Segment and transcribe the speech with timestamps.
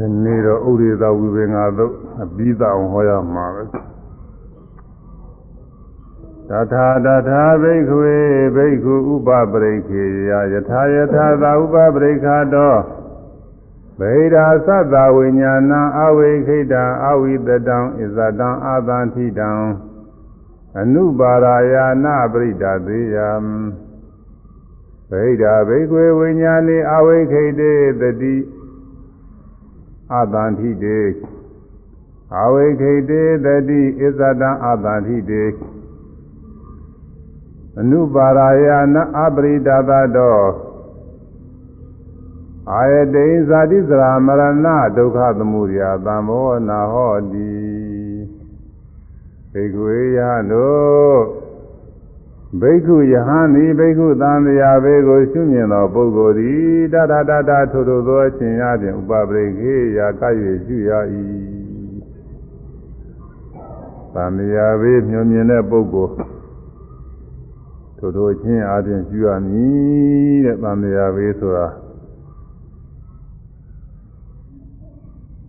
[0.00, 3.64] ဒီနေ့တော့ဥရိသဝိပင်္ဂသုတ်အပြီးသအောင်ဟောရမှာပဲ
[6.48, 8.14] တထာတထာဘိက္ခွေ
[8.56, 12.74] ဘိက္ခုဥပပရိခေယယထာယထာသာဥပပရိခါတော
[14.00, 17.82] ဗေဒာသတ္တဝိညာဏအဝိခိတံအဝိတတံဣ
[18.16, 19.50] ဇတံအာသန္တိတံ
[20.78, 23.30] အနုပါရာယာနာပရိဒသေယံ
[25.10, 28.34] ဗေဒာဘိက္ခွေဝိညာဏေအဝိခိတေတတိ
[30.18, 31.00] အတန်ထိတေ
[32.40, 35.44] အဝိခိတေတတိဣဇတံအတန်ထိတေ
[37.80, 40.40] အနုပါရာယနာအပရိဒသတော
[42.72, 47.52] အာယတိဇာတိစရာမရဏဒုက္ခသမုဒယသံဘောနာဟောတိ
[49.52, 50.18] ဘေကွေယ
[50.50, 51.18] တို့
[52.58, 60.22] ဘိက္ခုယဟန်ဤဘိက္ခုသံဃာဘေကိုရှုမြင်သောပုဂ္ဂိုလ်သည်တတတတထိုထိုသောအခြင်းအပြင်ဥပပရိခေယာက၍
[60.64, 60.90] ရှုရ၏
[64.14, 66.14] သံဃာဘေမျောမြင်တဲ့ပုဂ္ဂိုလ်
[67.98, 71.66] ထိုထိုချင်းအပြင်ရှုရမည်တဲ့သံဃာဘေဆိုတာ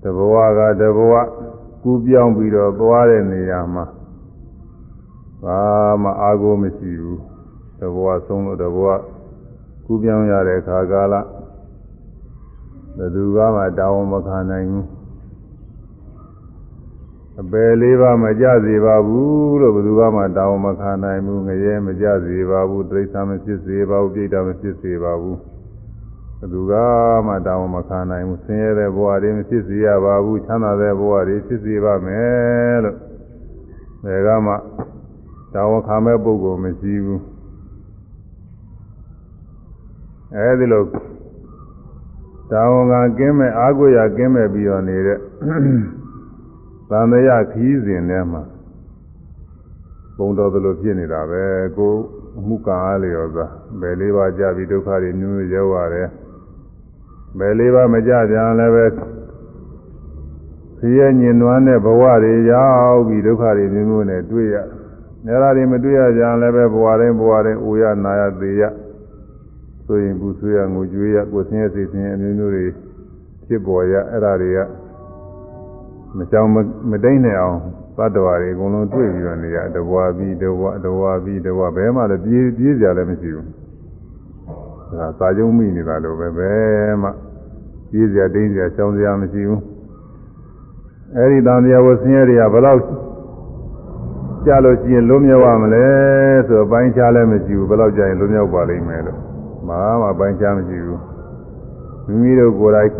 [0.01, 1.13] တဘဝကတဘဝ
[1.83, 3.85] ကူးပြောင်းပြီးတော့သွားတဲ့နေရာမှာ
[5.43, 5.59] ဘာ
[6.03, 7.21] မှအာကိုမရှိဘူး
[7.79, 8.87] တဘဝဆုံးလို့တဘဝ
[9.85, 11.15] ကူးပြောင်းရတဲ့ခါကာလ
[12.97, 14.87] ဘယ်သူကမှတောင်းမခံနိုင်ဘူး
[17.41, 25.37] အပယ်လေးပါမကြစေပါဘူးလို့ဘယ်သူကမှတောင်းမခံနိုင်ဘူးငရဲမကြစေပါဘူးတိရစ္ဆာန်မဖြစ်စေပါဘူးပြိတ္တာမဖြစ်စေပါဘူး
[26.37, 26.73] ဘယ်သူက
[27.27, 32.97] မှတောင်းမခံနိုင်ဘူးဆင်းရဲတဲ့ဘဝတွေမဖြစ်စေရပါဘူးချမ်းသာတဲ့ဘဝတွေဖြစ်စေပါမယ်လို့
[34.03, 34.53] ဘယ်ကမှ
[35.53, 37.21] တာဝန်ခံမဲ့ပုဂ္ဂိုလ်မရှိဘူး
[40.35, 40.83] အဲဒီလို
[42.51, 45.19] တာဝန်ခံကင်းမဲ့အာကိုရကင်းမဲ့ပြီးတော့နေတဲ့
[46.89, 48.43] သံဃာခီးစဉ်ထဲမှာ
[50.17, 51.43] ပုံတော်သလိုဖြစ်နေတာပဲ
[51.77, 51.93] ကို
[52.37, 53.47] အမှုကံအားလျော်စွာ
[53.81, 56.09] ဘယ်လေးပါးကြပြီးဒုက္ခတွေမျိုးမျိုးရောက်ရတယ်
[57.39, 58.85] ဘယ်လေးပါးမကြပြန်လည်းပဲ
[60.77, 64.80] ဆင်းရဲညင်နွမ်းတဲ့ဘဝတွေရောက်ပြီးဒုက္ခတွေမျိုးမျိုးနဲ့တွေ့ရတယ်
[65.25, 68.63] နေရာတွေမတွေ့ရကြလည်းပဲဘဝတိုင်းဘဝတိုင်းအိုရနာရသေးရ
[69.85, 72.65] ဆိုရင်ဘူးဆွေးရငိုကြွေးရကိုယ်ဆင်းရဲစိတ်ဆင်းရဲအမျိုးမျိုးတွေ
[73.47, 74.59] ဖြစ်ပေါ်ရအဲ့ဒါတွေက
[76.17, 76.49] မကြောင်
[76.91, 77.57] မတိတ်နေအောင်
[77.97, 83.47] သတ္တဝါတွေအကုန်လုံးတွေ့ပြီးတော့နေရတဘွားပြီးတဘွားတဘွားပြီးတဘွားဘယ်မှလည်းပြေးပြေးကြလည်းမရှိဘူး
[84.97, 87.09] ဒါစာကြုံမိနေတာလို့ပဲဘယ်မှ
[87.91, 89.61] ပြေးကြတိတ်ကြရှောင်းစရာမရှိဘူး
[91.15, 93.10] အဲ့ဒီတန်တရားဝဆင်းရဲတွေကဘယ်တော့ကြ
[94.65, 95.85] လို့ရှိရင်လုံးမြောက်ရမလဲ
[96.47, 99.19] ဆိုတော့ပိုင်းခြားလည်းမရှိဘူးဘယ်တော့ကြာရင်လုံးမြောက်ပါလိမ့်မယ်လို့
[99.67, 101.01] ဘာမှပိုင်းခြားမရှိဘူး
[102.07, 102.91] မိမိတို့ကိုယ်တိုင်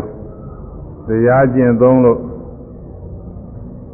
[1.06, 2.18] တရားကျင့်သုံးလို့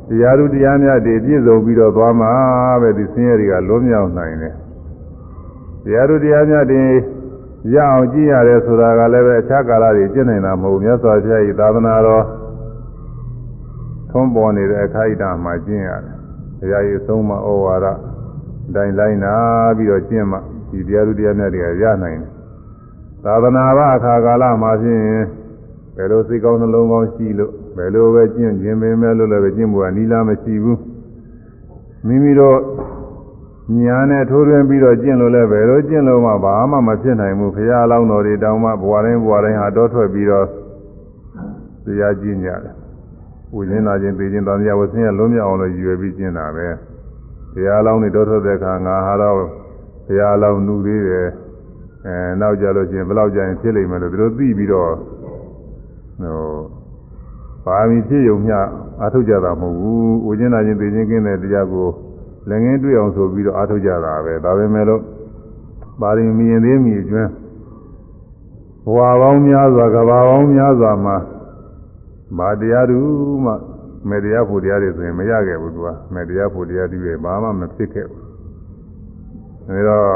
[0.08, 2.32] တရားသူတရားများတွေပြည့်စုံပြီးတော့သွားမှာ
[2.82, 4.54] ပဲဒီဆင်းရဲတွေကလုံးမြောက်နိုင်တယ်
[5.84, 6.82] တရားသူတရားများတွေ
[7.74, 12.24] ရအောင်ကြည့်ရတယ်ဆိုတာကလည်းပဲအခြားကာလတွေကျင့်နိုင်တာမဟုတ်မြတ်စွာဘုရား၏သာသနာတော်
[14.10, 16.17] ထုံးပေါ်နေတဲ့အခိုက်အတန့်မှာကျင့်ရတယ်
[16.58, 17.86] ဘုရားရဲ့သုံးမဩဝါဒ
[18.68, 19.34] အတိုင်းလိုက်နာ
[19.76, 20.38] ပြီးတော့ကျင့်မှ
[20.70, 22.32] ဒီတရားသူတရားမြတ်တွေကရနိုင်တယ်
[23.24, 25.02] သာသနာ့ဘအခါကာလမှာဖြင့်
[25.96, 30.80] ဘယ်လိုစိတ်ကောင်းနှလုံးကောင်းရှိလို့ဘယ်လိုပဲကျင့်ခြင်းပင်မဲ့လို့လည်းပဲကျင့်ဖို့ကနီးလားမရှိဘူး
[32.06, 32.58] မိမိတို့
[33.80, 40.46] ညာနဲ့ထိုးထွင်းပြီးတော့ကျင့်လို့လည်းဘယ်လိုကျင့်လို့မှဘာမှမဖြစ်နိုင်ဘူးဘုရားအလောင်းတော်တွေတောင်းမှဘဝတိုင်းဘဝတိုင်းဟာတော့ထွက်ပြီးတော့
[41.84, 42.77] တရားကျင့်ကြတယ်
[43.54, 46.66] ဝိညာဉ်နာခြင်းသိခြင်းတန်တရားဝဆင်းရလုံးမြောက်အောင်လို့ရည်ရွယ်ပြီးကျင့်တာပဲ
[47.52, 51.28] ဘုရားအလောင်းတွေတော့ထွက်တဲ့အခါငါဟာတော့ဘုရားအလောင်းနှူသေးတယ်
[52.06, 54.92] အဲနောက်ကြလို့ချင်းဘယ်လောက်ကြာရင်ဖြစ်လိမ့်မယ်လို့သူတို့သိပြီးတော့
[56.20, 56.50] ဟို
[57.64, 58.56] ပါမီဖြစ်ယုံမျှ
[59.00, 61.88] အားထုတ်ကြတာမဟုတ်ဘူးဝိညာဉ်နာခြင်းသိခြင်းကင်းတဲ့တရားကို
[62.48, 65.02] လည်းငင်းတွေ့အောင်ဆိုပြီးတော့အားထုတ်ကြတာပဲဒါပဲမဲ့လို့
[66.00, 67.30] ပါရမီရင်သေးမီကျွန်း
[68.84, 71.16] ဘဝပေါင်းများစွာကဘာပေါင်းများစွာမှာ
[72.36, 72.98] မာတရားသူ
[73.44, 73.52] မှ
[74.08, 78.24] မေတရားဖို့တရားတွေဆိုရင်မရခဲ့ဘူးသူကမေတရားဖို့တရားတွေဘာမှမဖြစ်ခဲ့ဘူး
[79.68, 80.08] အဲတော့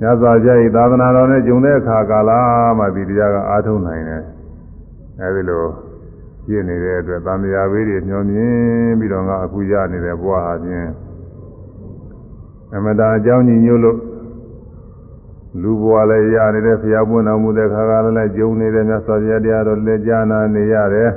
[0.00, 2.30] ညဇာကြိသာသနာတော်နဲ့ဂျုံတဲ့အခါကာလ
[2.78, 4.24] မှဒီတရားကအားထုတ်နိုင်တယ်
[5.20, 5.64] အဲဒီလို
[6.46, 10.90] ပြည့်နေတဲ့အတွက်သံဃာဘေးတွေညှောမြင်ပြီးတော့ငါအခုရနေတဲ့ဘဝဟာချင်း
[12.74, 13.98] အမတာအကြောင်းညီညွတ်လို့
[15.60, 21.10] လူဘဝလည်းရနေတဲ့ဖျားပွင့်တော်မူတဲ့ခါကလည်းဂျုံနေတဲ့မြတ်စွာဘုရားတရားတော်လက်ကြားနာနေရတယ်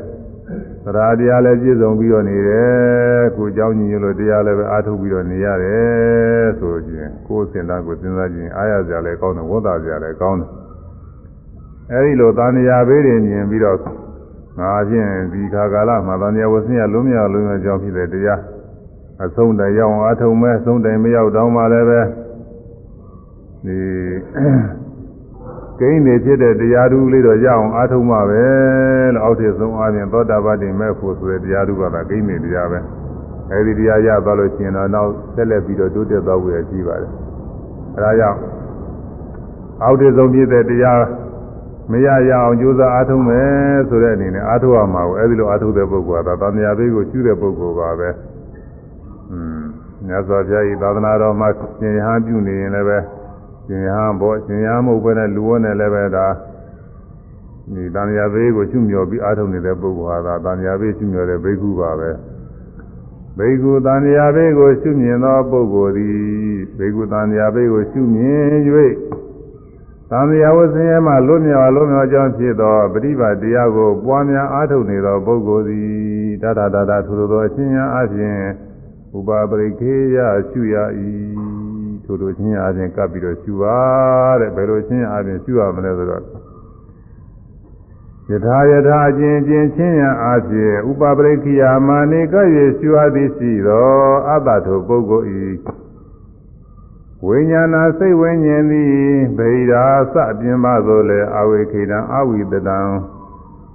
[0.85, 10.49] သရာတရားလည်းပြည့်စုံပြီးတော့နေတယ်ခုအကြောင်းညီညွတ်လို့တရားလည်းပဲအားထုတ်ပြီးတော့နေရတယ်ဆိုရင်ကိုယ်စင်သားကိုစဉ်းစားကြည့်ရင်အားရစရာလည်းကောင်းတယ်ဝတ်သာစရာလည်းကောင်းတယ်
[11.91, 13.77] အဲဒီလိုသာနေရာဘေးတွေမြင်ပြီးတော့
[14.59, 18.41] ငါဖြင့်ဒီခါကာလမှာတန်မြဝဆင်းရလုံးမြောက်လုံးမြောက်ကြောင်းဖြစ်တဲ့တရား
[19.23, 22.01] အဆုံးတိုင်ရောက်အောင်အထုံမဲ့ဆုံးတိုင်မရောက်တော့မှလည်းပဲ
[23.65, 23.79] ဒီ
[25.79, 28.45] ကိန်းနေဖြစ်တဲ့တရားဓုလေးတော့ရအောင်အားထုတ်မှပဲ
[29.13, 32.79] လို့အောက်ထစ်ဆုံးအားဖြင့်သောတာပတိမဲ့ဖို့ဆိုတဲ့တရားဓုကသာကိန်းနေတရားပဲ
[33.51, 37.11] အဲဒီတရားရသွားလို့ရှိရင်တော့နောက်ဆက်လက်ပြီးတော့တိုးတက်သွားဖို့ရရှိပါတယ်
[37.95, 38.39] အဲဒါကြောင့်
[39.83, 41.01] အောက်ထစ်ဆုံးဖြစ်တဲ့တရား
[41.91, 43.49] မရရအောင်ကြိုးစားအားထုတ်မယ်
[43.89, 48.09] ဆိုတဲ့အနေနဲ့အားထုတ်ရမှာကိုအဲဒီလိုအားထုတ်တဲ့ပုဂ္ဂိုလ်ကသာသံဃာဘေးကိုကျူးတဲ့ပုဂ္ဂိုလ်ပါပဲ
[49.31, 49.63] อืม
[50.07, 51.47] မြတ်စွာဘုရားဤသာသနာတော်မှာ
[51.79, 52.97] သင်္ဟပြုနေရင်လည်းပဲ
[53.67, 56.27] ရှင်ရဟန်းဘောရှင်ရဟန်းမဟုတ်ဘဲနဲ့လူဝတ်နဲ့လည်းပဲဒါ
[57.73, 62.09] ဒီတန်မြာဘေးကိုချွမြော်ပြီးအားထုတ်နေတဲ့ပုဂ္ဂိုလ်ဟာဒါတန်မြာဘေးချွမြော်တဲ့ဘိက္ခုပါပဲ
[63.37, 66.15] ဘိက္ခုတန်မြာဘေးကိုချွမြင်သောပုဂ္ဂိုလ်သည်
[66.77, 68.43] ဘိက္ခုတန်မြာဘေးကိုချွမြင်၍
[70.11, 75.89] တန်မြာဝဆင်းရဲမှလွတ်မြောက်လွတ်မြောက်ကြောင်းဖြစ်သောပฏิပါတရားကိုပွားများအားထုတ်နေသောပုဂ္ဂိုလ်သည်
[76.41, 78.39] တတတတထိုသောအချင်းများအပြင်
[79.17, 80.17] ဥပပရိခေယ
[80.49, 80.75] ရှုရ၏
[82.05, 83.77] ထိုလိုချင်းအားဖြင့်ကပ်ပြီးတော့ရှူပါ
[84.39, 86.23] တဲ့ဘယ်လိုချင်းအားဖြင့်ရှူရမလဲဆိုတော့
[88.31, 92.35] ယထာယထာအချင်းချင်းချင်းရအားဖြင့်ဥပပရိခိယာမာနေက၍
[92.79, 93.89] ရှူအပ်သည်ရှိသော
[94.29, 95.45] အတ္တထိုပုဂ္ဂိုလ်ဤ
[97.25, 98.93] ဝိညာဏစိတ်ဝိညာဉ်သည်
[99.37, 102.79] ဗေဒာစအပြင်ပါဆိုလေအဝိခိတံအဝိတတံ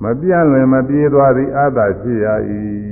[0.03, 2.27] မပြန့်လွင်မပြေးသွားသည်အတ္တဖြစ်ရ၏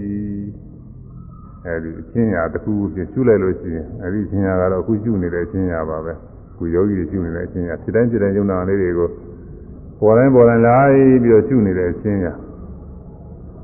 [1.69, 6.12] အဲဒီအချင်းညာတစ်ခုဖြစ်ရှုလိုက်လို့ရှိရင်အဲဒီအချင်းညာကတော့အခုရှုနေတဲ့အချင်းညာပါပဲ
[6.56, 9.09] ခုယောဂီရှုနေတဲ့အချင်းညာဖြစ်တိုင်းဖြစ်တိုင်းယုံနာလေးတွေကို
[10.00, 10.93] ပေါ်တိုင်းပေါ်တိုင်းလိုက်
[11.23, 12.32] ပြီးတော့ရှုနေတဲ့အချင်းညာ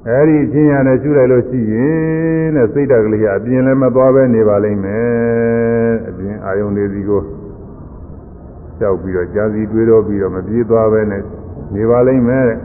[0.09, 7.23] အဲဒီအချင်းညာနဲ့ရှုလိုက်လို့ရှိရင်တဲ့စိတ်ဓာတ်ကလေးကအပြင်လည်းမသွားပဲနေပါလိမ့်မယ်အပြင်အာယုန်လေးစီကို
[8.81, 11.23] ကြောက်ပြီးတော့ကြာစီတွေးတော့ပြီးတော့မပြေးသွားပဲနဲ့
[11.75, 12.59] နေပါလိမ့်မယ်တဲ့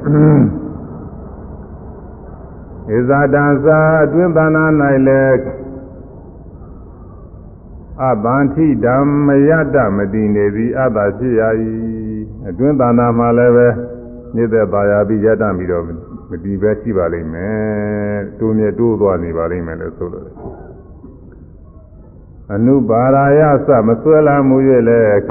[2.89, 4.74] ဣဇာတံသာအတွင်းသဏ္ဍာန်၌
[5.07, 5.41] လည်း
[8.07, 11.41] အပန္တိဓမ္မယတမတိနေသည်အတ္တဖြစ်ရ၏
[12.50, 13.68] အတွင်းသဏ္ဍာန်မှာလည်းပဲ
[14.36, 15.83] နေသက်ပါရပြီးယတပြီးတော့
[16.30, 20.33] မတည်ပဲရှိပါလိမ့်မယ်တိုးမြဲတိုးသွားနေပါလိမ့်မယ်လို့ဆိုလိုတယ်
[22.53, 24.57] အနုပါရာယသမဆွဲလာမှု၍
[24.89, 25.21] လည်း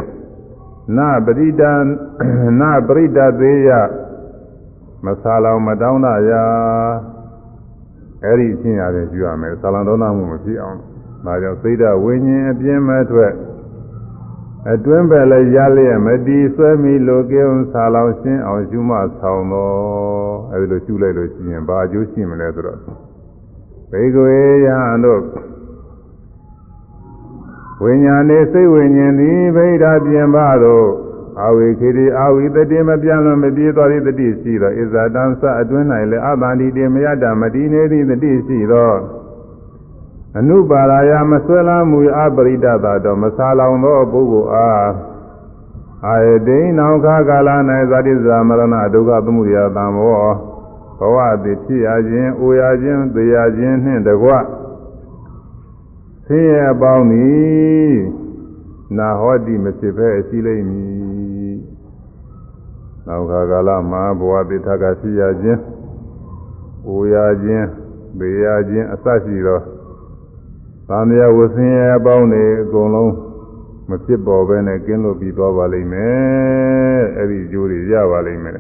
[0.97, 1.63] နပရိဒ
[2.61, 3.71] နပရိဒသေးယ
[5.05, 6.45] မဆာလောင်မတောင်းတရာ
[8.25, 10.79] အဲ့ဒီအချင်းရတယ်ယူရမယ်သာလံတော်နာမှုမဖြစ်အောင်
[11.25, 13.33] ဒါကြောင့်သိဒဝိညာဉ်အပြင်းမဲ့ထွက်
[14.73, 22.79] အတွင်းပဲလည်းရလျက်မတီးဆွဲမိလိုကဲုံဆာလောင်ရှင်းအောင်ယူမဆောင်တော့အဲ့ဒီလိုယူလိုက်လို့ရှိရင်ဘာအကျိုးရှိမလဲဆိုတော့
[23.91, 24.35] ဘေကွေ
[24.65, 25.23] ယဟန်တို့
[27.83, 30.89] ဝိညာဉ်နေစိတ်ဝိညာဉ်သည်ဗိဓာပြင်ပါတော့
[31.41, 38.93] အာဝေခေတိအာဝိတတိမပြန့်လွန်မပြေးသွားသည့်တတိရှိသောဣဇာတံစအတွင်း၌လည်းအတန်ဒီတေမယတမတိနေသည့်တတိရှိသော
[40.39, 44.91] အနုပါရာယမဆွဲလမ်းမူအပရိဒတာတော့မဆာလောင်သောပုဂ္ဂိုလ်အား
[46.07, 47.49] အာယတိနောခကာလ၌
[47.91, 50.33] ဇာတိဇာမရဏဒုက္ခသမှုရာတံဘော
[50.99, 54.31] ဘဝသည်ဖြစ်ရခြင်း၊အိုရခြင်း၊သေရခြင်းနှင့်တကွ
[56.27, 57.95] ဆင်းရဲပေါင်းသည်
[58.97, 61.08] နာဟောတိမဖြစ်ပဲရှိလိမ့်မည်
[63.09, 65.61] နောက်ခါကာလမှာဘဝတိထကရှိရခြင်း
[66.87, 67.67] အိုရခြင်း
[68.19, 69.61] ဘေရခြင်းအစရှိသော
[70.89, 73.13] သံဃာဝဆင်းရဲအပေါင်းတွေအကုန်လုံး
[73.89, 78.59] မဖြစ်ပေါ်ပဲနဲ့ကင်းလို့ပြီးသွားပါလိမ့်မယ်အဲ့ဒီအကျိုးတွေရပါလိမ့်မယ်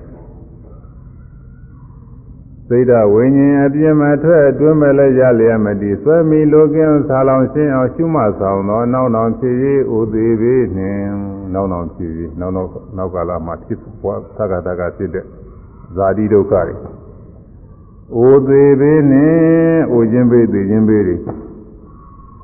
[2.69, 9.55] စိတ်ဓာဝိညာဉ်အပြင်းမထွက်အတွင်းမဲ့လည်းရလျက်မတည်ဆွဲမီလိုကင်းဆာလောင်ရှင်းအောင်ရှုမှတ်ဆောင်သောနောက်နောက်ဖြစ်၍
[9.97, 15.25] ဥသေးပေနှင့် နောက်နောက်ဖြစ်၍နောက်နောက်နောက်ကာလမှာဖြစ်ပွားသက္ကတကဖြစ်တဲ့
[15.97, 16.75] ဇာတိဒုက္ခတွေ
[18.27, 21.17] ဥသေးပေနှင့်ဥခြင်းပေသိခြင်းပေတွေ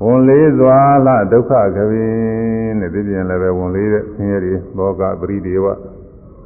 [0.03, 5.65] ဝန်လေးစွာလဒုက္ခကပင်တဲ့ဒီပြင်လည်းပဲဝန်လေးတဲ့ဆင်းရဲတွေလောကပရိဒေဝ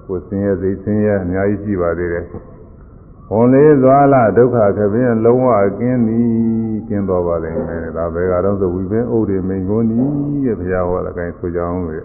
[0.05, 2.25] ကိုဆင်းရဲစိတ်ဆင်းရဲအများကြီးရှိပါသေးတယ်
[3.33, 5.49] ဝန်လေးစွာလဒုက္ခခပင်လုံးဝ
[5.79, 6.29] ကင်းသည်
[6.87, 11.97] ကင်းတော်ပါလိမ့်မယ်ဒါပဲကတော့ဆိုဝိပင်ဥဒိမိန်ကိုနီးရဲ့ဘုရားဟောတဲ့အတိုင်းဆိုကြအောင်လေ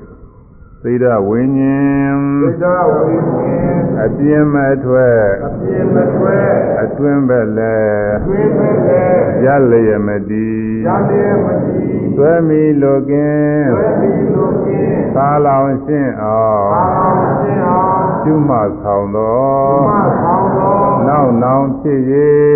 [0.86, 6.48] သိဒဝိညာဉ်သိဒဝိညာဉ်အပြင်းမထွက်အပြင်းမထွက်
[6.82, 7.76] အတွင်းပဲလဲ
[8.16, 9.02] အတွင်းပဲလဲ
[9.44, 19.36] ရလျက်မတည်ရလျက်မတည်သွဲမီလိုကင်းသွဲမီလိုကင်းသာလောင်ရှင်းအောင်သာလောင်ရှင်းအောင်ရှုမှတ်ဆောင်သော
[19.88, 22.00] မဆောင်သော နောက်နောင်ဖြစ်၍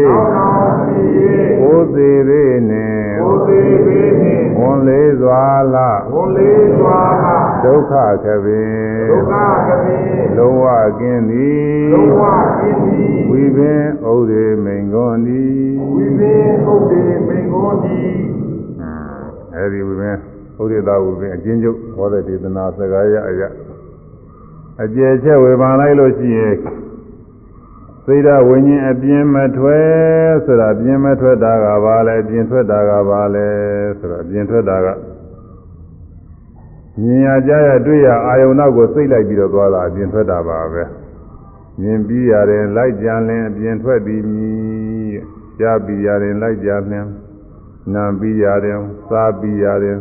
[0.09, 1.03] နောက်တော်ရှိ၍
[1.61, 5.43] ဘိုးသေးသေးနှင့်ဘုသေးပေနှင့်ဝန်လေးစွာ
[5.75, 5.77] လ
[6.15, 7.01] ဝန်လေးစွာ
[7.65, 7.93] ဒုက္ခ
[8.25, 9.97] ကပင်ဒုက္ခကပိ
[10.37, 10.67] လုံးဝ
[11.01, 12.23] ကင်းသည်လုံးဝ
[12.59, 15.59] ကျင်းသည်ဝိပင်ဥဒေမိန်ကုန်သည်
[15.95, 16.35] ဝိသေ
[16.67, 17.99] ဥဒ္ဒေမင်္ဂောတိ
[19.55, 20.17] အဲဒီဝိပင်
[20.63, 23.43] ဥဒေသာဝိပင်အချင်းချုပ်ဟောတဲ့ဒေသနာစကားရအရ
[24.83, 26.55] အကျယ်ချက်ဝေဘာလိုက်လို့ရှိရင်
[28.09, 29.87] သိဒဝိညာဉ်အပြင်းမထွက်
[30.45, 33.47] ဆိုတာအပြင်းမထွက်တာကဘာလဲအပြင်းထွက်တာကဘာလဲ
[33.99, 34.89] ဆိုတော့အပြင်းထွက်တာက
[37.01, 40.83] မြင်ရကြားရတွေ့ရအာယုံနောက်ကိုစိတ်လိုက်ပြီးတော့သွားတာအပြင်းထွက်တာပါပဲ
[41.81, 45.19] မြင်ပြီးရတယ်လိုက်ကြံလင်အပြင်းထွက်ပြီးမြည်
[45.61, 47.07] ကြားပြီးရတယ်လိုက်ကြံလင်
[47.95, 49.99] နာပြီးရတယ်စားပြီးရတယ်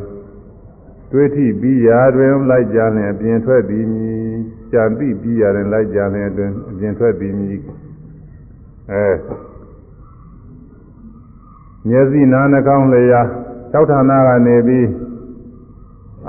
[1.11, 4.27] တွေးထိပြီးရတွင်လိုက်ကြံလင်အပြင်းထွက်ပြီးမြည်
[4.71, 7.59] ကြံပြီးပြီးရတယ်လိုက်ကြံလင်အတွင်အပြင်းထွက်ပြီးမြည်
[8.91, 9.07] အဲ
[11.87, 13.21] မျက်စိနားနှာခေါင်းလျာ
[13.73, 14.87] ၆ဌာနကနေပြီး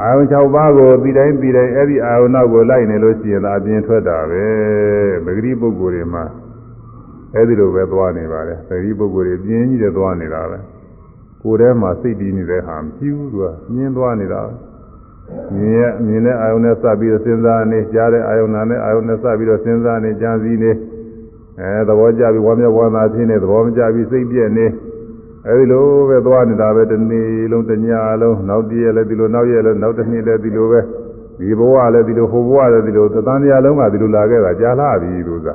[0.01, 4.45] အာယုံ6ပါးကိုပြီးတိုင်းပြီးတိုင်းအဲ့ဒီအာယုံနောက်ကိုလိုက်နေလို့ရှိရင်ဒါအပြင်းထွက်တာပဲ
[5.25, 6.25] ပဂတိပုဂ္ဂိုလ်တွေမှာ
[7.35, 10.59] အဲ့ဒီလိုပဲသွားနေပါတယ်ပဂတိပုဂ္ဂိုလ်တွေပြင်းကြီးတွေသွားနေတာပဲ
[11.43, 14.43] ကိုယ်ထဲမှာစိတ်တည်နေတဲ့ဟာမရှိဘူးသူကမြင်သွားနေတာ
[15.55, 20.71] မြင်ရမြင်တဲ့အာယုံနဲ့စပ်ပြီးတော့စဉ်းစားနေကြားတဲ့အာယုံနာနဲ့အာယုံနဲ့စပ်ပြီးတော့စဉ်းစားနေကြံစည်နေ
[21.61, 24.67] အဲသဘောကျပြီးဝမ်းမြောက်ဝမ်းသာဖြစ်နေသဘောမကျပြီးစိတ်ပြည့်နေ
[25.47, 27.87] အဲဒီလိုပဲသွားနေတာပဲတစ်နေ့လုံးတစ်ည
[28.23, 30.81] လုံးနောက်တည့်ရက်လည်းဒီလိုနောက်ရက်လည်းနောက်တစ်နေ့လည်းဒီလိုပဲ
[31.39, 35.55] ဒီဘဝလည်းဒီလိုဟိုဘဝလည်းဒီလိုသတန်တရားလုံးကဒီလိုလာခဲ့တာကြာလာပြီလို့သာ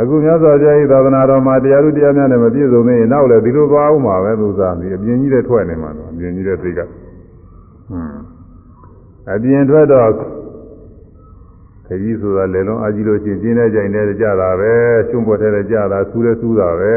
[0.00, 6.92] အခုမြတ်စွာဘုရားဤသာသနာတော်မှာတရားဥတရားများနဲ့မပြည့်စုံသေးရင်နောက်လည်းဒီလိုသွားအောင်ပါပဲသူစားဒီအပြင်ကြီးတဲ့ထွက်နေမှာတော့အပြင်ကြီးတဲ့စိတ်ကဟွန်း
[9.32, 10.08] အပြင်ထွက်တော့
[11.86, 14.72] ခကြီးဆိုတာလေလုံးအကြီးလို့ချင်းကျင်းတဲ့ကြိုင်တဲ့ကြတာပဲ
[15.08, 16.92] ရှုံးပေါ်တဲ့ကြတာဆူးလဲဆူးတာပဲ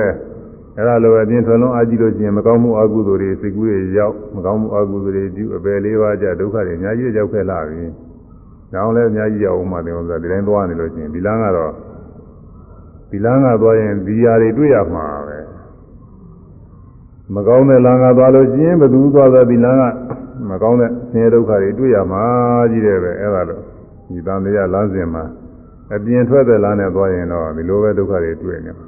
[0.76, 7.84] အဲ့ဒါလိုပဲအပြင်ထွက်လုံးအကြီးလို့ချင်းမကောင်းမှုအကုသိုလ်တွေစိတ်ကူးတွေရောက်မကောင်းမှုအကုသိုလ်တွေပြုအပယ်လေးပါးကြဒုက္ခတွေအများကြီးရောက်ခဲ့လာပြီ။
[8.72, 11.74] ဒါအောင်လည်းအများကြီးရောက်အောင်မှတယ်ဥစ္စာဒီတိုင်းသွားနေလို့ချင်းဒီလမ်းကတော့
[13.12, 15.38] ဒီလမ်းကသွားရင်ဒီຢာတွေတွေ့ရမှာပဲ
[17.36, 19.84] မကောင်းတဲ့လမ်းကသွားလို့ချင်းဘယ်သူသွားသဒီလမ်းက
[20.50, 22.24] မကောင်းတဲ့ဆင်းရဲဒုက္ခတွေတွေ့ရမှာ
[22.72, 23.65] ကြီးတယ်ပဲအဲ့ဒါလို့
[24.08, 25.24] ဒီတန်တရားလမ်းစဉ်မှာ
[25.96, 28.88] အပြင်ထွက်တဲ့လမ်းနဲ့သွားရင်တော့ဒီလိုပဲဒုက္ခတွေတွေ့နေမှာ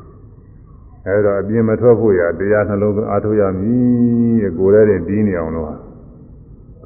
[1.05, 5.69] အဲ့တော့အပြင်မထွက်ဖို့ရတရားနှလုံးသွင်းအားထုတ်ရမည်တဲ့ကိုယ်ထဲတင်တီးနေအောင်လို့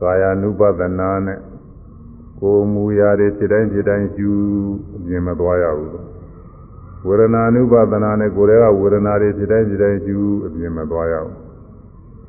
[0.02, 1.40] ကာယ ानु ပဒနာနဲ့
[2.42, 4.32] ကိုယ်မူရာတွေဖြစ်တိုင်းဖြစ်တိုင်းယူ
[4.96, 5.92] အပြင်မသွားရဘူး
[7.08, 11.41] ဝေဒနာ ानु ပဒနာနဲ့ကိုယ်ထဲကဝေဒနာတွေဖြစ်တိုင်းဖြစ်တိုင်းယူအပြင်မသွားရဘူး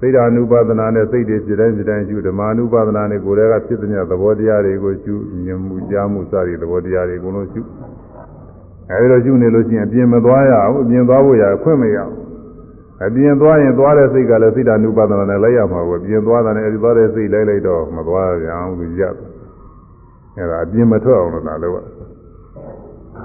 [0.05, 7.61] စိတ်ဓာနုပါဒနာနဲ့စိတ်တွေပြတိုင်းပြတိုင်းယူဓမ္မာနုပါဒနာနဲ့ကိုယ်တည်းကဖြစ်တဲ့သဘောတရားတွေကိုယူမြင်မှုကြားမှုစတဲ့သဘောတရားတွေအကုန်လုံးယူ
[8.91, 12.17] အဲဒီလိုယူနေလို့ရှိရင်အပြင်မသွားရဘူးအပြင်သွားဖို့ရခွင့်မရဘူး
[13.07, 19.15] အပြင်သွားရင်သွားတဲ့စိတ်ကလည်းစိတ်ဓာနုပါဒနာနဲ့လိုက်ရမှာပေါ့အပြင်သွားတာနဲ့အဲဒီသွားတဲ့စိတ်လိုက်လိုက်တော့မသွားပြန်ဘူးရပ်
[20.39, 21.79] အဲဒါအပြင်မထွက်အောင်လို့သာလုပ်ရ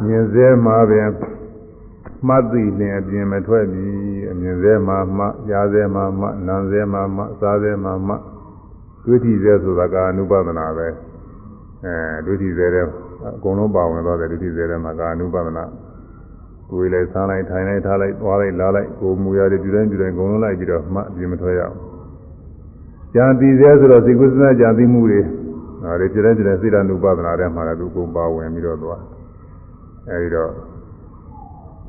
[0.06, 1.08] မြင်စဲမှာပင်
[2.26, 3.88] မှတ်သိလင်အပြင်မထွက်ပြီ
[4.32, 8.14] အမြင်စေမှာမှကြားစေမှာမှနားစေမှာမှစားစေမှာမှ
[9.06, 10.88] တွေ့ထိစေဆိုတာကအနုပဒနာပဲ
[11.84, 11.96] အဲ
[12.26, 15.66] တွေ့ထိစေတဲ့အကုန်လုံးပါဝင်သွားတယ်တွေ့ထိစေတဲ့မှာကအနုပဒနာ
[16.72, 21.76] ကိုယ်လည်းစားလိုက်ထိုင်လိုက်ထားလိုက်သွားလိုက်လာလိုက်ကိုယ်မူရတယ်ပြုတိုင်းပြုတိုင်းအကုန်လုံးလိုက်ပြီးတော့မှအပြင်မထွက်ရအောင်
[23.16, 25.22] ကြံသိစေဆိုတော့စိတ်ကုသနာကြံသိမှုတွေ
[25.84, 29.02] ဒါတွေပြတဲ့ပြတဲ့စိတ္တနုပဒနာထဲမှာလည်းသူကုန်ပါဝင်ပြီးတော့သွား
[30.10, 30.52] အဲဒီတော့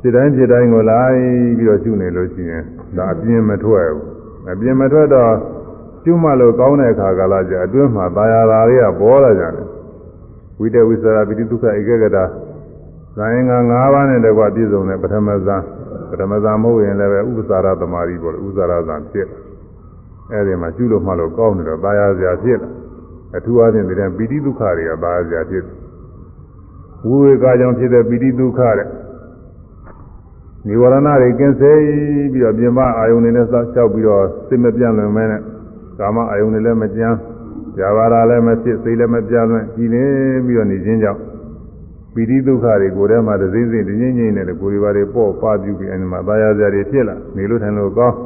[0.01, 1.18] ဖြစ်တိုင်းဖြစ်တိုင်းကိုလိုက်
[1.58, 2.63] ပြီးတော့ရှုနေလို့ရှိရင်
[2.98, 4.03] ဒါအပြင်းမထွက်ဘူး
[4.51, 5.34] အပြင်းမထွက်တော့
[6.03, 9.68] ရှုမှလို့ကောင်းတဲ့အခါကလာကြအတွင်းမှာตายာတာတွေကပေါ်လာကြတယ်
[10.60, 12.25] ဝိတဝိသရာပိဋိဒုက္ခဧကဂတာ
[13.15, 15.62] ဇာယင်္ဂ၅ပါးနဲ့တကွပြည့်စုံတဲ့ပထမဇန်
[16.10, 19.27] ပထမဇန်မဟုတ်ရင်လည်းပဲဥပ္ပစာရသမารီပေါ့လေဥပ္ပစာရဇန်ဖြစ်
[20.32, 22.70] အဲဒီမှာရှုလို့မှလို့ကောင်းနေတော့ตายာစရာဖြစ်လာ
[23.38, 25.63] အထူးအားဖြင့်ဒီတဲ့ပိဋိဒုက္ခတွေကตายာစရာဖြစ်
[27.08, 28.88] ဝိဝေကကြောင့်ဖြစ်တဲ့ပိဋိဒုက္ခတဲ့
[30.69, 31.73] နိဝရဏတွေကင်းစေ
[32.33, 35.41] ပြီးတော့ပြင်ပအာယုန်တွေနဲ့စောက်ချောက်ပြီးတော့စိတ်မပြန့်လွင်မဲနဲ့
[35.99, 37.15] ကာမအာယုန်တွေလည်းမကြမ်း၊
[37.77, 41.21] ဇာဘာရာလည်းမဖြစ်၊စိတ်လည်းမပြန့်လွင်ကြည်လင်ပြီးတော့နေခြင်းကြောင့်
[42.15, 48.17] ပိဋိဒုက္ခတွေကိုယ်ထဲမှာတစိမ့်စိမ့်တငိမ့်ငိမ့်နဲ့လေကိုယ်တွေပါတွေပေါ့ပါပြူပြီးအဲဒီမှာသာယာစရာတွေဖြစ်လာနေလို့ထိုင်လို့ကောင်း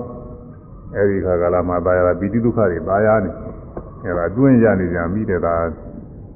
[0.96, 3.30] အဲဒီခါကလာမှာသာယာပိဋိဒုက္ခတွေသာယာနေ
[4.04, 5.54] အဲဒါတွင်းရနေကြပြီးတဲ့ဒါ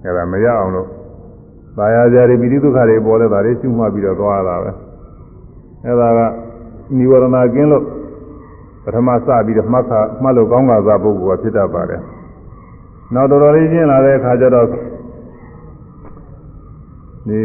[0.04, 0.88] အဲဒါမရအောင်လို့
[1.78, 4.72] သာယာစရာတွေပိဋိဒုက္ခတွေပေါ်လဲဒါတွေရှုမှတ်ပြီးတော့သွားတာပဲ။
[5.86, 6.20] အဲဒါက
[6.96, 7.84] និဝရဏကင်းလို့
[8.84, 12.00] ပထမစပြီးတော့မှတ်ခါမှတ်လို့ကောင်းကစားပုဂ္ဂိုလ်ကဖြစ်တတ်ပါတယ်
[13.14, 14.66] နောက်တော်တော်လေးရှင်းလာတဲ့အခါကျတော့
[17.28, 17.40] ဒီ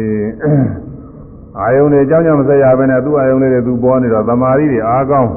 [1.58, 5.30] အာယုန်တွေအကြောင်းကြောင့်မဆက်ရဘဲနဲ့သူ့အာယုန်လေးတွေသူပေါ်နေတော့သမာဓိတွေအားကောင်း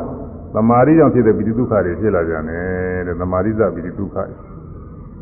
[0.55, 4.15] သမာဓိကြောင့်ဖြစ်တဲ့ပိဋိဒုက္ခတွေဖြစ်လာကြတယ်တဲ့သမာဓိသပိဋိဒုက္ခ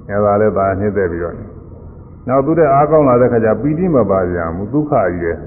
[0.09, 1.35] အဲဒါလည်းဒါနှိမ့်သက်ပြီးတော့
[2.27, 5.37] နောက်သူတဲ့အားကောင်းလာတဲ့ခါကျပီတိမပါကြဘူးဒုက္ခကြီးရဲ့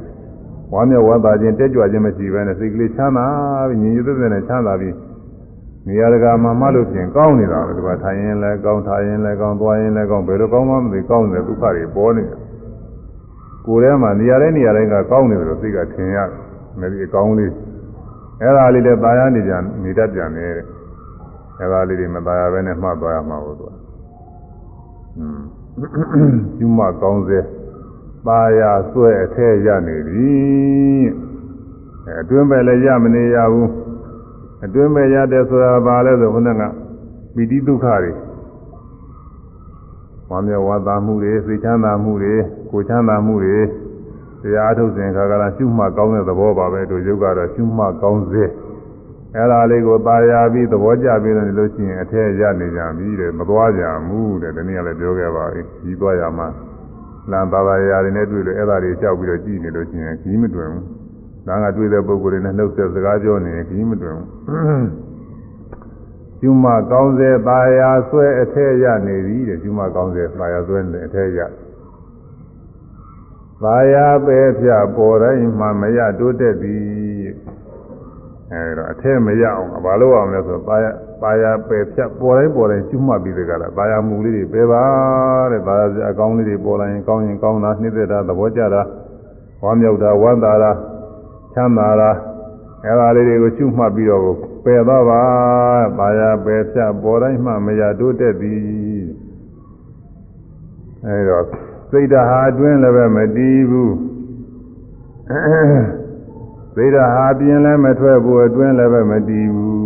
[0.73, 3.27] ဝါမျက်ဝါသာခြင်းတက်ကြွခြင်းမရှိဘဲနဲ့စိတ်ကလေးချမ်းသာ
[3.69, 4.95] ပြီးညီညွတ်တဲ့နဲ့ချမ်းသာပြီး
[5.87, 12.39] နေရာတကာမှာမှလို့ပြင်ကောင်းနေတာပဲဒီမှာထိုင်ရင်လည်းကောင်းထိုင်ရင်လည်းကောင်းသွားရင်လည်းကောင်းဘယ်လိုကောင်းမှမသိကောင်းတဲ့ဒုက္ခတွေပေါ်နေတယ်
[13.67, 16.31] ကိုယ်ထဲမှာနေရာတိုင်းနေရာတိုင်းကကောင်းနေတယ်လို့စိတ်ကထင်ရတယ်
[16.81, 17.53] မဒီအကောင်းလေး
[18.41, 20.51] အဲ့ဒါလေးလည်းပါရနေကြနေတတ်ပြန်တယ်
[21.59, 23.77] အဲ့ဒါလေးတွေမပါရဘဲနဲ့မှတ်သွားရမှာဟုတ်သွား
[25.19, 25.41] อืม
[26.59, 27.39] ကျွမကောင်းစေ
[28.27, 30.35] ပါရဆွဲအထဲရနေပြီ
[32.21, 33.71] အတွင်းပဲလည်းရမနေရဘူး
[34.65, 36.63] အတွင်းပဲရတယ်ဆိုတာဘာလဲဆိုခုနက
[37.35, 38.13] ပိဋိဒုက္ခတွေ
[40.31, 42.35] ဝမ်းမြောက်ဝါသာမှုတွေစိတ်ချမ်းသာမှုတွေ
[42.71, 43.59] ကိုချမ်းသာမှုတွေ
[44.43, 48.45] တရားထုတ်စဉ်ခါကလာရှုမှတ်ကောင်းတဲ့သဘောပါပဲတို့ယုတ်ကတော့ရှုမှတ်ကောင်းစေ
[49.35, 56.49] အဲ့ဒါလေးကိုပါရပြီးသဘောကျပြီးလို့လို့ရှိရင်အထဲရနေကြပြီတဲ့မသွားကြဘူးတဲ့ဒီနေ့ကလည်းပြောခဲ့ပါပြီကြီးသွားရမှာ
[57.31, 60.85] လမ်းပါပါရာတွေနဲ့တွေ့လို့အဲ့ဒါတွေကြောက်ပြီးတော့ကြည်နေလို့ရှိရင်ကြီးမတွင်ဘူး
[61.47, 64.27] ဒါကတွေ့တဲ့ပုံကိုယ်တွေနဲ့နှုတ်ဆက်စကားပြောနေရင်ကြီးမတွင်ဘူး
[66.41, 71.41] ကျူမကောင်းစေပါရာဆွဲအထက်ရနေပြီတဲ့ကျူမကောင်းစေပါရာဆွဲနေအထက်ရ
[73.63, 76.83] ပါရာပဲဖြပေါ်တိုင်းမှမရတိုးတက်သည်
[78.53, 80.91] အဲဒါအထက်မရအောင်ဘာလို့အောင်လဲဆိုပါရာ
[81.23, 84.85] ပါရာပဲဖြပေါ်တိုင်းပေါ်တိုင်းကျူမပြီးတဲ့ကလားပါရာမူလေးတွေပဲပါ
[85.53, 88.83] တဲ့ပါရာအကောင်းလေးတွေပေါ်လာရင်ကောင်းရင်ကောင်းတာနှိမ့်သက်တာသဘောကျတာ
[89.63, 90.73] ဝမ်းမြောက်တာဝမ်းသာတာ
[91.55, 92.11] ချမ်းသာတာ
[92.85, 94.23] အဲဒါလေးတွေကိုကျူမှတ်ပြီးတော့
[94.65, 95.23] ပယ်သွားပါ
[95.99, 99.05] ပါရပယ်ဖြတ်ပေါ်တိုင်းမှမရတိုးတက်သည်
[101.07, 101.39] အဲဒါ
[101.91, 103.95] စိတ်ဓာတ်ဟာအတွင်းလည်းပဲမတည်ဘူး
[106.75, 109.86] စိတ်ဓာတ်ဟာပြင်းလည်းမထွက်ဘူးအတွင်းလည်းပဲမတည်ဘူး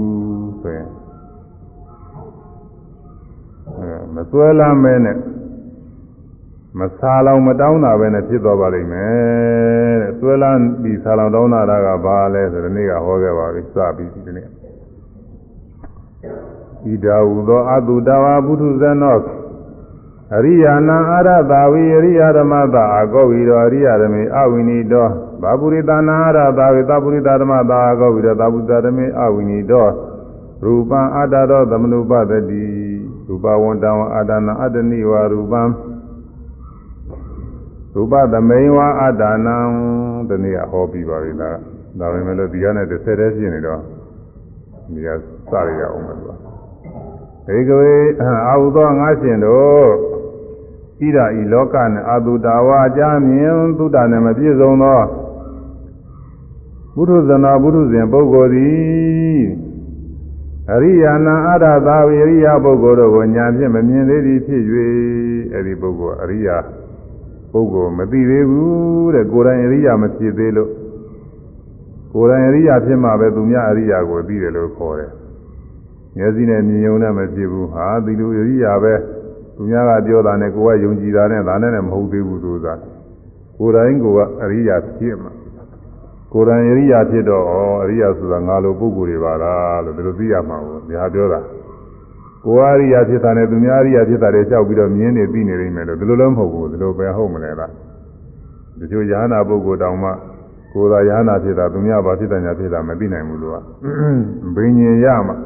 [4.21, 5.17] အဲမသွဲလာမဲနဲ့
[6.79, 10.51] မဆာလောင်မတောင်းတာပဲနဲ့ဖြစ်သွားပါလိမ့်မယ်တဲ့သွဲလာ
[10.83, 14.47] ပြီးဆာလောင်တောင်းတာကဘာလဲဆိုတော့ဒီနေ့ကဟောခဲ့ပါပြီစပြီးဒီနေ့
[16.87, 19.19] ဣဒာဟုသောအတုတဝါပုထုဇနော
[20.37, 25.09] အရိယာနာအာရတာဝိအရိယာဓမ္မတာအကောဝီရောအရိယာဓမေအဝိနိတော
[25.43, 29.87] ဘာပုရိသနာအာရတာဝေသပုရိသဓမ္မတာအကောဝီရောသပုရိသဓမေအဝိနိတော
[30.65, 32.65] ရူပံအတ္တရောသမနုပတတိ
[33.31, 35.63] ရူပဝန္တံအာဒနာအတ္တနိဝရူပံ
[37.95, 39.57] ရူပသမိန်ဝအတ္တနံ
[40.29, 41.57] ဒီနေ့ဟောပြီးပါပြီလား
[41.99, 43.81] ဒါပေမဲ့လို့ဒီကနေ့တစ်ဆက်တည်းဖြစ်နေတော့
[44.95, 45.09] ဒီက
[45.51, 46.35] စရရအောင်မယ်ကွာ
[47.57, 49.87] ဧကဝေအာဟုသောငါရှင်တို့
[51.01, 55.01] ဣဒာဤလောကနဲ့အာတုတာဝါအကြမြင်သုတနဲ့မပြည့်စုံသော
[56.95, 59.70] ဘုရုဇနာဘုရုဇဉ်ပုဂ္ဂိုလ်သည်
[60.73, 64.63] အရိယာနာအရသာဝိရိယပုဂ္ဂိုလ်တို့ကိုညာဖြင့်မမြင်သေးသည်ဖြစ်၍
[65.53, 66.57] အဲ့ဒီပုဂ္ဂိုလ်အရိယာ
[67.53, 70.71] ပုဂ္ဂိုလ်မသိသေးဘူးတဲ့ကိုယ်တိုင်အရိယာမဖြစ်သေးလို့
[72.13, 75.13] ကိုယ်တိုင်အရိယာဖြစ်မှပဲသူများအရိယာကိုသိတယ်လို့ခေါ်တယ်
[76.17, 78.95] မျက်စိနဲ့မြင်ုံနဲ့မဖြစ်ဘူးဟာဒီလိုအရိယာပဲ
[79.57, 82.67] သူများကပြောတာနဲ့ကိုယ်ကယုံကြည်တာနဲ့ဒါနဲ့လည်းမဟုတ်သေးဘူးသူက
[83.59, 85.33] ကိုယ်တိုင်ကိုယ်ကအရိယာဖြစ်မှာ
[86.33, 91.41] ကိုယ်တိုင်အရိယာဖြစ်တော့ဩအရိယာဆိုတာငါလိုပုဂ္ဂိုလ်တွေပါလားလို့ဒီလိုသိရမှာကိုဒါပြောတာ
[92.45, 97.71] ကိုယ်အရိယာဖြစ်တာနဲ့သူများအရိယာဖြစ်တာတွေကြောက်ပြီးတော့မြင်နေသိနေနေမယ်လို့ဒီလိုလည်းမဟုတ်ဘူးဒီလိုပဲဟုတ်မလဲလား
[98.79, 100.11] ဒီလိုယ ahanan ပုဂ္ဂိုလ်တောင်မှ
[100.73, 103.59] ကိုယ်သာယ ahanan ဖြစ်တာသူများဘာဖြစ်တယ်ညာဖြစ်တာမသိနိုင်ဘူးလို့က
[104.57, 105.37] ဘိညာဉ်ရမှာ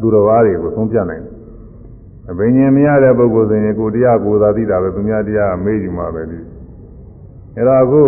[0.00, 1.34] သူတော်ဘာတွေကိုသုံးပြနိုင်တယ်
[2.30, 6.38] အဘိညာဉ်မရတဲ့ပုဂ္ဂိုလ်ဆိုရင်ကိုတရားကိုယ်သာသိတာပဲသူများတရားမေးကြည့်မှာပဲဒီ
[7.56, 8.02] အဲတော့အခု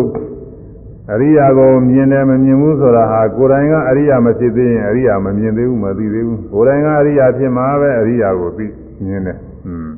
[1.12, 8.66] အရိယာကိုမြင်တယ်မမြင်ဘူးဆိုတာဟာကိုယ်တိုင်ကအရိယာမဖြစ်သေးရင်အရိယာမမြင်သေးဘူးမသိသေးဘူးကိုယ်တိုင်ကအရိယာဖြစ်မှာပဲအရိယာကိုသိ
[9.04, 9.90] မြင်တယ်อืม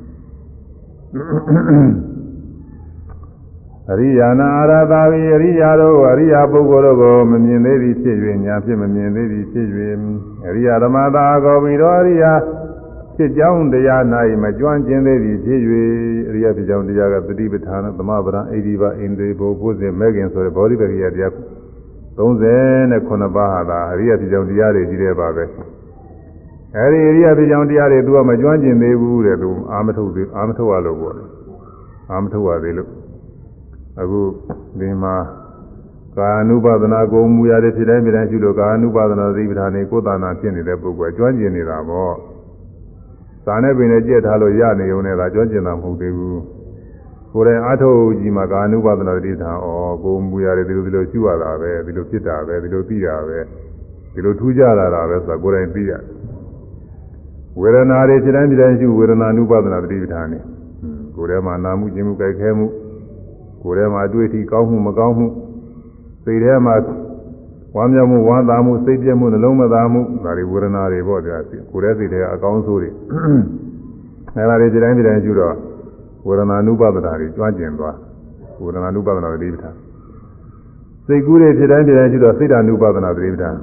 [3.90, 9.66] အရိယာနာအာရတာဝိအရိယာတို့အရိယာပုဂ္ဂိုလ်တို့ကိုမမြင်သေးသည်ဖြစ်၍ညာဖြစ်မမြင်သေးသည်ဖြစ်၍
[10.46, 12.32] အရိယာဓမ္မတာကိုပြီးတော့အရိယာ
[13.22, 14.02] ဖြစ်ကြောင်းတရား၌
[14.42, 15.60] မကြွန့်ကျင်သေးသည်ဖြစ်၍
[16.28, 21.32] အရိယာဖြစ်ကြောင်းတရားကတတိပဋ္ဌာန်သမဗရံအိဒီပါအိန္ဒြေဘောပုဇင်မဲခင်ဆိုတဲ့ဘောဓိပက္ခိယတရား
[22.18, 25.44] 39ပါးဟာသာအရိယာဖြစ်ကြောင်းတရားတွေကြီးတဲ့ပါပဲ
[26.76, 31.16] အဲဒီအရိယာဖြစ်ကြောင်းတရားတွေသူကမကြွန့်ကျင်သေးဘူးတဲ့သူအာမထုတ်သေးအာမထုတ်ရလို့ပေါ့
[32.10, 32.90] အာမထုတ်ရသေးလို့
[34.00, 34.20] အခု
[34.80, 35.14] ဒီမှာ
[36.18, 42.14] ကာနုပါဒနာကိုမူရတဲ့ဖြစ်တိုင်းဖြစ်တိုင်းရှိလို့ကာနုပါဒနာသတိပဋ္ဌာန်ကိုကိုယ်တဏ္ဍာဖြစ်နေတဲ့ပုဂ္ဂိုလ်ကျွမ်းကျင်နေတာပေါ့။
[43.44, 46.38] ဇာနဲ့ပင်နဲ့ကြက်ထားလို့ရနေုံနဲ့သာကျွမ်းကျင်တာမဟုတ်သေးဘူး။
[47.34, 49.68] ကိုယ်တိုင်အာထုတ်ကြည့်မှာကာနုပါဒနာတိဋ္ဌာန်ဩ
[50.02, 53.38] ကိုယ်မူရတယ်ဒီလိုဒီလိုရှုရတာပဲဒီလိုဖြစ်တာပဲဒီလိုသိတာပဲ
[54.14, 56.02] ဒီလိုထူးကြလာတာပဲဆိုတာကိုယ်တိုင်သိရတယ်
[57.60, 60.38] ဝေဒနာတွေခြေတိုင်းခြေတိုင်းရှုဝေဒနာနုပါဒနာတိဋ္ဌာန်နေ
[61.16, 62.66] ကိုယ်ထဲမှာနာမှုခြင်းမှုကြိုက်ခဲမှု
[63.62, 65.26] ကိုယ်ထဲမှာအတွေ့အထိကောင်းမှုမကောင်းမှု
[66.24, 66.74] စိတ်ထဲမှာ
[67.76, 71.36] ဝမ်းမြောက်မှုဝမ်းသာမှုစိတ်ပြည့်မှုနှလုံးမသာမှုဒါတွေဝေဒနာတွေပေါ့ကြာ
[71.70, 72.90] ကိုယ်ရဲ့စိတ်ထဲကအကောင်းဆိုးတွေ
[74.36, 75.54] အဲဒါတွေခြေတိုင်းခြေတိုင်းရှုတော့
[76.26, 77.96] ဝေဒနာနုပါဒနာတွေကျွမ်းကျင်သွား
[78.62, 79.74] ဝေဒနာနုပါဒနာတိဋ္ဌာန်
[81.06, 83.56] စိတ်ကူးတွေခြေတိုင်းခြေတိုင်းရှုတော့စိတ်ဓာနုပါဒနာတိဋ္ဌာန်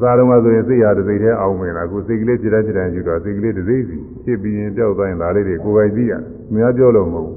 [0.00, 6.20] စားတော့မှဆိုရင်စိတ်ရတဲ့စိတ်ထဲအောင်ဝင်လာအခုစိတ်ကလေးခြေတိုင်းခြေတိုင်းရှုတော့စိတ်ကလေးတစ်စိတ်စီဖြစ်ပြီးရင်ပြောက်သွားရင်ဒါလေးတွေကိုယ်ပိုင်သိရတယ်။
[6.54, 7.30] များပြောလို့မဟုတ်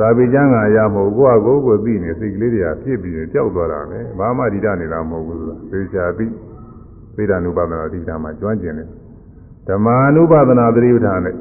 [0.00, 6.26] ဘူး။သာပိကျမ်းကအရာမဟုတ်ကိုယ့်အကိုကိုသိနေစိတ်ကလေးတွေကဖြစ်ပြီးရင်ပြောက်သွားတာပဲ။ဘာမှဒီတနေတာမဟုတ်ဘူးဆိုတာသေချာသိ
[7.16, 8.88] သိတာနုပါဒနာတိဋ္ဌာန်မှာကျွမ်းကျင်တယ်။
[9.68, 11.34] ဓမ္မာနုပါဒနာတိဋ္ဌာန်နဲ့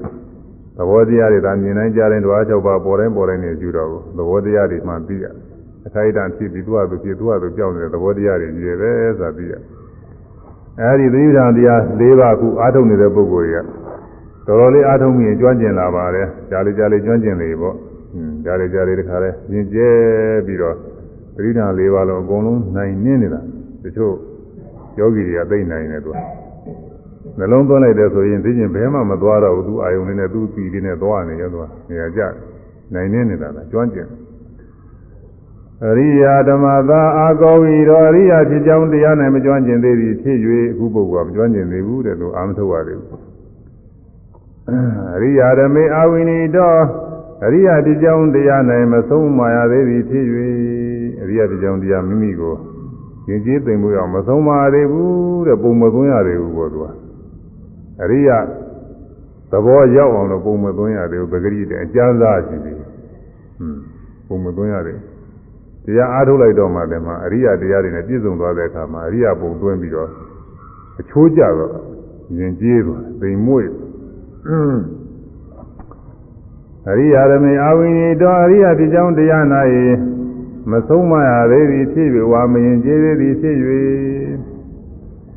[0.78, 5.26] သဘောတရားတွေဒါမြင်နိုင်ကြတဲ့ဓဝါ၆ပါးပေါ်တိုင်းပေါ်တိုင်းနေကြည့်တော့သဘောတရားတွေမှသိရ။
[5.86, 9.62] အခိုက်အတန့်ဖြစ်ပြီးသူ့အတူဖြစ်သူ့အတူပြောင်းနေတဲ့သဘောတရားတွေကြီးတယ်ပဲဆိုတာသိရတယ်။
[10.82, 13.66] အဲဒီသတိပဋ္ဌာန်တရား၄ပါးခုအားထုတ်နေတဲ့ပုဂ္ဂိုလ်တွေက
[14.48, 17.89] တော်တော်လေးအားထုတ်မိရင်ကျွမ်းကျင်လာပါတယ်ကြားလေကြားလေကျွမ်းကျင်လေပေါ့ဟွန်း
[18.50, 19.90] ကြားလေကြားလေတခါလဲမြင်ကျဲ
[20.46, 20.76] ပြီးတော့
[21.36, 23.42] သတိပဋ္ဌာန်၄ပါးလုံးအကုန်လုံးနိုင်နင်းနေတာ
[23.84, 24.14] တချို့
[25.00, 26.16] ယောဂီတွေကသိနိုင်တယ်သူက
[27.38, 32.22] နှလုံးသွင်းလိုက်တယ်ဆိုရင်သိချင်းဘဲမှမသွားတော့ဘူးသူအာယုန်လေးနဲ့သူ့ပီလေးနဲ့သွားနေရောသူကနေရာကျ
[32.94, 34.20] နိုင်နေနေတာလားကျွမ်းကျင်တယ်
[35.86, 40.38] အရိယာဓမ္မသာအာကောဝီတော်အရိယာဖြစ်ကြောင်းတရားနဲ့မကျွမ်းကျင်သေးသည်ဖြစ်၍
[40.72, 43.22] အခုပုဂ္ဂိုလ်ကမကျွမ်းကျင်သေးဘူးတဲ့လို့အာမထုတ်ရသေးဘူး
[45.16, 46.80] အရိယာဓမေအာဝိနိတော်
[47.46, 50.26] အရိယာဖြစ်ကြောင်းတရားနဲ့မဆုံးမရသေးသည်ဖြစ်၍
[51.22, 52.56] အရိယာဖြစ်ကြောင်းတရားမိမိကို
[53.30, 56.86] ယဉ်ကျေးသိမ်မှုအောင်မဆုံးမရသေးဘူးတဲ့ပုံမသွင်းရသေးဘူးပေါ့သူက
[58.02, 58.38] အရိယာ
[59.52, 63.78] သဘောရောက်အောင်လို့ပုံမသွင်းရသေးဘူးပဂရိတဲ့အကျမ်းစာရှိသေးဟွန်း
[64.28, 65.20] ပုံမသွင်းရသေးဘူး
[65.86, 70.10] တရားအားထုတ်လိုက်တော့မှလည်းမှအရိယာတရားတွေနဲ့ပြည့်စုံသွားတဲ့အခါမှာအရိယာပုံသွင်းပြီးတော့
[71.00, 71.74] အချိုးကျတော့
[72.38, 73.72] ယဉ်ကျေးသွားသိမ်မွေ့အ
[77.00, 79.62] ရိယာရမေအာဝိနိတောအရိယာဖြစ်ကြောင်းတရားနာ၏
[80.72, 83.56] မဆုံးမရသေးသည်ဖြစ်၍ဝါမယဉ်ကျေးသေးသည်ဖြစ်၍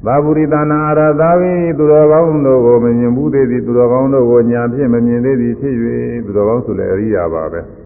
[0.07, 5.75] သာဝရိတနာအာရသာဝိသူတော်ကောင်းတို့ကိုမမြင်ဘူးသေးသည်သူတော်ကောင်းတို့ကိုညာဖြင့်မမြင်သေးသည်ဖြစ်၍
[6.25, 7.61] သူတော်ကောင်းဆိုလည်းအရိယာပါပဲ။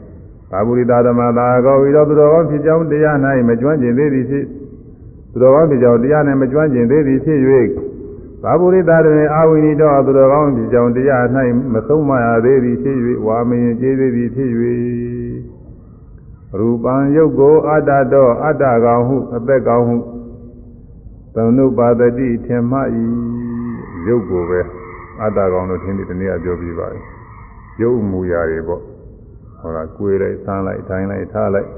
[0.50, 3.16] သာဝရိတာဓမ္မသာကောဝိတော်သူတော်ကောင်းဖြစ်ကြောင်းတရား၌
[3.48, 4.44] မကျွမ်းကျင်သေးသည်ဖြစ်
[5.32, 7.38] သူတော်ကောင်းဖြစ်ကြောင်းတရား၌မကျွမ်းကျင်သေးသည်ဖြစ်၍
[8.48, 11.24] သာဝရိတာတွင်အာဝိနိတော်သူတော်ကောင်းဖြစ်ကြောင်းတရား၌
[11.72, 14.50] မဆုံးမရသေးသည်ဖြစ်၍ဝါမရင်ကျေးသေးသည်ဖြစ်၍
[16.58, 19.96] ရူပံယုတ်ကိုအတ္တတော်အတ္တကောင်ဟုအသက်ကောင်ဟု
[21.34, 22.78] သမုပါဒတိထင်မှ၏
[24.06, 24.60] ယုတ်ကိုပဲ
[25.22, 27.00] အတ္တကောင်လို့ထင်ပြီးတနည်းပြောပြပါပြီ
[27.80, 28.82] ယုတ်မူရာတွေပေါ့
[29.58, 31.70] ဟောတာကိုယ်လိုက်ဆန်းလိုက်ထိုင်လိုက်ထားလိုက်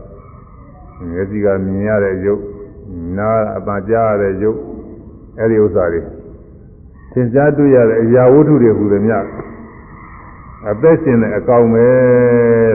[1.10, 2.42] မျက်စိကမြင်ရတဲ့ရုပ်
[3.18, 4.58] နားအပကြားရတဲ့ရုပ်
[5.38, 6.17] အဲ့ဒီဥစ္စာတွေသ
[7.20, 9.14] င်ကြားတွေ့ရတဲ့အရာဝတ္ထုတွေဟူသည်မြ
[10.70, 11.88] အသက်ရှင်တဲ့အကောင်ပဲ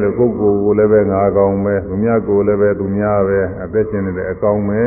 [0.03, 4.83] လို့ကိုယ်ကိုယ်ကိုလည်းပဲငါအကောင်ပဲသူများကိုယ်လည်းပဲသူများပဲအသက်ရှင်နေတဲ့အကောင်ပဲ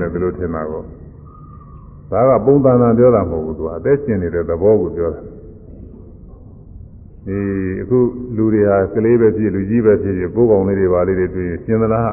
[0.00, 0.82] လို့ဒီလိုထင်တာကို
[2.10, 5.20] ဒါကပုံသဏ္ဍာန်ပြောတာမဟုတ်ဘူးသူကအသက်ရှင်နေတဲ့သဘောကိုပြောတာ
[7.26, 7.38] ဒီ
[7.82, 7.98] အခု
[8.36, 12.12] လူတွေဟာကလေးပဲဖြစ်လူကြီးပဲဖြစ်ဖြစ်ပိုးကောင်လေးတွေပါလေးတွေတွေ့ရင်ရှင်သလား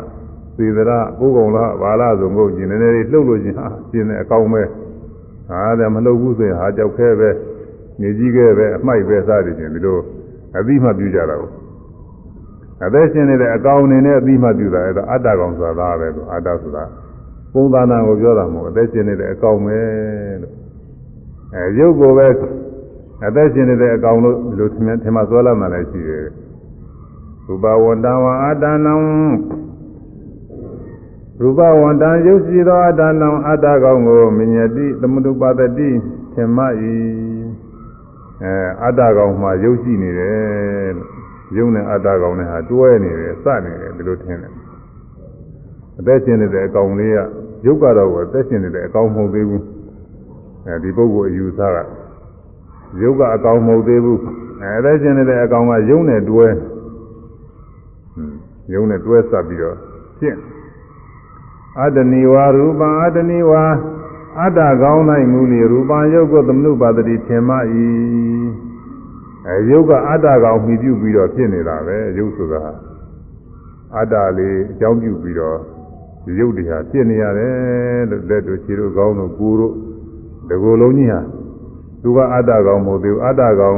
[0.58, 4.62] သေသလားပိုးကောင်လားဘာလားဆိုငုတ်ကြည့်နည်းနည်းလေးလှုပ်လို့ချင်းဟာရှင်တဲ့အကောင်ပဲ
[5.54, 7.30] ဟာတယ်မလှုပ်ဘူးဆိုရင်ဟာကြောက်ခဲပဲ
[8.02, 9.98] နေကြီးခဲပဲအမိုက်ပဲစသည်ချင်းဒီလို
[10.58, 11.52] အသိမှပြုကြတာကို
[12.86, 16.84] အသက်ရှင်နေတဲ့အကောင်အနေနဲ့အသိမှပြုတာအဲ့ဒါအတ္တကောင်ဆိုတာပဲလို့အတ္တဆိုတာ
[17.54, 19.80] ပုံသဏ္ဍာန်ကိုပြောတာမဟုတ်အသက်ရှင်နေတဲ့အကောင်ပဲ
[20.42, 20.54] လို့
[21.56, 22.28] အဲရုပ်ကိုပဲ
[23.28, 26.26] အသက်ရှင်နေတဲ့အကောင်လို့ဒီလိုထင်ထင်မှဆွဲလာမှလည်းရှိတယ်
[27.46, 28.94] ရူပဝန္တဝအတ္တနံ
[31.40, 35.90] ရူပဝန္တံရုပ်ရှိသောအတ္တနံအတ္တကောင်ကိုမညတိသမတုပါတတိ
[36.34, 36.64] ထင်မှ၏
[38.44, 41.10] အဲအတ္တကောင်မှာရုပ်ရှိနေတယ်လို့
[41.58, 44.54] ရုပ်နဲ့အတ္တကောင်နဲ့ဟာတွဲနေတယ်စနေတယ်ဒီလိုထင်တယ်
[46.00, 47.20] အသက်ရှင်နေတဲ့အကောင်လေးက
[47.66, 49.64] ရုပ်ကတော့အသက်ရှင်နေတဲ့အကောင်မဟုတ်သေးဘူး
[50.68, 51.78] အဲဒီပုဂ္ဂိုလ်အယူဆက
[53.02, 54.20] ရုပ်ကအကောင်မဟုတ်သေးဘူး
[54.62, 56.46] အဲဒါချင်းနေတဲ့အကောင်ကယုံနဲ့တွဲ
[58.74, 59.78] ယုံနဲ့တွဲဆက်ပြီးတော့
[60.20, 60.38] ဖြင့်
[61.82, 63.64] အတ္တနိဝါရူပံအတ္တနိဝါ
[64.42, 67.56] အတ္တကောင်း၌မူလီရူပံယုတ်ကိုသမနုပါတိထင်မှ၏
[69.48, 72.64] အဲယုတ်ကအတ္တကောင်မှီပြုပြီးတော့ဖြစ်နေတာပဲယုတ်ဆိုတာ
[73.98, 75.58] အတ္တလေးအကြောင်းပြုပြီးတော့
[76.40, 79.74] ယုတ်တရားဖြစ်နေရတယ်လို့လက်တို့ခြေတို့ကောင်းတို့ကိုယ်တို့
[80.50, 81.20] ဒီကိုယ်လုံးကြီးဟာ
[82.02, 83.78] သူကအတ္တကောင်မဟုတ်သေးဘူးအတ္တကောင်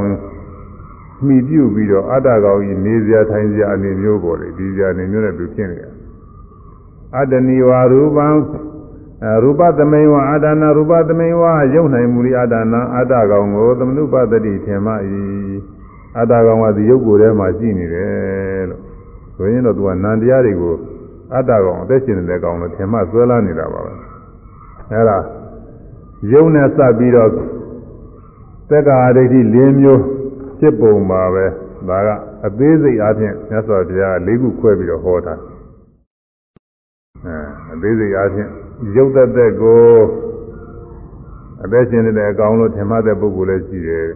[1.24, 5.85] မှီပြုပြီးတော့အတ္တကောင်ကြီးနေစရာထိုင်စရာအနေမျိုးပေါ်တယ်ဒီစရာအနေမျိုးနဲ့သူဖြစ်နေတယ်
[7.18, 8.26] အတ္တနိဝါရူပံ
[9.42, 11.42] ရူပသမိန်ဝအာဒါနာရူပသမိန်ဝ
[11.74, 14.92] ယုံနိုင်မူလိအာဒါနာအတ္တကောင်ကိုသမနုပတ္တိထင်မှ၏
[16.18, 18.80] အတ္တကောင်ကဒီရုပ်ကိုယ်ထဲမှာရှိနေတယ်လို့
[19.36, 20.74] ဆိုရင်တော့သူကနန္တရားတွေကို
[21.34, 23.92] အတ္တကောင်အသက်ရှင်နေတဲ့ကောင်လို့ထင်မှဆွဲလာနေတာပါပဲ
[24.92, 25.18] အဲဒါ
[26.32, 27.30] ယုံနဲ့စပ်ပြီးတော့
[28.70, 30.02] သက္ကာဒိဋ္ဌိ၄မျိုး
[30.58, 31.46] ဖြစ်ပုံပါပဲ
[31.88, 32.08] ဒါက
[32.46, 35.34] အသေးစိတ်အားဖြင့်မြတ်စွာဘုရား၄ခုခွဲပြီးတော့ဟောတာ
[37.26, 37.38] အဲ
[37.72, 38.50] အသေးစိတ်အားဖြင့်
[38.96, 39.84] ရုပ်သက်သက်ကို
[41.64, 44.08] အသက်ရှင်နေတဲ့အကောင်လို့ထင်မှတ်တဲ့ပုဂ္ဂိုလ်လည်းရှိတယ်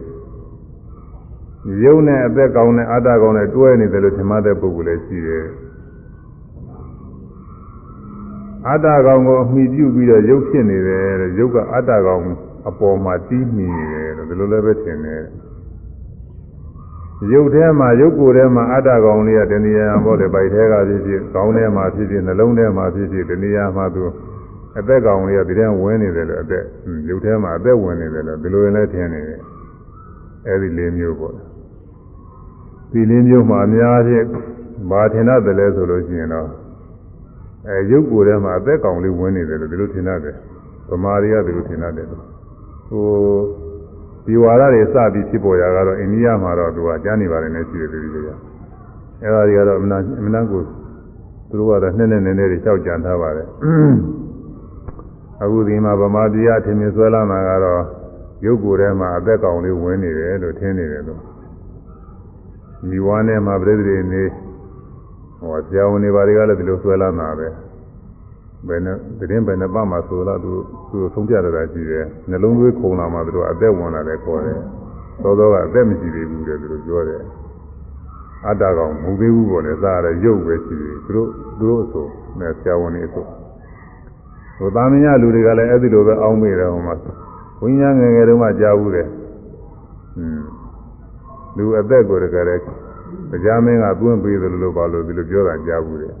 [1.83, 5.45] ရုပ်နဲ့အသက်ကောင်းတဲ့အတ္တကောင်းနဲ့တွဲနေတယ်လို့ထင်မှတ်တဲ့ပုဂ္ဂိုလ်လည်းရှိတယ်
[8.67, 12.23] အတ္တကောင်ကိုအမိပြုပြီးတော့ရုပ်ဖြစ်နေတယ်တဲ့ရုပ်ကအတ္တကောင်
[12.69, 15.23] အပေါ်မှာတီးမိနေတယ်လို့ဒီလိုလည်းပဲထင်တယ်
[17.29, 24.03] ရုပ်ထဲမှာရုပ်ကိုယ်ထဲမှာအတ္တကောင်လေးကတဏှာဘောလေပိုက်ထဲကဖြစ်ဖြစ်ကောင်းထဲမှာဖြစ်ဖြစ်နှလုံးထဲမှာဖြစ်ဖြစ်တဏှာမှာသူ
[24.77, 26.63] အသက်ကောင်လေးကဒီထဲဝင်နေတယ်လို့အသက်
[27.09, 29.41] ရုပ်ထဲမှာအသက်ဝင်နေတယ်လို့ဒီလိုလည်းထင်နေတယ်
[30.47, 31.35] အဲဒီလေးမျိုးပေါ့
[32.91, 34.25] ဒီလေးမျိုးမှာအများကြီး
[34.89, 36.49] ဘာထင်ရတယ်လဲဆိုလို့ရှိရင်တော့
[37.67, 40.35] အဲရုပ်ကိုယ်ထဲမှာအသက်ကောင်လေးဝင်နေတယ်လို့ဒီလိုထင်ရတယ်
[40.89, 43.05] ဗမာတွေကဒီလိုထင်ရတယ်ဟို
[44.25, 48.31] ဒီဝါဒတွေစပြီးဖြစ်ပေါ်ရာကတော့အိန္ဒိယမှာတော့သူကကြားနေပါတယ်နဲ့ရှိတယ်ဒီလိုကြ
[49.23, 50.61] အဲဒါတွေကတော့အမှန်အမှန်ကို
[51.49, 53.47] သူတို့ကတော့နှစ်နဲ့နည်းနည်းတွေကြောက်ကြံထားပါတယ်
[55.41, 57.83] အခုဒီမှာဗမာပြည်အထင်မြင်ဆွဲလာတာကတော့
[58.45, 61.21] ရုပ်ကိုယ်ထဲမှာအသက်ကောင်လေးဝင်နေတယ်လို့ထင်နေတယ်လို့
[62.89, 64.23] မိဝါနဲ့မှာပြိတ္တိနေ
[65.39, 67.47] ဟောဆရာဝန်တွေဘာတွေကလည်းဒီလိုဆွဲလာတာပဲ
[68.67, 70.51] ဘယ်နဲ့တရင်ဘယ်နဲ့ပတ်မှာဆိုတော့သူ
[70.89, 74.59] သူဆုံးပြရတာရှိတယ်နှလုံးသွေးခုန်လာမှသူတို့အသက်ဝင်လာတယ်ခေါ်တယ်
[75.23, 77.21] သောသောကအသက်မရှိသေးဘူးတဲ့သူတို့ပြောတယ်
[78.47, 82.05] အတ္တကောင်မူသေးဘူးပေါ်လေစားရရုပ်ပဲရှိတယ်သူတို့သူတို့အဆို
[82.39, 83.25] နဲ့ဆရာဝန်တွေအဆို
[84.57, 86.95] ဟိုသာမညလူတွေကလည်းအဲ့ဒီလိုပဲအောင်းမိတယ်ဟိုမှာ
[87.61, 89.07] ဝိညာဉ်ငယ်ငယ်တုန်းကကြားဘူးတယ်
[90.17, 90.41] อืม
[91.57, 92.45] လူအသက်ကိုတကယ်
[93.31, 96.13] တရားမင်းကသွင်းပေးတယ်လို့ပါလို့ဒီလိုပြောတာကြားဘူးတယ်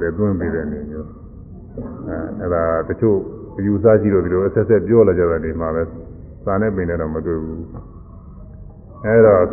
[0.00, 1.21] ဘယ်သွင်းပေးတဲ့နေမျိုး
[2.40, 3.18] အဲအဲ့ဒါတချို့
[3.58, 5.82] အယူဆရှိလို့ဒီလိုအဆက်ဆက်ပြောလာကြတာဒီမှာပဲ
[6.44, 7.58] စာနဲ့ပင်နဲ့တော့မတွေ့ဘူး
[9.06, 9.44] အဲတော့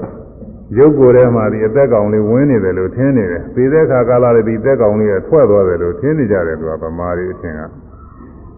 [0.77, 7.61] ရုပ်ကိုယ်ထဲမှာဒီအသက်ကောင်လေးဝင်နေတယ်လို့ထင်နေတယ်သေတဲ့ခါကာလလေးဒီအသက်ကောင်လေးကထွက်သွားတယ်လို့ထင်နေကြတယ်သူကဗမာတွေအထင်က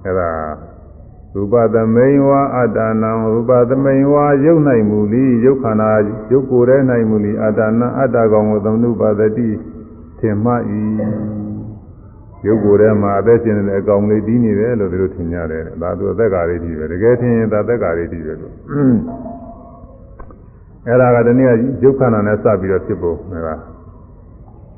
[0.06, 0.30] အဲဒါ
[1.36, 5.92] ရူပသမိန်ဝါအတ္တနာရူပသမိန်ဝါယုတ်နိုင်မူလီယုတ်ခန္ဓာ
[6.32, 9.50] ယုတ်ကိုယ်ထဲနိုင်မူလီအတ္တနာအတ္တကောင်ကိုသမနုပါဒတိ
[10.20, 10.54] ထင်မှ၏
[12.48, 18.54] ရုပ်ကိုယ်ထဲမှာအသက်ရှင်နေတဲ့အကောင်လေးပြီးနေတယ်လို့ဒီလိုထင်ကြတယ်ဒါသူအသက်ကာလေးပြီးပဲတကယ်ထင်ရင်ဒါသက်ကာလေးပြီးပဲလို့
[20.88, 21.50] အဲ့ဒါကတနည်း
[21.84, 23.44] ရုပ်ခန္ဓာနဲ့စပြီးတော့ဖြစ်ဖို့ဟဲ့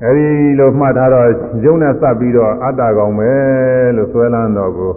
[0.02, 0.26] အဲ့ဒီ
[0.58, 1.26] လိုမှတ်ထားတော့
[1.64, 3.30] ရုပ်နဲ့စပ်ပြီးတော့အတ္တကောင်ပဲ
[3.96, 4.92] လို့ဆွဲလန်းတော့ကို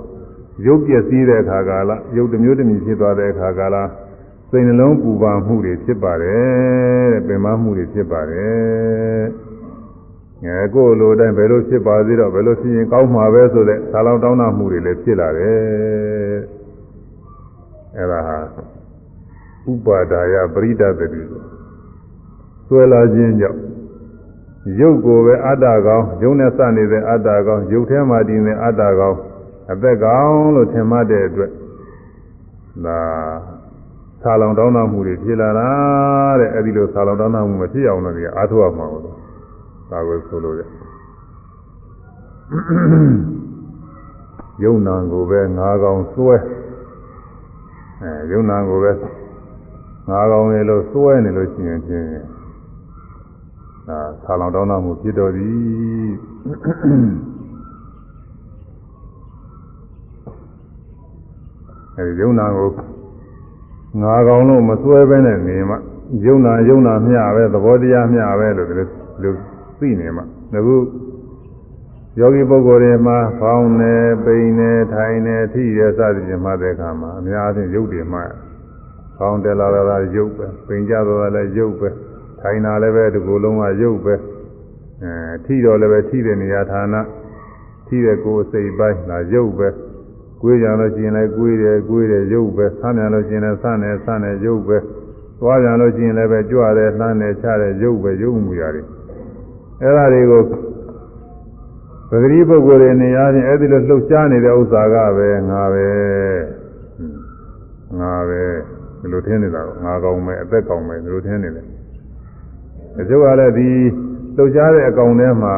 [0.65, 3.77] ရုပ်ပျက်စီးတဲ့အခါကာလရုပ်တစ်မျိုးတစ်မျိုးဖြစ်သွားတဲ့အခါကာလ
[4.49, 9.46] စိတ်နှလုံးပူပန်မှုတွေဖြစ်ပါတယ်တဲ့ပင်မမှုတွေဖြစ်ပါတယ်
[10.43, 16.39] ငယ်ကိုလိုတိုင်းဘယ်လိုဖြစ်ပါသေးတော့ဘယ်လိုဖြစ်ရင်ကောင်းမှာပဲဆိုတဲ့သာလောင်တောင်းတမှုတွေလည်းဖြစ်လာတယ်
[17.97, 18.37] အဲ့ဒါဟာ
[19.71, 21.21] ဥပါဒါယပရိဒတတိ
[22.67, 23.59] ဆွဲလာခြင်းကြောင့်
[24.79, 29.17] ရုပ်ကိုပဲအတ္တကောင်ရုပ်နဲ့စနေတဲ့အတ္တကောင်ရုပ်ထဲမှာတည်နေအတ္တကောင်
[29.71, 31.51] အသက်ကောင်လို့ထင်မှတ်တဲ့အတွက်
[32.85, 32.99] ဒါ
[34.23, 35.69] သာလောင်တောင်းတမှုတွေဖြစ်လာတာ
[36.39, 39.26] တဲ့အဲ့ဒီလိုသာလောင်တောင်းတမှုမဖြစ်အောင်လို့ဒီအားထုတ်ရမှာလို့
[39.89, 40.61] ဒါကိုဆိုလို့ရ
[44.63, 46.35] ယုံနာကိုပဲငါးကောင်စွဲ
[48.01, 48.91] အဲယုံနာကိုပဲ
[50.09, 52.05] ငါးကောင်လေလို့စွဲနေလို့ရှိရင်ဖြင့်
[53.87, 56.11] ဒါဆာလောင်တောင်းတမှုဖြစ်တော်သည်
[61.97, 62.69] အဲဒီယုံနာကို
[64.01, 65.75] ငါးကောင်လို့မစွဲဘဲနဲ့နေမှ
[66.25, 68.75] ယုံနာယုံနာမျှပဲသဘောတရားမျှပဲလို့ဒီ
[69.23, 69.35] လို
[69.79, 70.21] သိနေမှ
[70.55, 70.75] အခု
[72.19, 78.21] ယောဂီပုဂ္ဂိုလ်တွေမှာဖောင်းနေပိန်နေထိုင်နေထိရစသည်ဖြင့်မှတ်တဲ့အခါမှာအများအားဖြင့်ရုပ်တွေမှ
[79.17, 81.89] ဖောင်းတယ်လာတာရုပ်ပဲပိန်ကြတော့လည်းရုပ်ပဲ
[82.41, 84.15] ထိုင်တာလည်းပဲဒီကိုယ်လုံးကရုပ်ပဲ
[85.03, 85.11] အဲ
[85.45, 86.95] ထိတော့လည်းပဲထိတဲ့နေရာဌာန
[87.87, 89.69] ထိတဲ့ကိုယ်စိတ်ပိုင်းဒါရုပ်ပဲ
[90.41, 94.77] ကိုယ်ကြလို့ရှိရင်လည်းကိုယ်တယ်ကိုယ်တယ်ရုပ်ပဲဆမ်းပြန်လို့ရှိရင်လည်းဆမ်းတယ်ဆမ်းတယ်ရုပ်ပဲ
[95.39, 98.85] သွားပြန်လို့ရှိရင်လည်းပဲကြွတယ်လှမ်းတယ်ချတယ်ရုပ်ပဲရုပ်မူရတယ်
[99.81, 100.41] အဲ့ဒါတွေကို
[102.09, 105.87] ပဂတိပုဂ္ဂိုလ်တွေနေရာချင်းအဲ့ဒီလိုလှုပ်ရှားနေတဲ့ဥစ္စာကပဲငါပဲ
[107.99, 108.41] ငါပဲ
[108.99, 111.67] ဒီလိုထင်းနေတာငါကောင်းမယ်အသက်ကောင်းမယ်ဒီလိုထင်းနေတယ်
[112.99, 113.69] အကျိုးကလည်းဒီ
[114.35, 115.55] လှုပ်ရှားတဲ့အကောင်ထဲမှာ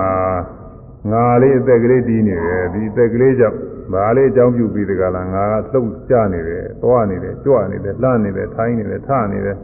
[1.12, 3.58] ငါလေးအသက်ကလေးတီးနေတယ်ဒီအသက်ကလေးကြောင့်
[3.93, 9.58] ဘာလေးအကြောင်းပြုပြီးတကလားငါကလှုပ်ကြနေတယ်သွားနေတယ်ကြွနေတယ်လှနေတယ်ထိုင်းနေတယ်ထနေတယ်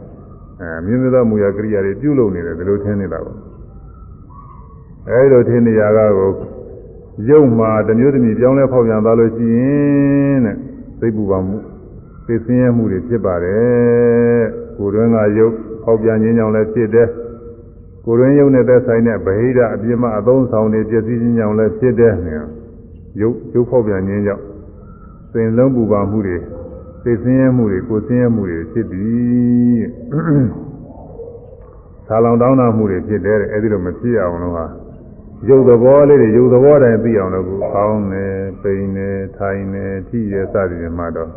[0.60, 3.45] အဲမြင်းသောမူရကရိယာတွေပြုလုပ်နေတယ်ဒီလိုထင်နေတာပေါ့
[5.10, 6.32] အဲဒီလိုထင်နေရတာကို
[7.28, 10.56] ရုပ်မှာတစ်မျိုးတစ်မျိုးပြောင်းလဲဖောက်ပြန်သွားလို့ရှိရင်တဲ့
[11.00, 11.56] သိပူပါမှု
[12.26, 14.44] သိဆင်းရဲမှုတွေဖြစ်ပါတယ်
[14.76, 17.08] ကိုယ်တွင်းကရုပ်ဖောက်ပြန်ခြင်းကြောင့်လည်းဖြစ်တယ်
[18.04, 22.40] ကိုယ်တွင်းရုပ်နဲ့သက်ဆိုင်တဲ့ဗဟိတအပြစ်မအသုံးဆောင်တွေပြည့်စည်ခြင်းကြောင့်လည်းဖြစ်တယ်နဲ့
[23.20, 24.44] ရုပ်ရုပ်ဖောက်ပြန်ခြင်းကြောင့်
[25.32, 26.36] စိန်လုံးပူပါမှုတွေ
[27.04, 29.84] သိဆင်းရဲမှုတွေကိုယ်ဆင်းရဲမှုတွေဖြစ်ပြီး
[32.06, 34.66] ဆာလောင်တောင်းတမှုတွေဖြစ်တယ်တဲ့အဲဒီလိုမဖြစ်အောင်လို့ဟာ
[35.48, 41.30] ရုပ်သဘောလေးတွေရုပ်သဘောတိုင်းသိအောင်လို့ကိုကောင်းတယ်ပိန်တယ်ထိုင်တယ်ထိရစသည်တွေမှတော့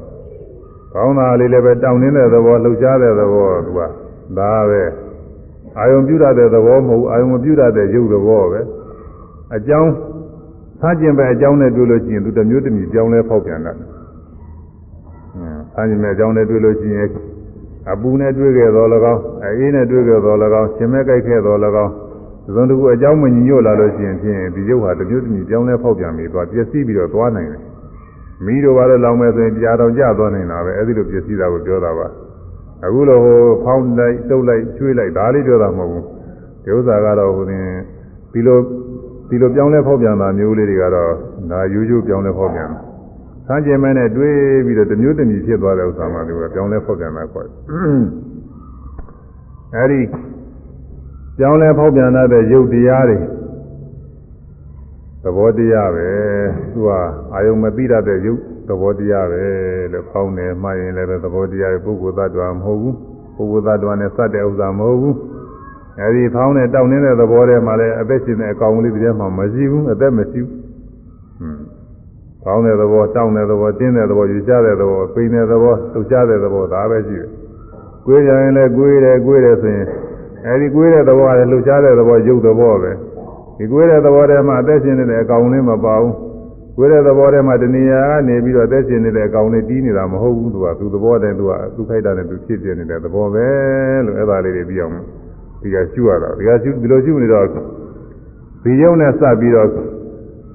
[0.94, 3.80] ကောင်းတာလေးလည်းပဲတောင်းနေတဲ့သဘောလှုပ်ရှားတဲ့သဘောသူက
[4.38, 4.84] ဒါပဲ
[5.78, 8.62] အာယုံပြုတတ်တဲ့သဘောမဟုတ်အာယုံမပြုတတ်တဲ့ရုပ်သဘောပဲ
[9.56, 9.92] အကြောင်း
[10.80, 13.74] ဆန်းကျင်ပဲအကြောင်းနဲ့တွေ့လို့ရှိရင်သူတစ်မျိုးတစ်မျိုးကြောင်းလဲဖောက်ပြန်တာ
[15.74, 17.08] ဆန်းကျင်ပဲအကြောင်းနဲ့တွေ့လို့ရှိရင်
[17.92, 21.94] အပူနဲ့တွေ့ခဲ့တော်၎င်းအေးနဲ့တွေ့ခဲ့တော်၎င်းရှင်မဲ့ကြိုက်ခဲ့တော်၎င်း
[22.56, 27.62] သုံးတကူအကြောင်းမညီညွတ်လာလို့ရှိရင်ဖြင့်ဒီရုပ်ဟာတစ်မျိုးတစ်မျိုးကြောင်းလဲဖောက်ပြန်ပြီးသွားပျက်စီးပြီးတော့သွားနိုင်တယ်
[28.46, 32.08] မိတို့ဘာလို့လောင်မဲ့ဆိုရင်တရားတော်ကြသွားနိုင်တာပဲအဲဒီလိုပျက်စီးတာကိုပြောတာပါ
[32.86, 36.04] အခုလိုဟိုဖောင်းလိုက်တုပ်လိုက်ကျွေးလိုက်ဒါလေးပြောတာမဟုတ်ဘူး
[36.64, 37.66] ဒီဥစ္စာကတော့ဟိုတင်
[38.34, 38.58] ဒီလို
[39.30, 41.12] ဒီလိုပြောင်းလဲဖောက်ပြန်တာမျိုးလေးတွေကတော့
[41.52, 42.70] ဒါရိုးရိုးပြောင်းလဲဖောက်ပြန်
[43.48, 47.54] ဆန်းကျင်မဲနဲ့တွေးပြီးတော့တမျိုးတမျိုးဖြစ်သွားတဲ့ဥစ္စာမှဒီကပြောင်းလဲဖောက်ပြန်တာခေါ်တယ်
[49.76, 50.00] အဲဒီ
[51.40, 53.18] ပြောင်းလဲဖောက်ပြန်တဲ့ရုပ်တရားတွေ
[55.24, 56.10] သဘောတရားပဲ
[56.74, 56.90] သူက
[57.34, 59.44] အာယုံမသိတတ်တဲ့ရုပ်သဘောတရားပဲ
[59.94, 62.96] လို့ဖောင်းတယ်မှရင်လည်းပဲသဘောတရားပုဂ္ဂိုလ်သတ္တဝါမဟုတ်ဘူး
[63.36, 65.18] ပုဂ္ဂိုလ်သတ္တဝါနဲ့စတဲ့ဥစ္စာမဟုတ်ဘူး
[66.00, 70.52] အဲဒီဖောင်းတဲ့တောင်းနေတဲ့သဘောထဲမှာလည်းအသက်ရှင်တဲ့အကောင်လေးတစ်ည်းမှမရှိဘူးအသက်မရှိဘူး
[71.40, 71.62] ဟွန်း
[72.44, 77.30] ဖောင်းတဲ့သဘောတောင်းတဲ့သဘောတင်းတဲ့သဘောယူချတဲ့သဘောပိန်တဲ့သဘောလှုပ်ရှားတဲ့သဘောဒါပဲရှိတယ်
[78.06, 79.88] ကိုယ်ကြရင်လည်းကိုယ်တယ်ကိုယ်တယ်ဆိုရင်
[80.46, 82.92] အဲဒီကိုယ်တဲ့သဘောကလည်းလှုပ်ရှားတဲ့သဘောရုပ်သဘောပဲ
[83.58, 86.16] ဒီကိုယ်တဲ့သဘောထဲမှာအသက်ရှင်နေတဲ့အကောင်လေးမပါဘူး
[86.78, 93.48] ကိုယ်တဲ့သဘောထဲမှာတဏှာကနေပြီးတော့အသက်ရှင်နေတဲ့အကောင်လေးတီးနေတာမဟုတ်ဘူးသူကသူသဘောတည်းသူကသူခိုက်တာနဲ့သူဖြစ်ပြနေတဲ့သဘောပဲ
[94.06, 94.94] လို့အဲ့ဒါလေးတွေပြီးအောင်
[95.62, 97.46] ဒီကရှုရတာဒီကရှုဒီလိုရှုနေတော့
[98.64, 99.70] ဒီရုပ်နဲ့စပ်ပြီးတော့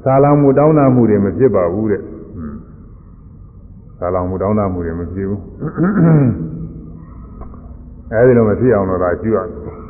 [0.03, 2.03] ဆာလောင်မှုတောင်းတမှုတွေမဖြစ်ပါဘူးတဲ့
[3.99, 5.41] ဆာလောင်မှုတောင်းတမှုတွေမဖြစ်ဘူး
[8.13, 9.85] အဲဒီလိုမဖြစ်အောင်တော့ဒါရှုရတယ်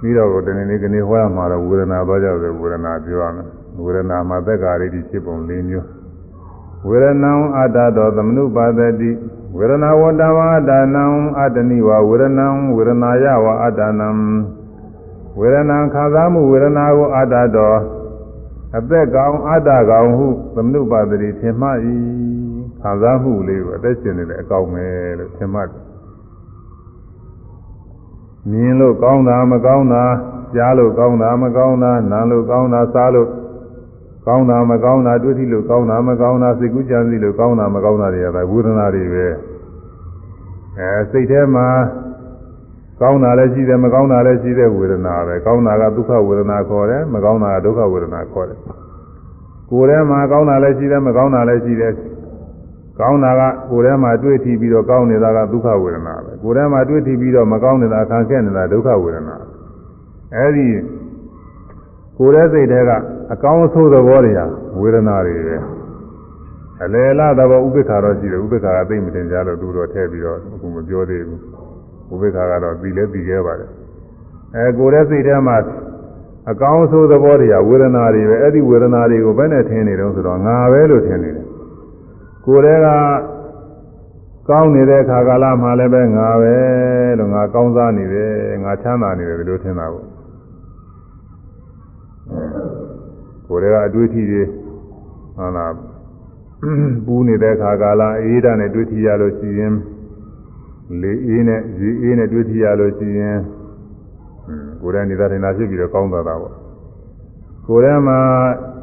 [0.00, 3.48] ပြီးတော့တနေ့နေ့ကနေဟောရမှာတော့ဝေဒနာသွားကြတယ်ဝေဒနာပြောရမယ်
[3.82, 5.86] ဝေဒနာမှာသက်္ကာရိတိဖြစ်ပုံ၄မျိုး
[6.88, 9.10] ဝေဒနံအတ္တတော်သမနုပါဒတိ
[9.56, 11.04] ဝေဒနာဝတ္တဝါဒါနံ
[11.40, 12.46] အတ္တနိဝဝေဒနံ
[12.76, 14.08] ဝေဒနာယဝအတ္တနံ
[15.38, 17.78] ဝေဒနာခံစားမှုဝေဒနာကိုအတ္တတော်
[18.76, 21.68] အသက်ကောင်အတ္တကောင်ဟုသမနုပါဒတိထင်မှ၏
[22.80, 24.86] ခံစားမှုလေးကိုအသက်ရှင်နေတဲ့အကောင်ပဲ
[25.18, 25.68] လို့ထင်မှတ်
[28.50, 30.04] မြင်လို့ကောင်းတာမကောင်းတာ
[30.54, 33.28] ကြားလို့ကောင်းတာမကောင်းတာနားလို့ကောင်းတာစားလို့
[34.26, 39.26] ကောင်းတာမကောင်းတာတွေ့ထိလို့ကောင်းတာမကောင်းတာစိတ်ကူးကြံစီလို့ကောင်းတာမကောင်းတာတွေကဝေဒနာတွေပဲ
[40.78, 41.66] အဲစိတ်ထဲမှာ
[43.00, 48.58] ကောင်းတာလည်းရှိတယ်မကောင်းတာလည်းရှိတဲ့ဝေဒနာပဲကောင်းတာကဒုက္ခဝေဒနာခေါ်တယ်မကောင်းတာကဒုက္ခဝေဒနာခေါ်တယ်
[49.70, 51.92] ကိုယ်ထဲမှာကောင်းတာလည်းရှိတယ်မကောင်းတာလည်းရှိတယ်
[52.98, 59.36] ကောင်းတာကကိုယ်ထဲမှာတွေ့ထီပြီးတော့ကောင်းနေတာကဒုက္ခဝေဒနာပဲကိုယ်ထဲမှာတွေ့ထီပြီးတော့မကောင်းနေတာခံခဲ့နေတာဒုက္ခဝေဒနာ
[60.36, 60.66] အဲဒီ
[62.18, 62.90] ကိုယ်ရဲ့စိတ်ထဲက
[63.32, 64.46] အကောင်းအဆိုးသဘောတွေဟာ
[64.80, 65.56] ဝေဒနာတွေပဲ
[66.82, 71.40] အလယ်လားသဘောဥပိ္ပခါတော့ရှိတယ်ဥပိ္ပခါကသိမတင်ကြလို့သူတော့ထည့်ပြီးတော့အခုမပြောသေးဘူး
[72.12, 73.70] ဥပိ္ပခါကတော့ပြီးလဲပြီးခဲ့ပါတယ်
[74.56, 75.56] အဲကိုယ်ရဲ့စိတ်ထဲမှာ
[76.50, 81.46] အကောင်းအဆိုးသဘောတွေဟာဝေဒနာတွေပဲအဲ့ဒီဝေဒနာတွေကိုဘယ်နဲ့ထင်နေတုံးဆိုတော့ငါပဲလို့ထင်နေတယ်
[82.44, 82.88] ကိုယ်တည်းက
[84.48, 86.56] ကောင်းနေတဲ့အခါကာလမှာလည်းပဲငါပဲ
[87.18, 88.32] လို့ငါကောင်းစားနေတယ်
[88.64, 90.06] ငါချမ်းသာနေတယ်ဒီလိုထင်တာပေါ့
[93.46, 94.42] ကိုယ်တည်းကအတွေ့အထိတွေ
[95.36, 95.72] ဟုတ်လား
[97.06, 99.74] ပူနေတဲ့အခါကာလအေးဓာတ်နဲ့တွေ့ထိရလို့ရှိရင်
[101.02, 103.38] လေအေးနဲ့ရေအေးနဲ့တွေ့ထိရလို့ရှိရင်
[104.82, 106.54] ကိုယ်တည်းနေတာထင်တာဖြစ်ပြီးတော့ကောင်းသွားတာပေါ့
[107.66, 108.18] ကိုယ်ထဲမှာ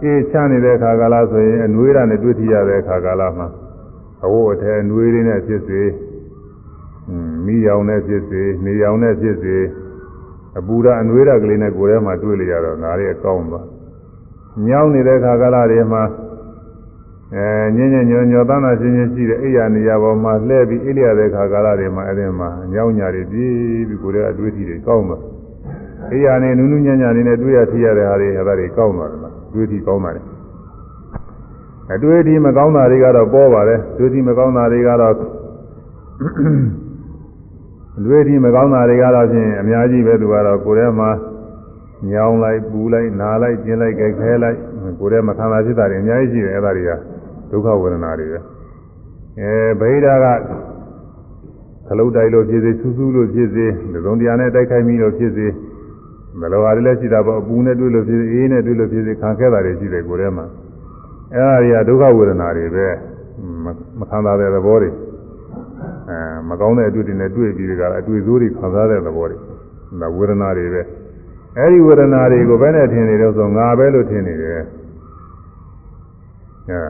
[0.04, 3.48] အေးချနေတဲ့အခါကာလဆိုရင်အနွေးရနဲ့တွေ့ထရတဲ့အခါကာလမှာ
[4.26, 5.82] အဝတ်အထည်အနွေးလေးနဲ့ဖြစ်စေ
[7.46, 9.58] မိရောင်နဲ့ဖြစ်စေနေရောင်နဲ့ဖြစ်စေ
[10.60, 13.66] အပူရအနွေးရကလေးနဲ့ကိုယ်ထဲမှာတွေ့လျရတော့ငါလေးကောင်းသွား
[14.68, 16.04] ညောင်းနေတဲ့အခါကာလတွေမှာ
[17.36, 17.46] အဲ
[17.76, 23.54] ညင်ညင်ညောညောသမ်းသာချင်းချင်းရှိတဲ့အိယာနေရာပေါ်မှာလှည့်ပြီးအိလျရတဲ့အခါကာလတွေမှာအဲ့ဒီမှာညောင်းညာတွေပြေး
[23.88, 25.22] ပြီးကိုယ်ထဲအတွေ့အထိတွေကောင်းသွား
[26.12, 30.31] အေးရနေနူးနူးညံ့ညံ့နေနဲ့တွေ့ရထိရတဲ့ဟာတွေအဲ့ဒါတွေကောင်းသွားတယ်လားတွေ့ထိကောင်းပါတယ်
[31.94, 35.16] အတွေ့အထိမကောင်းတာတွေကတော့ပေါ်ပါတယ်တွေ့ထိမကောင်းတာတွေကတော့
[38.06, 41.10] တွေ့ထိမကောင်းတာတွေကတော့ဖြင့်အများကြီးပဲသူကတော့ကိုယ်ထဲမှာ
[42.10, 44.58] ညောင်းလိုက်ပူလိုက်နားလိုက်ကျင်းလိုက်ကြိုက်ခဲလိုက်
[45.00, 46.92] ကိုယ်ထဲမှာခံစားဖြစ်တာတွေအများကြီးရှိတယ်အဲ့ဒါတွေက
[47.52, 48.40] ဒုက္ခဝေဒနာတွေပဲ
[49.40, 50.26] အဲဗိဓာက
[51.88, 53.66] ခလုတ်တိုက်လို့ဖြစ်စေဆူးဆူးလို့ဖြစ်စေ
[54.06, 55.48] သုံးတရားနဲ့တိုက်ခိုက်မိလို့ဖြစ်စေ
[56.40, 60.46] မလိုဟာတွေလည်းရှိတာပေါ့အပူနဲ့တွေ့လို့ဖြစ်စေအေးနဲ့တွေ့လို့ဖြစ်စေခံခဲတာတွေရှိတယ်ကိုယ်ထဲမှာ
[61.34, 62.88] အဲ့ဒါတွေကဒုက္ခဝေဒနာတွေပဲ
[64.00, 64.90] မခံစားတဲ့သဘောတွေ
[66.10, 66.18] အဲ
[66.50, 69.38] မကောင်းတဲ့အတွေ့အကြုံတွေတွေ့ပြီးဒီကအတွေ့အစိုးတွေခံစားတဲ့သဘောတွေ
[70.02, 70.82] ဒါဝေဒနာတွေပဲ
[71.58, 74.62] အဲ့ဒီဝေဒနာတွေကိုဘယ်နဲ့ထင်နေလို့ဆိုငါပဲလို့ထင်နေတယ်
[76.70, 76.84] အဲ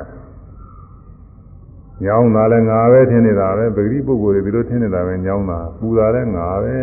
[2.04, 6.78] ညောင်းတာလည်းငါပဲထင်နေတာပဲပဂတိပုဂ္ဂိုလ်တွေဒီလိုထင်နေတာပဲညောင်းတာပူတာလည်းငါပဲ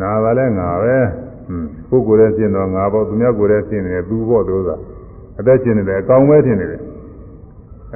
[0.00, 0.96] နာတာလည်းငါပဲ
[1.46, 4.76] ဟွန်းပုဂ္ဂိုလ်ရဲ့ရှင်းတော့ငါပေါ့သူများကိုယ်ရဲ့ရှင်းနေတယ်သူပေါ့သူသာ
[5.38, 6.82] အသက်ရှင်နေတယ်အကောင်ပဲထင်နေတယ်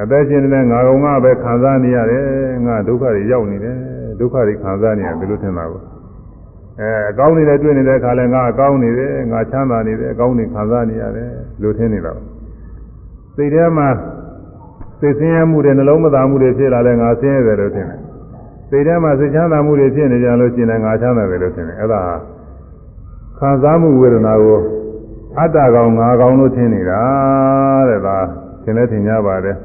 [0.02, 2.24] အသက်ရှင်နေတဲ့ငါကောင်ကပဲခံစားနေရတယ်
[2.66, 3.76] ငါဒုက္ခတွေရောက်နေတယ်
[4.20, 5.82] ဒုက္ခတွေခံစားနေရတယ်ဒီလိုထင်တာကို
[6.80, 11.30] အဲအကောင်းနေတယ်တွေ့နေတဲ့ခါလဲငါအကောင်းနေတယ်ငါချမ်းသာနေတယ်အကောင်းနေခံစားနေရတယ်
[11.62, 12.20] လို့ထင်နေတော့
[13.36, 13.88] စိတ်ထဲမှာ
[15.00, 18.00] စိတ်ဆင်းရဲမှုတွေနှလုံးမသာမှုတွေဖြစ်လာလဲငါဆင်းရဲတယ်လို့ထင်တယ်
[18.70, 22.00] စိတ်ထဲမှာစိတ်ချမ်းသာမှုတွေဖြစ်နေကြလို့ရှိရင်ငါချမ်းသာတယ်လို့ထင်တယ်အဲ့ဒါ
[23.38, 24.60] ခံစားမှုဝေဒနာကို
[25.38, 27.00] အတ္တကောင်ငါကောင်လို့ထင်နေတာ
[27.88, 28.16] တဲ့ဒါ
[28.62, 29.56] သင်လည်းထင်ကြပါတယ်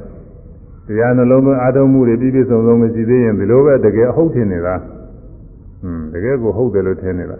[0.87, 4.75] တရားနှလုံးသွင်းအာထုံမှုတွေပြည့်ပြည့်စုံစုံမရှိသေးရင်ဒီလိုပဲတကယ်အဟုတ်ထင်နေတာ
[5.81, 7.37] ဟွန်းတကယ်ကိုဟုတ်တယ်လို့ထင်နေတာ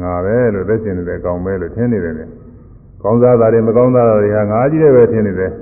[0.00, 2.24] ငါပဲလို့သက်ရှင်နေတယ်ကောင်ပဲလို့ထင်နေတယ်လေ
[3.02, 5.52] ကောင်းစားတာတွေမကောင်းစားတာတွေဟာငါကြီးတယ်ပဲထင်နေတယ်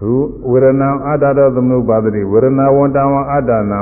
[0.00, 0.10] သူ
[0.50, 3.78] ဝေရဏအတ္တတော်သမုပ္ပါဒတိဝေရဏဝန္တဝအတ္တနာ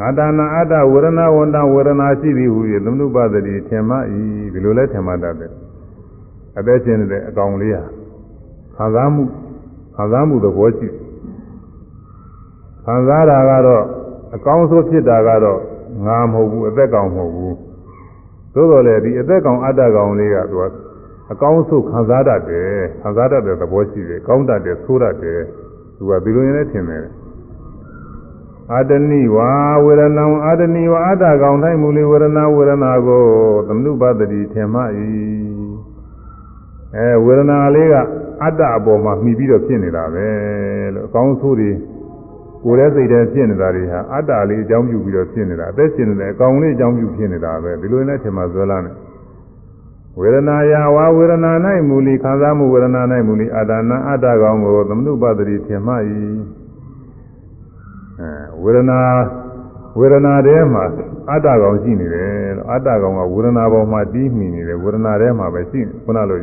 [0.00, 4.20] ငါတနာအတ္တဝေရဏဝန္တဝေရဏရှိသည်ဟူ၍သမုပ္ပါဒတိထင်မှဤ
[4.52, 5.52] ဒီလိုလဲထင်မှတတ်တယ်
[6.58, 7.82] အသက်ရှင်နေတဲ့အကောင်လေးဟာ
[8.76, 9.22] ခံစားမှု
[9.96, 10.88] ခံစားမှုသဘောရှိ
[12.84, 13.84] ခံစားတာကတော့
[14.34, 15.60] အကောင်းဆုံးဖြစ်တာကတော့
[16.06, 17.56] ငါမဟုတ်ဘူးအသက်ကောင်မဟုတ်ဘူး
[18.54, 20.64] သို့တော်လည်းဒီအသက်ကောင်အတ္တကောင်လေးကသူက
[21.32, 25.40] အကောင်းဆုံးခံစားတတ်တယ်ခံစားတတ်တဲ့သဘောရှိတယ်ကောင်းတတ်တယ်ဆိုးတတ်တယ်
[25.96, 27.04] သူကဒီလိုရင်လည်းထင်တယ်
[28.74, 29.50] အာတဏိဝါ
[29.84, 33.24] ဝေရဏံအာတဏိဝါအတ္တကောင်တိုင်းမူလီဝေရဏဝေရဏကို
[33.66, 34.80] သမနုပတ္တိထင်မှ၏
[36.96, 37.94] အဲဝေဒနာလေးက
[38.42, 40.28] အတ္တအပေါ်မှာမှီပြီးတော့ဖြစ်နေတာပဲ
[40.94, 41.70] လို့အကောင်းဆိုးတွေ
[42.64, 48.92] ကိုယ်ရဲ့စိတ်ထဲဖြစ်နေတာတွေဟာအတ္တလေးအကြောင်းပြုပြီးတော့ဖြစ်နေတာအသက်ရှင်နေတယ်အကောင်လေးအကြောင်းပြုဖြစ်နေတာပဲဒီလိုနဲ့ထင်မှဇွဲလာနေ
[50.18, 51.52] ဝေဒနာယဝါဝေဒနာ၌
[51.88, 56.59] မူလီခံစားမှုဝေဒနာ၌မူလီအာဒါနာအတ္တကောင်ကိုသမနုပတ္တိထင်မှ၏အဲ
[58.64, 58.98] ဝေဒနာ
[59.98, 60.84] ဝေဒနာထဲမှာ
[61.30, 66.38] အတ္တကောင်ရှိနေတယ်လို့အတ္တကောင်ကဝေဒနာပေါ်မှာတီးမိနေတယ်ဝေဒနာထဲမှာပဲရှိနေခုနလို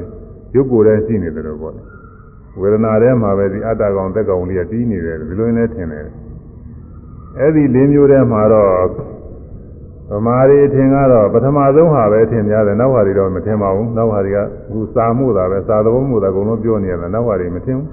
[0.55, 1.86] ရုပ်ကိုယ်ထဲရှိနေတယ်လို့ပြောတယ်
[2.61, 6.05] ဝေဒနာထဲမှာပဲဒီအတ္တကောင်သက်ကောင်လေးကတီးနေတယ်ဒီလိုနဲ့ထင်တယ်
[7.39, 8.72] အဲ့ဒီ၄မျိုးထဲမှာတော့
[10.11, 17.89] ဗမာရီထင်ကတော့ပထမဆုံးဟာပဲထင်များတယ်နောက်ဟာတွေတော့မထင်ပါဘူးနောက်ဟာတွေကအခုစာမှုတာပဲစာသဘောမှုတာအကုန်လုံးပြောနေရတယ်နောက်ဟာတွေမထင်ဘူး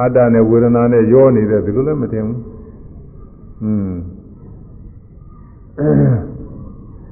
[0.00, 2.38] အတ္တနဲ့ဝေဒနာနဲ့ရောနေတယ်ဒီလိုလည်းမထင်ဘူး
[3.62, 3.92] อืม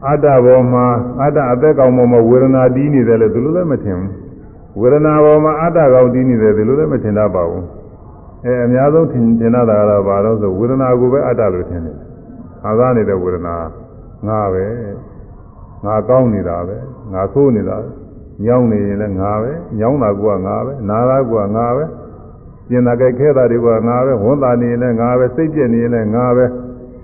[0.07, 0.87] အတ္တဘောမှာ
[1.23, 4.13] အတ္တအသက်ကောင်ပေါ်မှာဝေဒနာတီးနေတယ်လေဒီလိုလည်းမထင်ဘူး
[4.81, 7.65] ဝေဒနာပေါ်မှာအတ္တကောင်တည်နေတယ်ဒီလိုလည်းမထင်တတ်ပါဘူး
[8.45, 11.97] အဲအများဆုံးထင်ထင်တာကတော့ဘာလို့ဆိုဝေဒနာကိုပဲအတ္တလို့ထင်တယ်
[12.63, 13.55] ခံစားနေတဲ့ဝေဒနာ
[14.29, 14.65] ငါပဲ
[15.85, 16.77] ငါကောင်းနေတာပဲ
[17.13, 17.77] ငါဆိုးနေတာ
[18.45, 21.85] ညောင်းနေရင်လည်းငါပဲညောင်းတာကငါပဲနာတာကငါပဲ
[22.71, 26.45] ပြင်တာကြိုက်ခဲတာတွေကငါပဲဝန်တာနေရင်လည်းငါပဲစိတ်ပြည့်နေရင်လည်းငါပဲ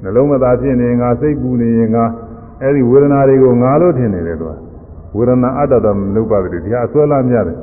[0.02, 2.04] နှလုံးမသာဖြစ်နေရင်ငါစိတ်ပူနေရင်ငါ
[2.62, 4.54] အဲ့ဒီဝေဒနာတွေကိုငါလို့ထင်နေတယ်သူက
[5.16, 7.56] ဝေဒနာအတ္တတော်မနုပါဒတိဒီဟာအစွဲလာများတယ်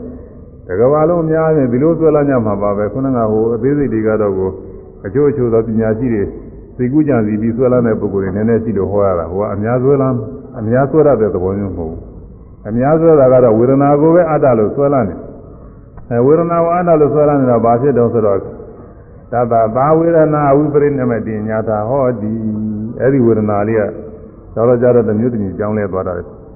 [0.68, 4.50] တကဘာလုံးအများကြီးဒီလိုဆွဲလာကြမှာပါပဲခုနကဟိုအသေးစိတ်တွေကတော့ကို
[5.06, 6.24] အချို့အချို့သောပညာရှိတွေ
[6.78, 10.10] သိကူးကြံစီပြီးဆွဲလာတဲ့ပုဂ္ဂိုလ်တွေနည်းနည်းရှိလို့ဟောရတာဟိုကအများဆွဲလာ
[10.60, 12.02] အများဆွဲရတဲ့သဘောမျိုးမဟုတ်ဘူး
[12.70, 15.16] အများဆွဲတာကတော့ဝေဒနာကိုပဲအတ္တလို့ဆွဲလာနေ
[16.12, 18.42] အဲဝေဒနာကိုအတ္တလို့ဆွဲလာနေတော့ဘာဖြစ်တော့ဆိုတော့သ
[19.40, 22.32] ဗ္ဗဘာဝေဒနာဝိပရိနမတိညာတာဟောဒီ
[23.00, 23.84] အဲ့ဒီဝေဒနာလေးက
[24.56, 26.14] တော်တော်ကြတော့တမျိုးတမျိုးကြောင်းလဲသွားတာ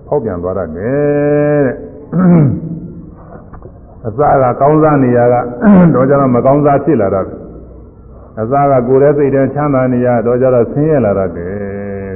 [0.07, 1.75] ဖောက်ပြန်သွားတာနဲ့တဲ့
[4.05, 5.35] အစကကောင်းစားနေရက
[5.93, 7.21] တော့ကြတော့မကောင်းစားဖြစ်လာတာ
[8.41, 11.53] အစကကိုယ်ရဲ့စိတ်ထဲချမ်းသာနေရတော့ကြတော့ဆင်းရဲလာတတ်တယ်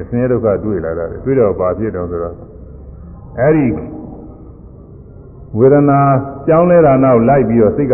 [0.08, 2.36] ဆင်းရဲဒုက္ခတွေ့လာတတ်တယ်တွေ့တော့ဘာဖြစ်တော့ဆိုတော့
[3.40, 3.66] အဲ့ဒီ
[5.58, 6.00] ဝေဒနာ
[6.48, 7.94] ကြောင်းလဲတာနောက်လိုက်ပြီးတော့စိတ်က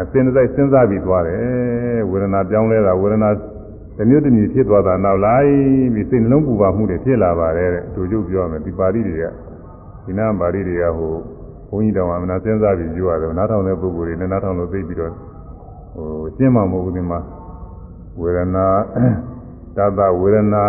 [0.00, 3.28] အစင်းစိတ်စဉ်းစားပြီးသွားတယ်ဝေဒနာကြောင်းလဲတာဝေဒနာ
[3.98, 5.50] တမျိုးတစ်မျိုးဖြစ်သွားတာနောက်လိုက်
[5.94, 9.24] ပြီးစိတ်နှလုံးပူပါမှုတွေဖြစ်လာပါတယ်တဲ့သူကျုပ်ပြောမယ်ဒီပါဠိတွေက
[10.04, 11.12] ဒီနာပါဠိတွေကဟို
[11.70, 15.12] ဘုန်းကြီးတော်ကမနာစဉ်းစားပြီးပြောရတယ်နားထောင်တဲ့ပုဂ္ဂိုလ်တွေနဲ့နားထောင်လို့သိပြီးတော့
[15.94, 17.20] ဟိုရှင်းမှာမဟုတ်ဘူးဒီမှာ
[18.20, 18.66] ဝေဒနာ
[19.76, 20.62] တတဝေဒနာ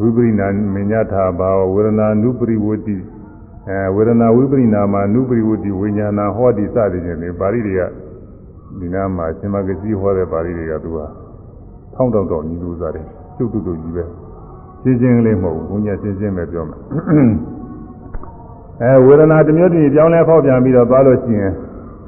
[0.00, 2.96] ဝိပရိနာမညထာဘာဝဝေဒနာနုပရိဝတိ
[3.68, 7.82] အဲဝေဒနာဝိပရိနာမှာနုပရိဝတိဝိညာဏဟောတိစသည်ဖြင့်ဒီပါဠိတွေက
[8.78, 10.98] ဒီနာမှာရှင်မဂ္ဂစီဟောတဲ့ပါဠိတွေကသူက
[11.94, 13.06] ထောင်းတောက်တောက်ညီလူစားတယ်
[13.36, 14.04] ကျုပ်တုတုကြီးပဲ
[14.82, 16.80] ရှင်းရှင်းလေးမဟုတ်ဘူးဘုညာရှင်းရှင်းပဲပြောမယ်
[18.82, 21.52] အဲဝေဒနာတစ်မျိုးတည်းပြောင်းလဲဖောက်ပြန်ပြီးတော့သွားလို့ရှိရင်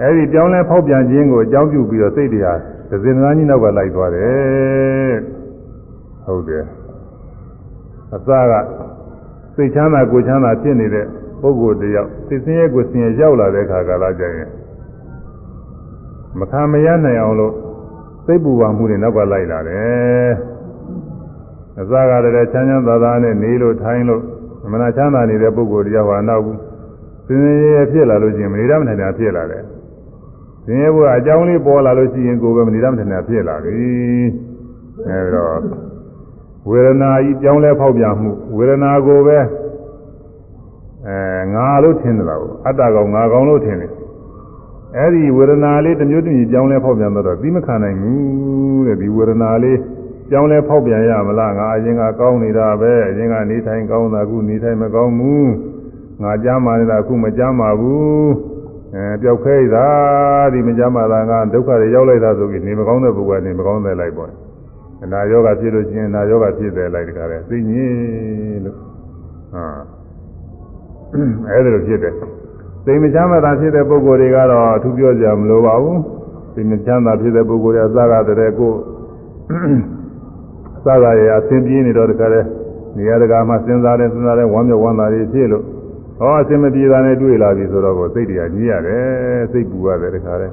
[0.03, 2.59] အဲဒီပြောင်းလဲဖောက်ပြန်ခြင်းကိုအကြောင်းပြုပြီးတော့စိတ်တရား
[2.91, 5.15] သဇင်သားကြီးနောက်ကလိုက်သွားတယ်
[6.25, 6.65] ဟုတ်တယ်
[8.15, 8.53] အစက
[9.55, 11.07] စိတ်ချမ်းသာကိုယ်ချမ်းသာဖြစ်နေတဲ့
[11.41, 14.51] ပုဂ္ဂိုလ်တယောက်စိတ်ဆင်းရဲကိုယ်ဆင်းရဲရောက်လာတဲ့ခါကာလကျရင်
[16.39, 17.55] မခံမရနိုင်အောင်လို့
[18.25, 20.31] စိတ်ပူပါမှုတွေနောက်ကလိုက်လာတယ်
[21.81, 24.23] အစကတည်းကချမ်းချမ်းသာသာနဲ့နေလို့ထိုင်လို့
[24.73, 26.59] မနာချမ်းသာနေတဲ့ပုဂ္ဂိုလ်တယောက်ဟာနောက်ဘူး
[27.27, 29.65] ဆင်းရဲရဲဖြစ်လာလို့ရှိရင်မနေရမနိုင်တာဖြစ်လာတယ်
[30.65, 33.79] ဆင်းရဲဘုရားအကြောင်းလေးပေါ်လာလို့ရှိရင်ကိုယ်ပဲမနေရမနိုင်တာဖြစ်လာပြီ
[35.09, 35.61] အဲဒါတော့
[36.69, 39.39] ဝေဒနာကြီးကြောင်းလဲဖောက်ပြန်မှုဝေဒနာကိုပဲ
[41.09, 43.93] အဲငါလို့ထင်တယ်လားအတ္တကောင်ငါကောင်လို့ထင်တယ်
[44.97, 49.79] အဲ့ဒီဝေဒနာလေးတစ်မျိုးတစ်မျိုးကြောင်းလဲဖောက်ပြန်တော့သီးမခံနိုင်ဘူးတဲ့ဒီဝေဒနာလေး
[50.31, 55.51] ကြောင်းလဲဖောက်ပြန်ရမလားငါအရင်ကကောင်းနေတာပဲအရင်ကနေထိုင်ကောင်းတာအခုနေထိုင်မကောင်းဘူး
[56.23, 58.31] ငါကြားမှနေတာအခုမကြားမှဘူး
[58.95, 59.87] အဲပျောက်ခဲတာ
[60.53, 64.31] ဒီမကြားမှတာငါဒုက္ခတွေရောက်လိုက်တာဆိုပြီးနေမကောင်းတဲ့ပုဂ္ဂိုလ်ကနေမကောင်းတဲ့လိုက်ပေါ့
[65.03, 68.77] အနာယောဂဖြစ်လို့ရှိရင်အနာယောဂဖြစ်တယ်လိုက်တခါလဲသိညင်းလို့
[69.55, 69.98] ဟာ
[71.49, 72.15] အဲ့ဒါလိုဖြစ်တယ်
[72.85, 76.01] သိမချမ်းသာဖြစ်တဲ့ပုဂ္ဂိုလ်တွေကတော့အထူးပြောကြမလိုပါဘူး
[76.55, 78.73] သိမချမ်းသာဖြစ်တဲ့ပုဂ္ဂိုလ်တွေအစကားတည်းကို
[80.77, 82.41] အစကားရအသင်ပြင်းနေတော့တခါလဲ
[82.97, 85.65] နေရာတကာမှစဉ်းစားတယ်စဉ်းစားတယ်ဝမ်းမြောက်ဝမ်းသာတွေဖြစ်လို့
[86.19, 90.49] ဟောအစင်မပြေတာနဲ့တွေ့လာပြီဆိုတော့ကိုစိတ်တရားကြီးရတယ်စိတ်ပူရတယ်တခါလဲ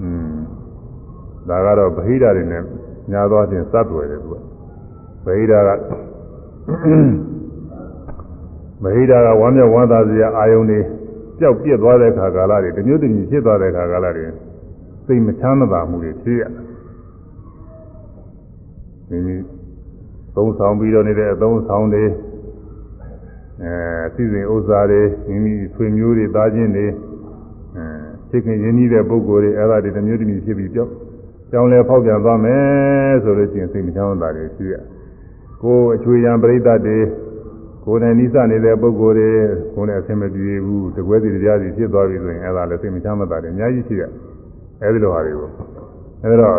[0.00, 0.34] อืม
[1.48, 2.62] ဒါကတော့ဗဟိတတွေနဲ့
[3.12, 4.38] ညာသောဖြင့်စပ်ွယ်တယ်သူကဗ
[5.24, 5.70] ဟိတက
[8.82, 10.80] ဗဟိတကဝမ်းမြောက်ဝမ်းသာစရာအာယုန်တွေ
[11.38, 14.26] ပျောက်ပြက်သွားတဲ့ခါကာလတွေတမျိုးတမျိုးဖြစ်သွားတဲ့ခါကာလတွေ
[15.06, 16.42] စိတ်မချမ်းသာမှုတွေဖြစ်ရ
[19.08, 19.36] မိမိ
[20.36, 22.04] သုံးဆောင်ပြီးတော့နေတဲ့အသုံးဆောင်တွေ
[23.62, 23.74] အဲ
[24.14, 26.86] စီစဉ်ဥစ္စာတွေမိမိဆွေမျိုးတွေသားချင်းတွေ
[27.76, 27.84] အဲ
[28.30, 30.90] ဖြစ်ခင်ရင်းနှီးတဲ့ပုံကိုယ်တွေအဲ့ဒါတွေတမျိုးတမျိုးဖြစ်ပြီးပျောက်
[31.50, 34.74] ကြောင်းလဲဖောက်ပြန်သွားမယ်ဆိုလို့ရှိရင်စိတ်မချမ်းသာတွေဖြစ်ရ
[35.62, 36.98] ကိုယ်အချွေရန်ပရိသတ်တွေ
[37.84, 39.28] ကိုယ်နဲ့နိစ္စနေတဲ့ပုဂ္ဂိုလ်တွေ
[39.74, 44.02] ကိုယ်နဲ့အဆင်မပြေဘူးတကွဲစီတရားစီဖြစ်သွားပြီဆိုရင်အဲ့ဒါလည်းစိတ်မချမ်းသာတယ်အများကြီးရှိရ
[44.82, 45.48] အဲဒီလိုဟာတွေကို
[46.22, 46.58] အဲဒါတော့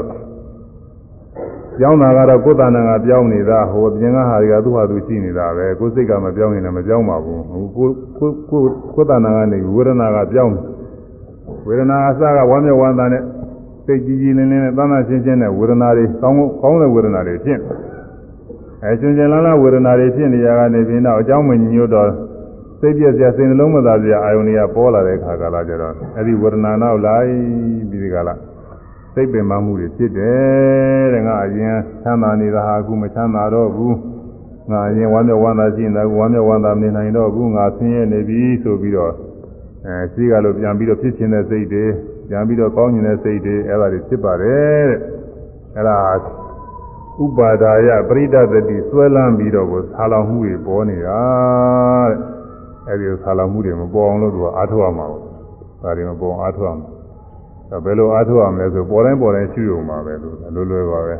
[1.79, 8.61] ပြောင်းတာကတော့ကိုယ်တဏ္ဍာကပြောင်းနေတာဟိုအပြင်ကဟာတွေကသူ့ဟာသူရှိနေတာပဲကိုယ်စိတ်ကမပြောင်းရင်လည်းမပြောင်းပါဘူးဟိုကိုကိုကို
[8.93, 10.55] ကိုယ်တဏ္ဍာကနေဝေဒနာကပြောင်း
[11.67, 13.23] ဝေဒနာအစကဝမ်းမြောက်ဝမ်းသာနဲ့
[13.85, 17.59] စိတ်ကြည်ကြည်လင်းလင်းနဲ့သမ်းသရှင်းရှင်းနဲ့ဝေဒနာတွေကောင်းကောင်းတဲ့ဝေဒနာတွေဖြစ်
[18.85, 22.09] အဲကျွန်ကျင်လန်းလန်းဝေဒနာတွေဖြစ်နေရတာနေပြီးနောက်အကြောင်းမညို့တော့
[22.79, 27.29] စိတ်ပြည့်စရာစိတ်နှလုံးမသာစရာအာယုန်တွေကပေါ်လာတဲ့ခါကလာကြတော့အဲ့ဒီဝေဒနာနောက်လိုက်
[27.89, 28.33] ပြီးဒီကလာ
[29.13, 33.97] စိတ်ပင်ပန်းမှုတွေဖြစ်တယ်တဲ့ငါအရင်ချမ်းသာနေတာဟာအခုမချမ်းသာတော့ဘူး
[34.71, 39.13] ငါအရင်ဝမ်းမြောက်ဝမ်းသာရှိနေတာဝမ်းမြောက်ဝမ်းသာနေနိုင်တော့ဘူးငါဆင်းရဲနေပြီဆိုပြီးတော့
[39.85, 41.85] အဲရှိကလို့ပြန်ပြီးတော့ဖြစ်ခြင်းတဲ့စိတ်တွေ
[42.29, 44.99] ပြန်ပြီးတော့ကောင်းခြင်းတဲ့စိတ်တွေအဲ့ဒါတွေဖြစ်ပါတယ်တဲ့
[45.75, 45.97] အဲ့ဒါ
[47.21, 51.21] ဥပါဒါယပရိဒသတိဆွဲလန်းပြီးတော့ကိုဆာလောင်မှုတွေပေါ်နေတာ
[52.09, 52.17] တဲ့
[52.87, 56.87] အဲ့ဒီဆာလောင်မှုတွေမပေါ်အောင်လို့သူကအားထုတ်ရမှာပေါ့ဒါတွေမပေါ်အားထုတ်ရမှာ
[57.69, 61.15] ဒါဘယ်လိုအားထုတ်ရမလဲဆိုပေါ်တိုင်းပေါ်တိုင်းရှုရုံပါပဲလို့လွယ်လွယ်ပါပဲ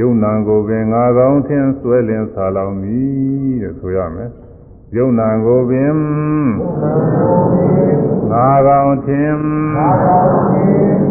[0.00, 3.00] ယုံနာကိုပင်ငါကောင်းထင်းဆွဲလင်းဆာလောင်ပြီ
[3.62, 4.30] တဲ့ဆိုရမယ်
[4.96, 5.96] ယုံနာကိုပင်
[8.30, 9.36] ငါကောင်ထင်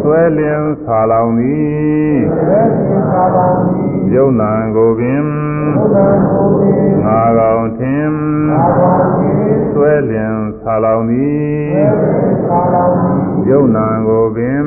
[0.01, 2.17] ဆွဲလင်းဆာလောင်သည်
[4.13, 5.23] ယုံနာကိုပင်
[7.05, 8.11] ငါကောင်ထင်
[9.71, 11.79] ဆွဲလင်းဆာလောင်သည်
[13.49, 14.65] ယုံနာကိုပင်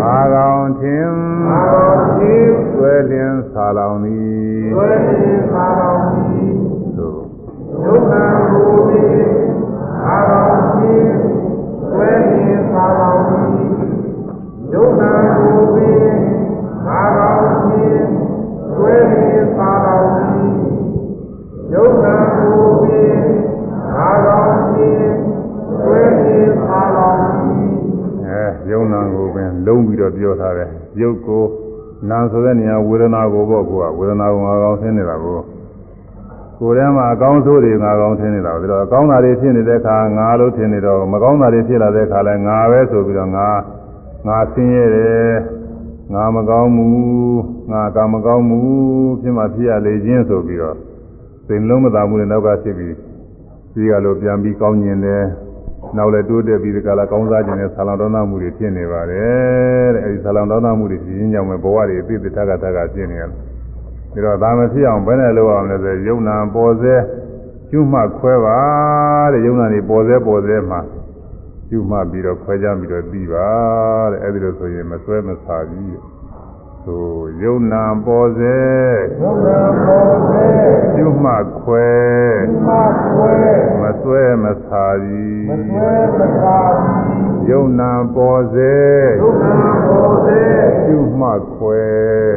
[0.00, 1.08] ငါကောင်ထင်
[2.72, 6.29] ဆွဲလင်းဆာလောင်သည်သို့ယုံနာကို
[8.88, 9.24] ပင်
[10.06, 11.10] အာရောဖြင့်
[11.94, 13.50] ဝဲရင်သာတော်သည်
[14.72, 16.10] ယုံနာကိုပင်
[16.88, 18.02] အာရောဖြင့်
[18.78, 20.52] ဝဲရင်သာတော်သည်
[21.72, 23.14] ယုံနာကိုပင်
[23.96, 25.08] အာရောဖြင့်
[25.84, 27.70] ဝဲရင်သာတော်သည်
[28.26, 31.44] အဲယုံနာကိုပင်လုံးပြီးတော့ပြောထားတယ်ယုတ်ကို
[32.10, 35.38] နာဆိုတဲ့နေရာဝေဒနာကိုပေါ့ကိုကဝေဒနာကိုငါကောင်းဆင်းနေတာကို
[36.62, 43.48] ကိုယ်ထဲမှာအကောင်းဆိုးတွေငါကောင်းထင်နေတာပြီးတော့အကောင်းတာတွေဖြစ်နေတဲ့အခါငါလို့ထင်နေတော့မကောင်းတာတွေဖြစ်လာတဲ့အခါလဲငါပဲဆိုပြီးတော့ငါ
[44.26, 45.34] ငါဆင်းရဲတယ်
[46.14, 47.40] ငါမကောင်းဘူး
[47.72, 50.76] ငါကံမကောင်းဘူးဖြစ်မှဖြစ်ရလေခြင်းဆိုပြီးတော့
[51.46, 52.94] စိတ်လုံးမသာမှုနဲ့နောက်ကဖြစ်ပြီး
[53.74, 55.24] ဒီကလိုပြန်ပြီးကောင်းကျင်တယ်
[55.96, 63.49] နောက်လည်းတိုးတက်ပြီးဒီကလာကောင်းစားခြင်းနဲ့ဆာလောင်တော်နာမှုတွေဖြစ်နေပါတယ်တဲ့အဲဒီဆာလောင်တော်နာမှုတွေဖြစ်ခြင်းကြောင့်ပဲဘဝတွေအသိတက်ကတက်ကဖြစ်နေရတယ်
[64.12, 66.94] ပြီးတော့ဒါမဖြစ်အောင်ဘယ်နဲ့လုပ်အောင်လဲဆိုယုံနာပေါ်စေ
[67.70, 68.58] ကျွမှခွဲပါ
[69.32, 70.80] တဲ့ယုံနာနေပေါ်စေပေါ်စေမှာ
[71.68, 73.50] ကျွမှပြီးတော့ခွဲကြပြီးတော့ပြီးပါ
[74.10, 75.98] တဲ့အဲဒီလိုဆိုရင်မဆွဲမစားဘူး
[76.84, 77.06] ဆို
[77.42, 78.58] ယုံနာပေါ်စေ
[79.22, 80.46] ယုံနာပေါ်စေ
[80.96, 81.88] ကျွမှခွဲ
[82.66, 82.70] မ
[83.10, 83.34] ခွဲ
[83.80, 86.58] မဆွဲမစားဘူးမဆွဲမသာ
[87.50, 88.74] ယုံနာပေါ်စေ
[89.22, 90.40] ယုံနာပေါ်စေ
[90.86, 91.82] ကျွမှခွဲ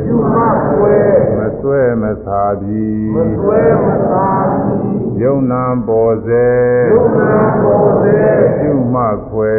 [0.08, 0.38] ယူမ
[0.70, 0.98] ခွဲ
[1.64, 4.30] မဆွဲမစားဘူးမဆွဲမသာ
[5.22, 6.48] ယုံနာပေါ်စေ
[6.92, 8.18] ယုံနာပေါ်စေ
[8.60, 9.56] ပြုမှခွဲ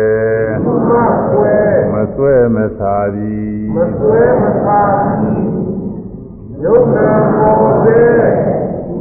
[0.64, 0.92] ယူမ
[1.30, 1.56] ခွဲ
[1.92, 4.82] မဆွဲမစားသည်မဆွဲမသာ
[6.64, 8.02] ယုံနာပေါ်စေ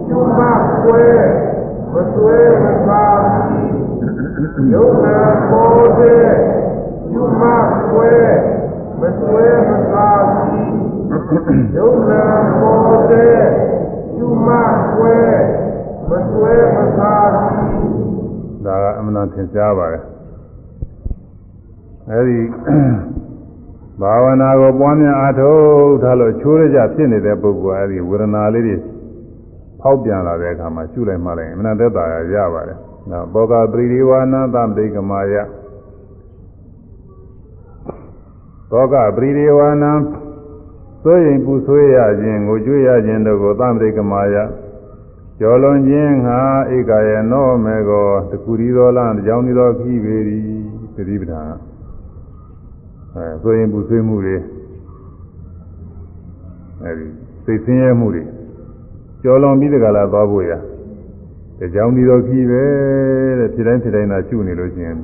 [0.09, 0.39] ယူမ
[0.81, 1.05] ခွဲ
[1.93, 3.05] မဆွဲမသာ
[4.73, 5.17] ယုံနာ
[5.49, 6.13] ပေါ်စေ
[7.13, 7.43] ယူမ
[7.87, 8.13] ခွဲ
[8.99, 10.09] မဆွဲမသာ
[11.77, 12.23] ယုံနာ
[12.59, 13.23] ပေါ်စေ
[14.17, 14.49] ယူမ
[14.93, 15.17] ခွဲ
[16.09, 17.15] မဆွဲမသာ
[18.65, 20.03] ဒါကအမှန်တန်ထင်ရှားပါတယ်
[22.09, 22.39] အဲဒီ
[24.01, 28.75] ဘာဝနာကိုပွားများအားထုတ်ထားလို့ချိုးရကြဖြစ်နေတဲ့ပုဂ္ဂိုလ်အဲဒီဝေဒနာလေးတွေ
[29.81, 32.77] ဖောက်ပြန်လာတဲ့အခါမှာရှုလိုက်မှလည်းအမှန်တန်သက်သာရရပါတယ်။
[33.11, 35.35] နောက်ဘောဂပရိဒီဝါနာသမိကမာယ
[38.71, 39.91] ဘောဂပရိဒီဝါနာ
[41.03, 44.35] သို့ရင်ပူဆွေးရခြင်းကိုကျွေးရခြင်းတို့ကိုသမိကမာယ
[45.39, 46.39] ကျော်လွန်ခြင်းငါ
[46.75, 50.39] ဧကယေနောမေကောတကူရီတော်လားကြောင်းဒီတော်ခီးပေရီ
[50.95, 51.47] သတိပဋ္ဌာန်
[53.15, 54.37] အဲသို့ရင်ပူဆွေးမှုတွေ
[56.83, 57.07] အဲဒီ
[57.45, 58.23] စိတ်ဆင်းရဲမှုတွေ
[59.23, 60.51] ကျော်လွန်ပြီးတကလားသွားဖို့ရ
[61.59, 62.63] တကြောင်းဒီတော်ခီးပဲ
[63.39, 64.97] တဲ့ဖြစ်တိုင်းဖြစ်တိုင်းသာရှုနေလို့ရှိရင်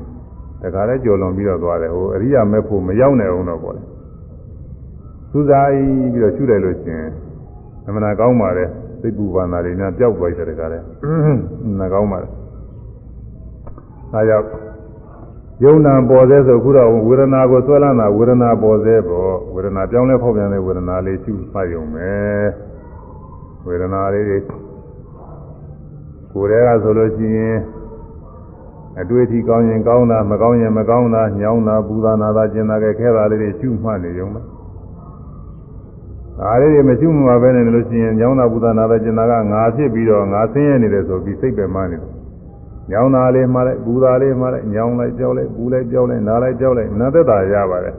[0.62, 3.82] တခါလဲကျော်လွန်ပြီးတော့သွားတယ်ဟိုအရိယာမဲ့ဖို့မရောက်နိုင်အောင်တော့ပေါ့လေ
[5.32, 7.10] သူစားပြီးတော့ရှုလိုက်လို့ရှိရင်
[7.88, 8.70] အမှန်ကောင်းပါတယ်
[9.02, 10.80] စိတ်ပူပန်တာတွေများပျောက်သွားတယ်တခါလဲ
[11.80, 12.32] နာကောင်းပါတယ်
[14.14, 14.48] ဒါကြောင့်
[15.64, 22.12] ယုံနာပေါ်သေးဆိုအခုတော့ဝေဒနာကိုဆွဲလန်းတာဝေဒနာပေါ်သေးပေါ့ဝေဒနာပြောင်းလဲဖောက်ပြန်တဲ့ဝေဒနာလေးရှုမှတ်ရုံပဲ
[23.68, 24.38] ဝေဒနာလေးတွေ
[26.34, 27.58] ကိုယ်တည်းကဆိုလို့ရှိရင်
[29.02, 34.42] အတွေ့အထိကောင်းရင်ကောင်းတာမကောင်းရင်မကောင်းတာညောင်းတာပူတာနာတာကျင်တာခဲခဲတာလေးတွေရှုမှတ်နေရုံပဲ
[36.40, 42.12] ဒါလေးတွေမရှုမှပဲနေလို့ရှိရင်ညောင်းတာပူတာနာတာကျင်တာကငါဖြစ်ပြီးတော့ငါဆင်းရဲနေတယ်ဆိုပြီးစိတ်ပဲမှနေတယ်
[42.92, 47.96] ညောင်းတာလေးမှလိုက်ပူတာလေးမှလိုက်ညောင်းလိုက်ကြောက်လိုက်ပူလိုက်ကြောက်လိုက်နားလိုက်ကြောက်လိုက်နာသက်တာရပါတယ်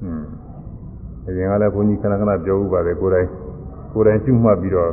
[0.00, 0.26] ဟွန်း
[1.26, 3.28] အရင်ကလည်းဘုန်းကြီးခဏခဏပြောဥပါတယ်ကိုယ်တိုင်
[3.92, 4.90] ကိုယ်တိုင်ရှုမှတ်ပြီးတော့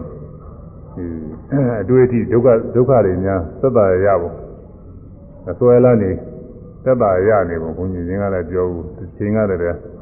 [0.96, 1.06] ဒီ
[1.82, 4.34] အတွေ့အထိဒုက္ခဒုက္ခတွေများသက်တာရဖို့
[5.50, 6.12] အစွဲလာနေ
[6.84, 8.86] သက်တာရနေပုံဘုန်းကြီးရင်းကလည်းပြောဘူး
[9.18, 9.95] ချိန်ကလည်း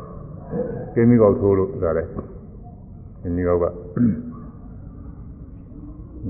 [0.93, 2.09] ကင်းမီကောက်ထိုးလို့ဒါလည်း
[3.21, 3.65] ကင်းမီကောက်က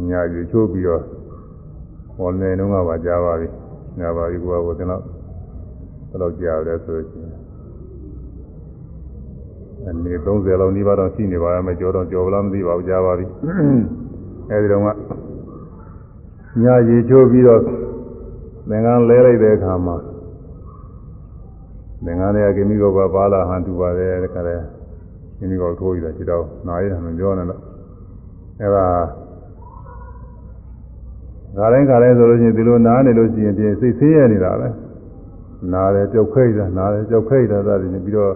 [0.10, 1.02] ညာယူချိုးပြီးတော့
[2.16, 3.48] ဟောနေတော့ကပါကြားပါပြီ
[4.00, 5.02] ညာပါပြီကိုကဘယ်တော့
[6.10, 7.08] ဘယ်လောက်ကြားလဲဆိုရင်
[9.88, 13.26] အနေ30လောက်နီးပါးတော့ရှိနေပါမယ်ကြောတော့ကြော်လားမသိပါဘူးကြားပါပြီ
[14.50, 14.88] အဲဒီတော့က
[16.64, 17.62] ညာရေချိုးပြီးတော့
[18.70, 19.96] သင်္ကန်းလဲလိုက်တဲ့အခါမှာ
[22.06, 24.56] သင်္ကန်းတွေကကိမိကောကပါလာဟန်တူပါတယ်တခါလဲ
[25.38, 27.62] ကိမိကောထိုးပြီးတော့ခြေတော့နာရည်တယ်မပြောနဲ့တော့
[28.62, 28.88] အဲဒါ
[31.58, 34.68] ခါတိုင်းခါတိုင်းဆိုလို့ရှိရင်ဒီလိုနားနေလို့ရှိရင်ပြင်စိတ်ဆင်းရဲနေတာပဲ
[35.74, 38.34] နားတယ်ကြောက်ခိတ်တာနားတယ်ကြောက်ခိတ်တာဒါပြီးတော့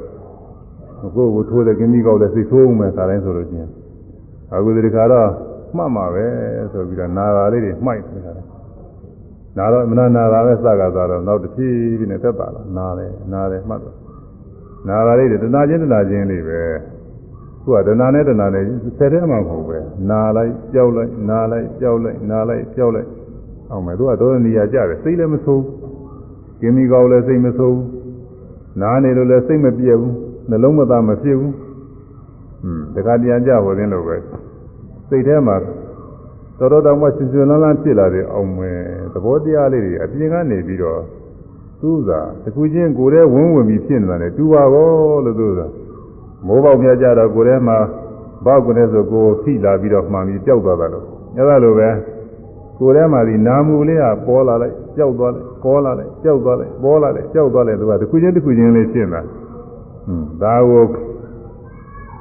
[1.16, 3.70] ကိုယ့်ကိုထိုးတဲ့ကိမိကောလည်းစိတ်ဆိုးအောင်ပဲခါတိုင်းဆိုလို့ရှိရင်
[4.54, 5.30] အခုဒီခါတော့
[5.76, 6.26] မှတ်မှာပဲ
[6.72, 8.34] ဆိုပြီးတော့နာတာလေးတွေမှိုက်နေတာ
[9.58, 13.96] နာတော့မနာနာတာပဲစကားသွားတော့နောက်တစ်ဖြည်းဖြည်းနဲ့သက်ပါလာနာတယ်နာတယ်မှတ်တော့
[14.88, 16.62] နာတာလေးတွေတနာချင်းတနာချင်းလေးပဲ
[17.64, 18.64] သူကတနာနဲ့တနာနဲ့
[18.98, 19.78] ဆယ်တဲ့မှမဟုတ်ပဲ
[20.10, 23.10] နာလိုက်ကြောက်လိုက်နာလိုက်ကြောက်လိုက်နာလိုက်ကြောက်လိုက်
[23.72, 25.64] အောင်မယ်သူကတော့နေရာကြတယ်စိတ်လည်းမဆိုး
[26.62, 27.80] ကင်မီကောလည်းစိတ်မဆိုး
[28.82, 30.14] နားနေလို့လည်းစိတ်မပြည့်ဘူး
[30.50, 31.54] နှလုံးမသားမဖြစ်ဘူး
[32.64, 34.16] อืมတခါတည်းကြဟောသင်းလို့ပဲ
[35.10, 35.56] စိတ်ထဲမှာ
[36.60, 38.80] တော်တော်တောင်မှရှင်ရှင်လန်းလန်းဖြစ်လာတဲ့အောင်မယ်
[39.14, 41.02] သဘောတရားလေးတွေအပြင်ကနေပြီးတော့
[41.82, 44.88] သူ့သာတခုချင်းကိုယ်တည်းဝန်းဝင်ပြီးဖြစ်နေတာလေတူပါကော
[45.26, 45.68] လို့သူ့သာ
[46.48, 47.78] မိုးပေါက်မြကြတော့ကိုယ်ထဲမှာ
[48.46, 51.06] ဘောက်ကနေဆိုကိုယ်ဖိလာပြီးတော့မှန်ပြီးပျောက်သွားတာလို့
[51.38, 51.90] အဲဒါလိုပဲ
[52.80, 59.22] ကိုယ်ထဲမှာဒီနာမူလေးကပေါ်လာလိုက်ပျောက်သွားလိုက်ပေါ်လာလိုက်ပျောက်သွားလိုက်ပေါ်လာလိုက်ပျောက်သွားလိုက်သူကတစ်ခုချင်းတစ်ခုချင်းလေးဖြစ်နေတာ
[60.08, 60.84] ဟွန်းဒါကို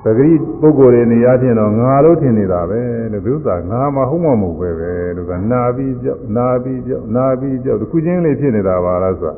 [0.06, 2.80] ပဂရိပုဂ္ဂိုလ်တွေနေရာချင်းတော့ငါလို့ထင်နေတာပဲ
[3.12, 9.34] လို့သူကငါမှဟုတ်မှမဟုတ်ပဲပဲလို့ကနာပြီးပြောက်နာပြီးပြောက်နာပြီးပြောက်တစ်ခုချင်းလေးဖြစ်နေတာပါလားဆိုတာ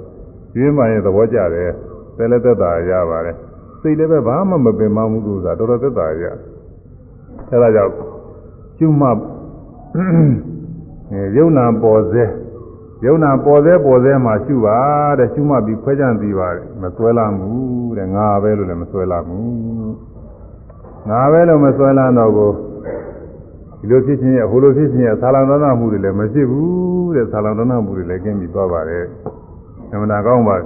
[0.53, 1.71] ကျွေးမှရင်သဘောကျတယ်
[2.17, 3.37] သဲလက်သက်သာရပါတယ်
[3.81, 6.25] စိတ်လည်းပဲဘာမှမပင်မမှုလို့ဆိုတာတော်တော်သက်သာရ
[7.51, 7.93] အဲဒါကြောင့်
[8.79, 9.09] ကျွမှ
[11.11, 12.25] အဲယုံနာပေါ်စေ
[13.05, 14.79] ယုံနာပေါ်စေပေါ်စေမှာရှုပါ
[15.19, 20.08] တဲ့ရှုမှပြီးခွဲခြားသိပါတယ်မစွဲလာဘူးတဲ့ငါပဲလို့လည်းမစွဲလာဘူး
[21.09, 22.51] ငါပဲလို့မစွဲလာတော့ကို
[23.81, 29.05] ဒီလိုဖြစ်ခြင်းရဲ့ဟိုလိုဖြစ်ခြင်းရဲ့ဆာလံတော်နာမှုတွေလည်းမရှိဘူးတဲ့ဆာလံတော်နာမှုတွေလည်းကျင်းပြီးသွားပါတယ်
[29.91, 30.57] အမှန်တရားကောင်းပါ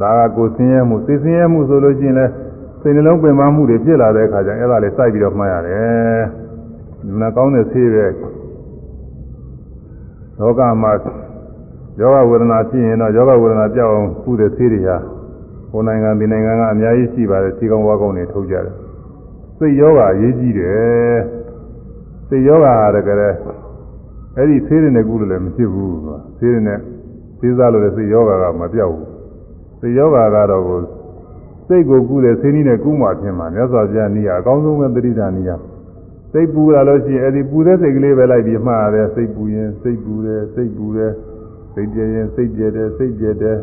[0.00, 2.32] ဒါကကိုဆင်းရဲမှုသိဆင်းရဲမှုဆိုလို့ရှိရင်လည်း
[2.80, 6.20] စိတ်နှလုံးပင်ပန်းမှုတွေဖြစ်လာတဲ့အခါကျအဲ့ဒါလေးစိုက်ပြီးတော့မှတ်ရတယ်။
[7.04, 8.06] ဒီမှာကောင်းတဲ့ဆေးပဲ
[10.38, 10.92] လောကမှာ
[12.00, 14.96] ယောဂဝေဒနာဖြစ်ရင်တော့ယောဂဝေဒနာပြောက်အောင်ကုတဲ့ဆေးတွေဟာ
[15.70, 18.74] ဟိုနိုင်ငံဒီနိုင်ငံကအများကြီးရှိပါတယ်ဆေးကောင်းဝါကောင်းတွေထုတ်ကြတယ်။
[19.58, 21.16] စိတ်ယောဂအရေးကြီးတယ်။
[22.28, 23.18] စိတ်ယောဂဟာတကယ်
[24.36, 25.92] အဲ့ဒီဆေးတွေနဲ့ကုလို့လည်းမဖြစ်ဘူး။
[26.38, 26.78] ဆေးတွေနဲ့
[27.38, 29.06] ဆေးစားလို့လည်းစိတ်ယောဂကမပြောက်ဘူး။
[29.80, 30.80] စိတ်ယောဂကတော့ကို
[31.68, 35.56] စိတ်ကိုကုတဲ့ဆေးနည်းနဲ့ကုမှဖြစ်မှာမြတ်စွာဘုရားနေရာအကောင်းဆုံးပဲတတိတာနေရာ
[36.32, 41.12] စိတ်ပူလာလို့ရှိရင်အဲ့ဒီပူတဲ့စိတ်ကလေးပဲလိုက်ပြီးမှားရတယ်စိတ်ပူရင်စိတ်ပူတယ်စိတ်ပူတယ်
[41.74, 43.58] စိတ်ပြရင်စိတ်ပြတယ်စိတ်ပြတယ်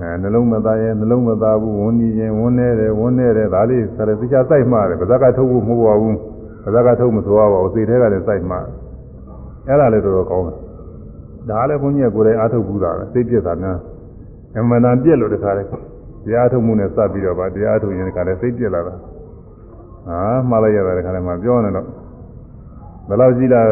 [0.00, 6.16] အဲနှလုံးမသားရင်နှလုံးမသားဘူးဝန်းနေရင်ဝန်းနေတယ်ဝန်းနေတယ်ဒါလေးဆရာတရားစိုက်မှားတယ်ဗဇက်ကထုတ်ဖို့မဟုတ်ပါဘူး
[6.64, 8.66] ဗဇက်ကထုတ်မဆိုပါဘူးစိတ်ထဲကလည်းစိုက်မှား
[9.66, 10.58] အဲ့ဒါလည်းတော်တော်ကောင်းတယ်
[11.50, 13.78] ဒါလည်းဘုန်းကြီးကကိုယ်တိုင်အားထုတ်ဘူးတာပဲစိတ်ပြက်တာများ
[14.58, 15.68] အမှန်တန်ပြက်လို့တခါတည်း
[16.24, 18.94] တရားထုတ်မှုနဲ့စပ်ပြီးတော့ဗာတရားထုတ်ရင်တခါတည်းစိတ်ပြက်လာတာ
[20.06, 21.86] ဟာမှားလိုက်ရတာတခါတည်းမှပြောနေတော့
[23.08, 23.66] ဘယ်လောက်ရှိလား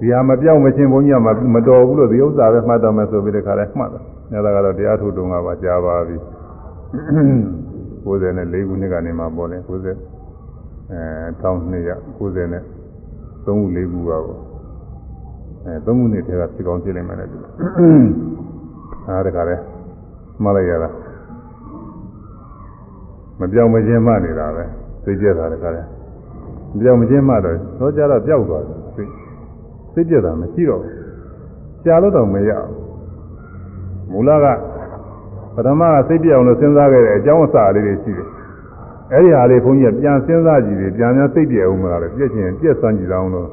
[0.00, 1.18] ဒီဟာမပြောင်းမချင်းဘုန်းကြီးက
[1.54, 6.16] မတော်ဘူးလို့ဒီဥစ္စာပဲမှတ်တော်မယ်ဆိုပြီးတခါတည်းမှတ်တယ်။ အဲဒါကတော့တရားထုတ်တုန်းကပါကြားပါပြီ။
[8.04, 9.70] 94ခုနှစ်ကနေမှပေါ်တယ်90
[10.90, 11.02] အဲ
[11.42, 12.24] 1290နဲ့3ခု
[13.74, 14.40] 4ခုပါပေါ့။
[15.64, 17.38] အဲ3ခုနှစ်ထဲကဖြစ်ကောင်းဖြစ်နိုင်မှလည်းဒီ။
[19.08, 19.62] အားတခါတည်း
[20.42, 20.90] မှတ်လိုက်ရတာ
[23.40, 24.64] မပြောင်းမချင်းမှနေတာပဲ
[25.04, 25.88] သိကြတာတခါတည်း
[26.72, 29.04] မပြောင်းမချင်းမှတော့တော့ကြတော့ပျောက်သွားတယ်သိ
[29.94, 30.94] သိကြတာမရှိတော့ဘူး
[31.84, 32.85] ကြာလို့တော့မရဘူး
[34.12, 34.46] မူလက
[35.54, 38.28] ပထမကစိတ်ပြောင်းလို့စဉ်းစားခဲ့တဲ့အကြောင်းအစာလေးတွေရှိတယ်
[39.12, 43.48] အဲ့ဒီဟာလေးဘုန်းကြီးကပြန်စဉ်းစားကြည့်တယ်ပြန်ပြန်စိတ်ပြောင်းမလားလေပြည့်ချင်ပြည့်စမ်းကြည့်အောင်လို့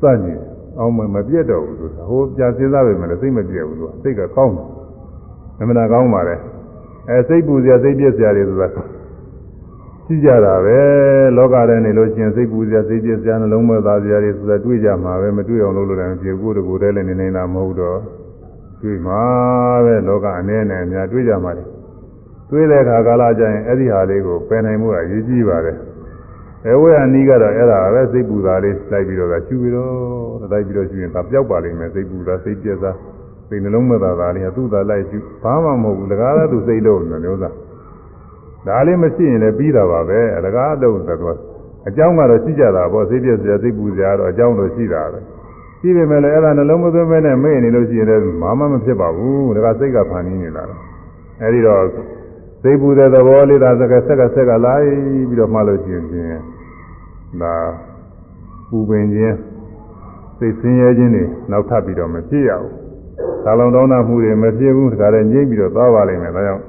[0.00, 0.40] စမ်းကြည့်
[0.78, 4.66] အောင်မပြည့်တော့ဘူးဆိုတာဟိုပြန်စဉ်းစားပဲမလဲစိတ်မပြည့်ဘူးသူကစိတ်ကကောင်းတယ်
[5.60, 6.36] အမှန်တရားကောင်းပါလေ
[7.08, 8.68] အဲစိတ်ပူစရာစိတ်ပြည့်စရာတွေဆိုတာ
[10.06, 10.78] ရှိကြတာပဲ
[11.36, 17.98] လောကထဲနေလို့ရှိရင်စိတ်ပူစရာစိတ်ပြည့်စရာနှလုံးမသားစရာတွေဆိုတာတွေ့ကြမှာပဲမတွေ့အောင်လုပ်လို့လည်းမပြေကိုယ်တကူတည်းလည်းနေနေတာမဟုတ်တော့
[18.82, 19.22] တွေ့မှာ
[19.84, 21.64] ပဲလောကအနည်းနဲ့အများတွေ့ကြမှာလေ
[22.50, 25.78] တွေ့တဲ့အခါကာလကျရင်အဲ့ဒီဟာလေးကိုပယ်နိုင်မှုကအရေးကြီးပါတယ်
[26.66, 29.92] အဲဝေယနီးကတော့အဲ့ဒါပဲစိတ်ပူတာလေးလိုက်ပြီးတော့ရှူပြီးတော့
[30.52, 32.96] လိုက်ပြီးတော့ရှူရင်ဒါပျောက်ပါလိမ့်မယ်စိတ်ပူတာစိတ်ပြည့်စား
[33.48, 37.54] စိတ်နှလုံးမသာတာလေးကသူ့သာလိုက်ရှုဘာမှမဟုတ်ဘူးလကားလည်းသူစိတ်လို့မျိုးသား
[38.66, 41.36] ဒါလေးမရှိရင်လည်းပြီးတာပါပဲလကားတော့ဆိုတော့
[41.88, 45.20] အကြောင်းကတော့ရှိကြတာပေါ့စိတ်ပြည့်စရာစိတ်ပူစရာတော့အကြောင်းတော့ရှိတာပဲ
[45.80, 50.82] ရှိပေမဲ့လည်းအဲ့ဒါနှလုံးမသွင်းမဲနဲ့မေ့နေလို့ရှိရင်လည်းဘာမှမဖြစ်ပါဘူးလကားစိတ်ကဖန်နေနေတာတော့
[51.42, 51.82] အဲဒီတော့
[52.62, 54.86] စိတ်ပူတဲ့သဘောလေးသာစကဆက်ကဆက်ကလိုက်
[55.28, 56.04] ပြီးတော့မှလို့ရှိရင်
[57.42, 57.54] ဒါ
[58.68, 59.36] ပူပင်ခြင်း
[60.38, 62.72] စိတ်ဆင်းရဲခြင်းတွေနောက်ထပ်ပြီးတော့မဖြစ်ရဘူး
[63.44, 66.62] သာလောင်တောင်းတမှုတွေမဖြစ်ဘူးဒါကြတဲ့ငြိမ့်ပြီးတော့သွားပါလိမ့်မယ်ဒါကြောင့်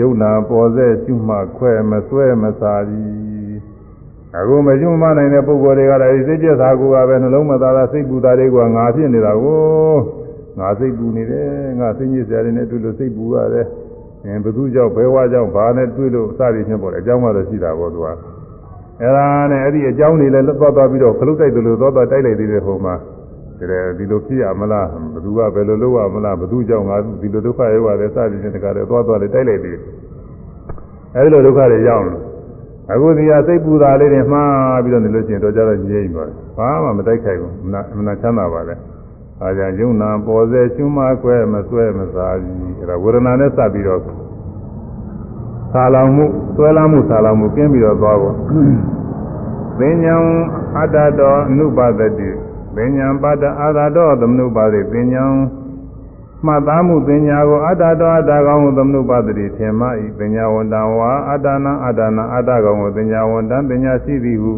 [0.00, 3.29] ယုံနာပေါ်စေရှုမှခွဲမဆွဲမစားကြီး
[4.38, 9.96] အခုမရှုမှနိုင်တဲ့ပုဂ္ဂိုလ်တွေကလည်းစိတ်ပြက်သာကိုယ်ကပဲနှလုံးမသားတာစိတ်ပူတာတွေကငါဖြစ်နေတာကို
[10.58, 11.48] ငါစိတ်ပူနေတယ်
[11.80, 13.66] ငါစိတ်ညစ်စရာတွေနဲ့တွေ့လို့စိတ်ပူရတယ်
[14.24, 18.06] အဲဘသူကြောင့်ဘဲဝါကြောင့်ဘာနဲ့တွေ့လို့အစရည်ချင်းပေါ့လေအကြောင်းကတော့ရှိတာပေါ့သူက
[19.00, 22.94] အဲဒါနဲ့အဲ့ဒီအကြောင်းတွေလည်းသွားသွားပြီးတော့ခလုတ်တိုက်တယ်လို့သွားသွားတိုက်လိုက်သေးတယ်ဟိုမှာ
[23.58, 29.82] တဲ့ဒီလိုဖြစ်ရမလားဘသူကဘယ်လိုလုပ်ရမလားဘသူကြောင့်ငါဒီလိုဒုက္ခရောက်ရတယ်စသည်ဖြင့်တကားလည်းသွားသွားလေးတိုက်လိုက်သေးတယ်
[31.16, 32.29] အဲဒီလိုဒုက္ခတွေရောက်လို့
[32.92, 38.74] အခုဒီဟာစိတ်ပူတာလေးတွေမှားပြီးတော့နေလို့ရှိရင်တော့ကြတော့ငြိမ့်ပါတယ်ဘာမှမတိုက်ခိုက်ဘူးမနာမနာချမ်းသာပါလေ
[39.40, 44.00] အားကြောင့်ယုံနာပေါ်စေရှုမခွဲမဆွဲမစားကြီးအဲဒါဝေဒနာနဲ့စပ်ပြီးတော့
[45.72, 46.26] ဆာလောင်မှု
[46.56, 48.34] ဆွဲလာမှုဆာလောင်မှုကျင်းပြီးတော့သွားဖို့
[49.78, 50.16] သင်္ညံ
[50.78, 52.30] အတ္တတော်အနုပါဒတိ
[52.74, 55.24] ပညာပါဒအာသာတော်သမနုပါတိပညာ
[56.46, 64.52] မှတ်သားမှုပညာကိုအတ္တတော်အတ္တကောင်ကိုသမနုပတ္တိထင်မှဤပညာဝန္တဝါအတ္တနာအတ္တနာအတ္တကောင်ကိုပညာဝန္တပညာရှိသည်ဟု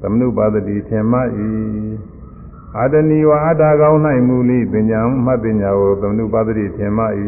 [0.00, 1.22] သမနုပတ္တိထင်မှဤ
[2.78, 3.98] အတ္တနီဝအတ္တကောင်၌
[4.28, 7.26] မူလိပညာမှတ်ပညာကိုသမနုပတ္တိထင်မှဤ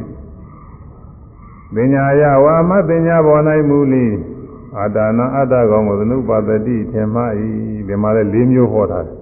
[1.74, 4.06] ပညာယဝါမပညာပေါ်၌မူလိ
[4.78, 7.48] အတ္တနာအတ္တကောင်ကိုသမနုပတ္တိထင်မှဤ
[7.88, 9.16] ဒီမှာလည်း၄မျိုးဟောထားတယ်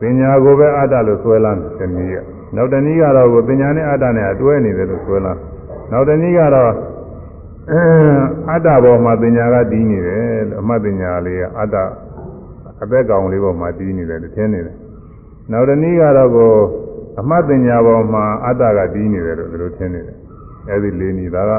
[0.00, 5.40] ပညာကိုပဲအတ္တလို့ဆွဲလန်းတယ်တနည်း နောက်တနည်းကတော့ပညာနဲ့အတ္တနဲ့အတွဲနေတယ်လို့ဆွဲလန်း
[5.90, 6.72] နောက်တနည်းကတော့
[8.50, 11.76] အတ္တပေါ်မှာပညာကတည်နေတယ်လို့အမှတ်ပညာလေးကအတ္တ
[12.82, 14.76] အသက်ကောင်လေးပေါ်မှာတည်နေတယ်လို့ထင်နေတယ်
[15.52, 16.52] နောက်တနည်းကတော့ကို
[17.20, 20.18] အမှတ်ပညာပေါ်မှာအတ္တကတည်နေတယ်လို့ဒီလိုထင်နေတယ်
[20.70, 21.52] အဲဒီလေးနည်းဒါက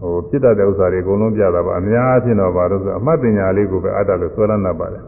[0.00, 5.04] ဟိုဖြစ်တတ်တဲ့ဥစ္စာတွေအကုန်လုံးပြတာပါအများအားဖြင့်တော့ဘာလို့ဆိုအမှတ်ပညာလေးကိုပဲအတ္တလို့ဆွဲလန်းတတ်ပါတယ်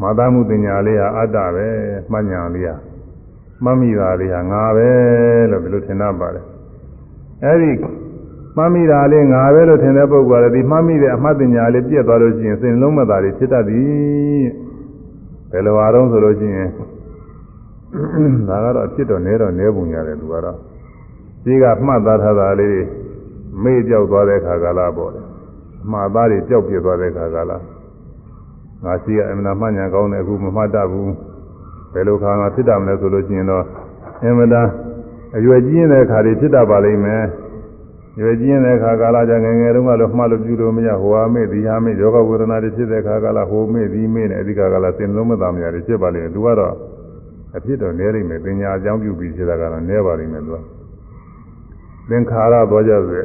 [0.00, 1.66] မာသမှုပညာလေးဟာအတ္တပဲ
[2.12, 2.74] မှတ်ညာလေးဟာ
[3.62, 4.88] မှတ်မိတာလေးဟာငါပဲ
[5.50, 6.44] လို့ဒီလိုထင်တတ်ပါတယ်
[7.44, 7.70] အဲဒီ
[8.56, 14.44] မှတ်မိတာလေးငါပဲလို့ထင်တဲ့ပုဂ္ဂိုလ်ကဒီမှတ်မိတဲ့အမှတ်ပညာလေးပြည့်သွားလို့ရှိရင်စိတ်လုံးမသာတွေဖြစ်တတ်သည်
[15.50, 16.68] ဘယ်လိုအားလုံးဆိုလို့ရှိရင်
[18.48, 20.56] ဒါကတော့အဖြစ်တော့နဲတော့နဲပုံရတယ်သူကတော့
[21.44, 22.78] ဒီကမှတ်သားထားတာလေး
[23.62, 25.22] မေ့ပြောက်သွားတဲ့ခါကာလပေါ့လေ
[25.84, 27.52] အမှားသားတွေပြောက်ပြသွားတဲ့ခါကာလ
[28.84, 31.10] ငါရှိကအမှန်မှန်ညာကောင်းတယ်အခုမမှတ်တတ်ဘူး
[31.94, 33.64] ဘယ်လိုခါမှဖြစ်တတ်မလဲဆိုလို့ရှိရင်တော့
[34.22, 34.68] အမှန်တန်
[35.36, 37.24] အရွယ်ကြီးနေတဲ့ခါတွေဖြစ်တတ်ပါလိမ့်မယ်
[38.20, 46.74] ရွယ်ကြီးနေတဲ့ခါကာလကြငယ်ငယ်တုန်းကလည်းမှတ်လို့ပြုလို့မရဟိုဟာမေ့ဒီဟာမေ့ယောဂဝေဒနာတွေဖြစ်တဲ့ခါကာလဟိုမေ့ဒီမေ့နဲ့အဓိကကာလသင်လုံးမသားမရတွေဖြစ်ပါလိမ့်မယ်သူကတော့
[47.56, 50.58] အဖြစ်တော့နဲလိမ့်မယ်ပညာအကြောင်းပြုပြီးဖြစ်တာကတော့နဲပါလိမ့်မယ်သူက
[52.08, 53.20] သင်္ခါရသွားကြစေ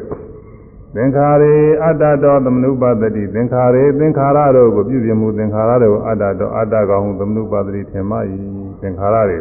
[0.95, 8.17] သင်္ခါရေအတ္တတော်သမနုပါတတိသင်္ခါရေသင်္ခါရတို့ကိုပြုပြင်မှုသင်္ခါရတို့အတ္တတော်အတ္တကောင်ဟုသမနုပါတတိထင်မှ၏
[8.81, 9.39] သင်္ခါရတွေ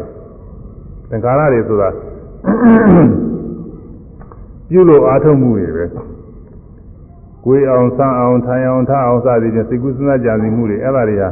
[1.10, 1.88] သင်္ခါရတွေဆိုတာ
[4.70, 5.84] ပြုလို့အားထုတ်မှုတွေပဲ
[7.44, 11.30] ကိုယ်အောင်ဆန်းအောင်ထိုင်အောင်ထအောင်စသည်ဖြင့်စိတ်ကူးစဉ်းစားကြံစည်မှုတွေအဲ့ဒါတွေဟာ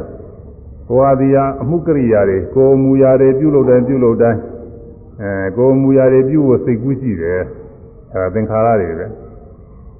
[0.89, 4.39] ကိုယ်ဟာဒီဟာအမှုကရိယာတွေကိုယ်မူရာတွေပြုလုပ်တယ်ပြုလုပ်တိုင်း
[5.21, 7.41] အဲကိုယ်မူရာတွေပြုဖို့စိတ်ကူးရှိတယ်
[8.13, 9.07] အဲသင်္ခါရတွေပဲ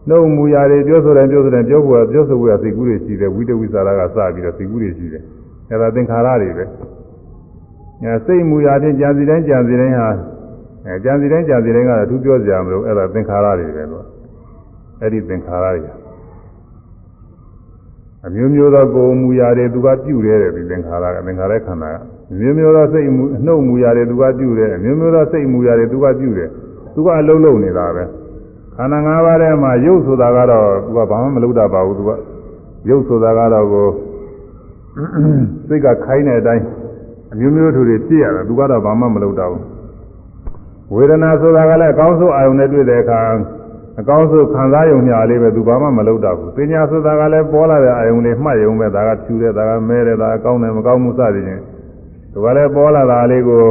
[0.09, 5.23] နှုတ်မူရာတွေပြောဆိုတယ်ပြောဆိုတယ်ပြောဖို့ပြောဆိုဖို့စိတ်ကူးတွေရှိတယ်ဝိတဝိသရာကစပြီးတော့စိတ်ကူးတွေရှိတယ်
[5.71, 6.65] အဲဒါသင်္ခါရတွေပဲ
[8.03, 10.09] အဲစိတ်မူရာချင်းကြံစီတိုင်းကြံစီတိုင်းဟာ
[10.85, 14.05] အဲကြံစီတိုင်းကြံစီတိုင်းကတော့သူပြောကြမလို့အဲဒါသင်္ခါရတွေပဲလို့
[15.01, 15.91] အဲ့ဒီသင်္ခါရတွေ
[18.25, 21.97] အမျိုးမျိုးသောကိုယ်မူရာတွေသူကပြုတယ်တဲ့ဒီသင်္ခါရကသင်္ခါရခန္ဓာက
[22.39, 26.49] မျိုးမျိုးသောစိတ်မူနှုတ်မူရာတွေသူကပြုတယ်အမျိုးမျိုးသောစိတ်မူရာတွေသူကပြုတယ်
[26.95, 28.03] သူကအလုံးလုံးနေတာပဲ
[28.77, 32.11] ခန္ဓာ၅ပါးထဲမှာရုပ်ဆိုတာကတော့သူကဘာမှမလုပ်တတ်ပါဘူးသူက
[32.89, 33.87] ရုပ်ဆိုတာကတော့ကို
[35.67, 36.63] စိတ်ကခိုင်းတဲ့အတိုင်း
[37.33, 39.63] အမျိုးမျိုးထူတွေဖြစ်ရတယ်သူကတော့ဘာမှမလုပ်တတ်ဘူး
[40.93, 43.19] ဝေဒနာဆိုတာကလည်းအကောင်းဆုံးအာရုံနဲ့တွေ့တဲ့အခါ
[43.99, 51.61] အကောင်းဆုံးခံစားရုံညာလေးပဲသူဘာမှမလုပ်တတ်ဘူးပညာဆိုတာကလည်းပေါ်လာတဲ့အာရုံလေးမှတ်ရုံပဲဒါကဖြူတယ်ဒါကမဲတယ်ဒါကကောင်းတယ်မကောင်းမှုစသည်ဖြင့်
[52.31, 53.63] သူကလည်းပေါ်လာတာလေးကို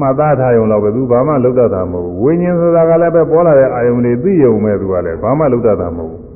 [0.00, 6.28] မှတ်သားထားရုံတော့ပဲသူဘာမှလုပ်တတ်တာမဟုတ်ဘူးဝိညာဉ်ဆိုတာကလည်းပဲပေါ်လာတဲ့အာယုံတွေသိရုံပဲသူကလည်းဘာမှလုပ်တတ်တာမဟုတ်ဘူး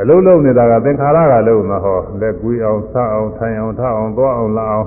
[0.00, 4.86] အလုံးလုံးနေတာကသင်္ခါရကလုံးမဟောလက်ကွေးအောင်ဆအောင်ထိုင်အောင်ထအောင်သွားအောင်လာအောင်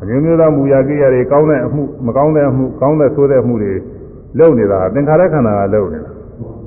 [0.00, 3.74] အမျိုးမျိုးသောမူရာကိရိယာတွေကောင်းတဲ့အမှုမကောင်းတဲ့အမှုကောင်းတဲ့ဆိုးတဲ့မှုတွေ
[4.38, 6.10] လုပ်နေတာသင်္ခါရခန္ဓာကလုပ်နေတာ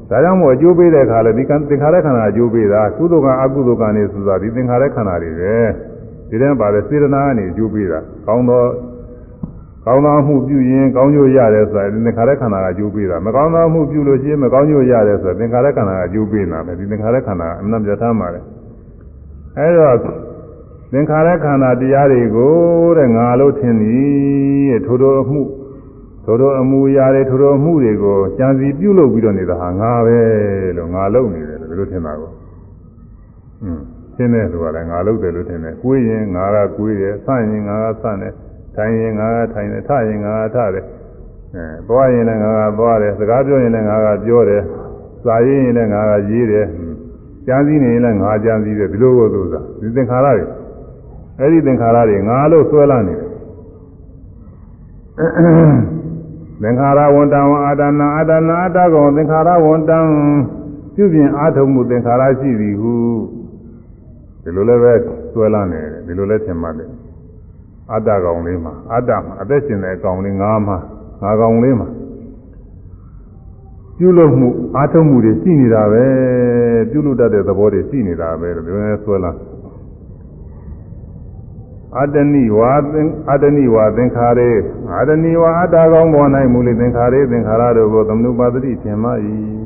[0.09, 5.55] ဒါကြောင့်မို့အကျိုးပေးတဲ့အခါလည်းဒီသင်္ခါရခန္ဓာအကျိုးပေးတာကုသိုလ်ကအကုသိုလ်ကနေဆိုတာဒီသင်္ခါရခန္ဓာတွေပဲ
[6.29, 8.63] ဒီထဲမှာပါလေစေတနာကနေအကျိုးပေးတာကောင်းသော
[9.89, 18.41] ကောင်းသောမှုပြုရင်ကောင်းကျိုးရတယ်ဆိုတာဒီသင်္ခါရခန္ဓာကအကျိုးပေးတာမကောင်းသောမှုပြုလို့ရှိရင်မကောင်းကျိုးရတယ်ဆိုတာသင်္ခါရခန္ဓာကအကျိုးပေးတာပဲဒီသင်္ခါရခန္ဓာအမှန်ပြထားမှာလေ
[19.57, 19.89] အဲဒါ
[20.91, 22.53] သင်္ခါရခန္ဓာတရားတွေကို
[22.97, 25.41] တဲ့ငါလို့ထင်သည်ထို့ထိုအမှု
[26.25, 30.19] ထို့ထိုအမှုရာတွေထို့ထိုအမှုတွေကိုကြံစီပြုလုပ်ပြီးတော့နေတာဟာငါပဲ
[30.77, 32.31] လို့ငါလုပ်နေတယ်လို့ဘယ်လိုထင်တာကို
[33.63, 33.81] อืม
[34.15, 38.33] ရှင်းတယ်ဆိုရတယ်ငါလုပ်တယ်လို့ထင်တယ်ကိုယ်ရင်ငါကကိုယ်တယ်ဆန့်ရင်ငါကဆန့်တယ်
[38.79, 40.85] ထိုင်ရင်ငါကထိုင်တယ်ထရင်ငါကထတယ်
[41.55, 44.61] အဲသွားရင်လည်းငါကသွားတယ်စကားပြောရင်လည်းငါကပြောတယ်
[45.23, 46.65] စာရေးရင်လည်းငါကရေးတယ်
[47.47, 50.45] ကြံစည်နေရင်လည်းငါကြံစည်တယ်ဒီလိုကိုသူစားဒီသင်္ခါရတွေ
[51.39, 53.27] အဲ့ဒီသင်္ခါရတွေငါလို့ဆွဲလာနေတယ်
[56.61, 59.99] သင်္ခါရဝန္တံအာတနာအာတနာအတ္တကောသင်္ခါရဝန္တံ
[60.95, 62.93] ပြုပြင်အားထုတ်မှုသင်္ခါရရှိသည်ဟု
[64.43, 64.93] ဒီလိုလည်းပဲ
[65.33, 66.89] ဆွဲလာနေတယ်ဒီလိုလည်းထင်မှတယ်
[67.93, 70.77] အတ္တကောင်လေးမှာအတ္တမှာအသက်ရှင်တဲ့ကောင်လေးငါးမှာ
[71.21, 71.87] ငါကောင်လေးမှာ
[73.97, 76.05] ပြုလုပ်မှုအားထုတ်မှုတွေရှိနေတာပဲ
[76.91, 79.31] ပြုလုပ်တတ်တဲ့သဘောတွေရှိနေတာပဲလို့ပြောနေဆွဲလာ
[81.97, 84.51] အတ္တနိဝါသင်အတ္တနိဝါသင်္ခါရေ
[84.97, 89.09] အတ္တနိဝါအတ္တကောင်းပေါ်၌မူလိသင်္ခါရေသင်္ခါရတို့ကိုသမနုပါတိထင်မှ၏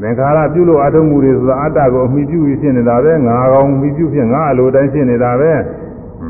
[0.00, 5.52] သင်္ခါရပြုလို့အထုံးမှုတွေဆိုတာအတ္တကိုအမိပြုပြီးဖြစ်နေတာပဲငါကောင်မိပြုဖြစ်ငါအလိုတိုင်းဖြစ်နေတာပဲ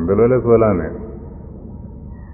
[0.06, 0.92] ဘယ်လိုလဲဆိုလာနဲ့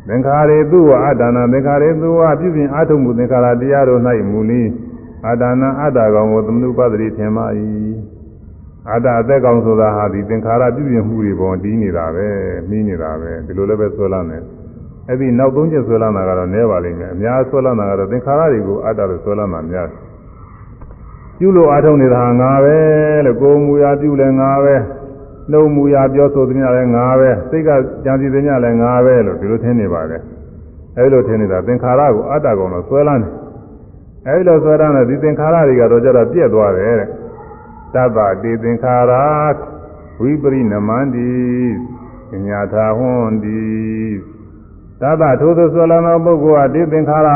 [0.08, 4.00] သင်္ခါရေသူ့ဝအတ္တနာသင်္ခါရေသူ့ဝပြုပြင်အထုံးမှုသင်္ခါရတရားတို့၌
[4.30, 4.62] မူလိ
[5.26, 7.42] အတ္တနာအတ္တကောင်ကိုသမနုပါတိထင်မှ၏
[8.92, 12.28] အတ္တအသက်ကောင်ဆိုတာဟာဒီသင်္ခါရပြုပြင်မှုတွေပေါ်တည်နေတာပဲ
[12.68, 14.42] မှီးနေတာပဲဒီလိုလည်းပဲဆွဲလာတယ်
[15.08, 19.88] အဲ့ဒီနောက်သုံးချက်ဆွဲလာတာကတော့နည်းပါလိမ့်မယ်အများဆွဲလာတာကတော့သင်္ခါရတွေကိုအတ္တလို့ဆွဲလာတာများ
[21.38, 22.76] ပြုလို့အားထုတ်နေတာငါပဲ
[23.26, 24.74] လို့ကိုယ်မူရာပြုလဲငါပဲ
[25.50, 27.70] နှုတ်မူရာပြောဆိုသမျှလဲငါပဲစိတ်က
[28.04, 30.22] ကြံစည်သမျှလဲငါပဲလို့ဒီလိုထင်နေပါတယ်
[30.96, 33.32] အဲ့လိုထင်နေတာသင်္ခါရကိုအတ္တကောင်လို့ဆွဲလာတယ်
[34.26, 37.08] အဲ့လိုဆွဲလာတဲ့ဒီသင်္ခါရတွေကတော့ကြတော့ပြက်သွားတယ်တဲ့
[37.94, 39.12] သဗ္ဗတေသင်္ခါရ
[40.20, 41.30] ဝိပရိနမန္တိ
[42.46, 43.60] ညာသာဟွန်တိ
[45.00, 47.28] သဗ္ဗထိုသို့ဆွလာသောပုဂ္ဂိုလ်ဟာတေသင်္ခါရ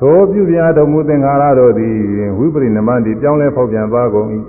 [0.00, 1.96] ထိုပြုပြတော်မူသင်္ခါရတို့သည်
[2.38, 4.28] ဝိပရိနမန္တိပြောင်းလဲဖောက်ပြန်သွားကုန်၏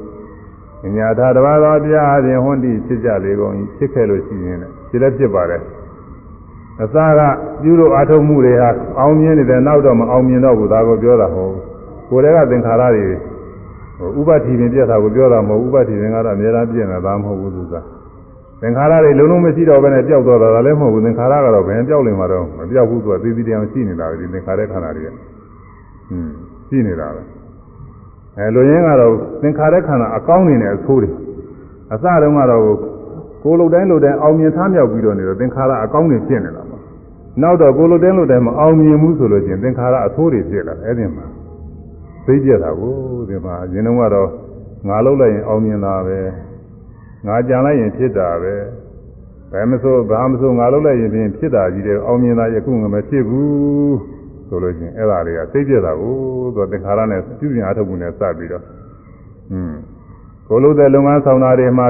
[0.95, 5.61] ညာသာတပါးသောတရားအပြင်ဟွန်တိဖြစ်ကြလေကုန်၏ဖြစ်ခဲ့လို့ရှိရင်လည်းဖြစ်လည်းဖြစ်ပါတယ်
[6.81, 7.21] အစက
[7.61, 8.69] ပြုလို့အာထုံမှုတွေဟာ
[8.99, 11.53] အောင်မြင်နေတယ်နောက်တော့မအောင်မြင်တော့ဘူးဒါကိုပြောတာဟုတ်
[12.09, 13.05] ကိုယ်တည်းကသင်္ခါရတွေ
[14.19, 17.75] ဥပတိပင်ပြက်တာကိုပြောတာမဟုတ်ဥပတိပင်ကတော့အများအားပြည့်နေတာမဟုတ်ဘူးသူက
[18.61, 25.19] သင်္ခါရတွေလုံးလုံးမရှိတော့ဘဲနဲ့ပျောက်သွားတာလည်းမဟုတ်ဘူးသင်္ခါရကတော့ဘယ်ပျောက်လိမ့်မှာတော့မပျောက်ဘူးသူကသေသေးတရားရှိနေတာပဲဒီသင်္ခါရခန္ဓာတွေကဟွန်း
[26.69, 27.21] ရှိနေတာပဲ
[28.37, 31.11] အဲလိုရင်းကတော့သင်္ခါရခန္ဓာအကောင်းနေတဲ့အဆိုးတွေ
[31.93, 32.63] အစတုန်းကတော့
[33.43, 36.81] ကိုယ်လုတ်တိုင်းလုတ်တိုင်းအောင်မြင်ထားမြောက်ပြီးတော့နေတော့သင်္ခါရအကောင်းနေဖြစ်နေတာပေါ့
[37.41, 41.25] နောက်တော့ကိုယ်လုတ်တိုင်းလုတ်တိုင်းမအောင်မြင်ဘူးဆိုလို့ချင်းသင်္ခါရအဆိုးတွေဖြစ်လာတယ်အဲ့ဒီမှာ
[42.25, 42.93] သိကြတာကို
[43.29, 44.29] ဒီမှာအရင်တုန်းကတော့
[44.87, 46.19] ငါလောက်လိုက်ရင်အောင်မြင်တာပဲ
[47.27, 48.53] ငါကြံလိုက်ရင်ဖြစ်တာပဲ
[49.51, 54.16] ဘယ်မဆိုဘာမဆိုငါလောက်လိုက်ရင်ပြင်ဖြစ်တာကြီးတယ်အောင်မြင်တာယခုငါမဖြစ်ဘူး
[54.49, 56.13] ဆိုလို့ချင်းအဲ့ဒါတွေကသိကြတာကို
[56.55, 58.63] သူသင်္ခါရနဲ့ပြုပြင်အထုတ်မှုနဲ့စပြီးတော့
[59.51, 59.73] อืม
[60.47, 61.87] ကိုလို့တဲ့လုပ်ငန်းဆောင်တာတွေမှာ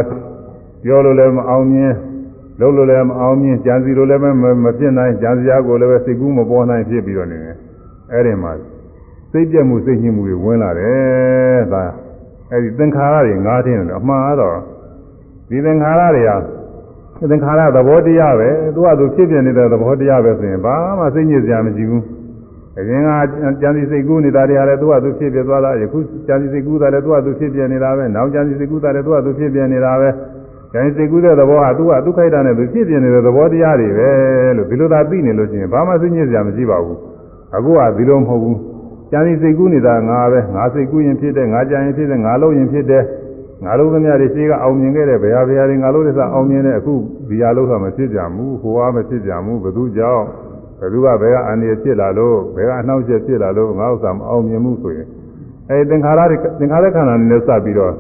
[0.83, 1.93] ပြောလို့လည်းမအောင်မြင်
[2.59, 4.21] လုပ်လို့လည်းမအောင်မြင်ကြံစီလို့လည်း
[4.63, 7.57] မဖြစ်နိုင်ကြံစရာကိုလည်းပဲစိတ်ကူးမပေါ်နိုင်ဖြစ်ပြီးတော့နေတယ်
[8.11, 8.51] အဲ့ဒီမှာ
[9.31, 11.83] စိတ်ပြတ်မှုစိတ်ညစ်မှုတွေဝင်လာတယ်ဒါ
[12.51, 14.57] အဲ့ဒီသင်္ခါရတွေငါးထင်းတယ်အမှန်ကတော့
[15.49, 16.37] ဒီသင်္ခါရတွေဟာ
[17.29, 22.03] သင်္ခါရသဘောတရားပဲသူကသူဖြစ်ပြနေတဲ့သဘောတရားပဲဆိုရင်ဘာမှစိတ်ညစ်စရာမရှိဘူး
[22.79, 23.09] အရင်က
[23.61, 30.09] ကြံစီစိတ်ကူးနေတာတွေဟာလည်းသူကသူဖြစ်ပြသွားတာယခုကြံစီစိတ်ကူးတာလည်းသူကသူဖြစ်ပြနေတာပဲနောက်ကြံစီစိတ်ကူးတာလည်းသူကသူဖြစ်ပြနေတာပဲ
[30.73, 34.09] ကြံစီစိတ်ကူးတဲ့သဘောဟာသူကသူခိုက်တာနဲ့သူဖြစ်ပြနေတဲ့သဘောတရားတွေပဲ
[34.57, 36.97] လို့ဒီလိုသာသိနေလို့ရှိရင်ဘာမှစိတ်ညစ်စရာမရှိပါဘူး
[37.55, 38.57] အခုကဒီလိုမဟုတ်ဘူး
[39.11, 43.03] ကြံစီစိတ်ကူးနေတာငါပဲငါစိတ်ကူးရင်ဖြစ်တယ်ငါကြံရင်ဖြစ်တယ်ငါလုံးရင်ဖြစ်တယ်
[43.63, 46.93] ငါလုံးသမျှတွေရှိကအောင်မြင်ခဲ့တဲ့ဘယ်ဟာဘယ်ဟာတွေငါလုံးတွေစအောင်မြင်တဲ့အခု
[47.29, 50.25] ဒီဟာလုံးကမဖြစ်ကြဘူးဟိုဟာမဖြစ်ကြဘူးဘယ်သူကြောင့်
[50.79, 55.07] ဘယ်သူကဘယ်ကအန္တရာယ်ဖြစ်လာလို့ဘယ်ကအနှောင့်အယှက်ဖြစ်လာလို့ငါဥစ္စာမအောင်မြင်မှုဆိုရင်
[55.69, 57.93] အဲသင်္ခါရတွေသင်္ခါရခန္ဓာနဲ့စပ်ပြီးတော့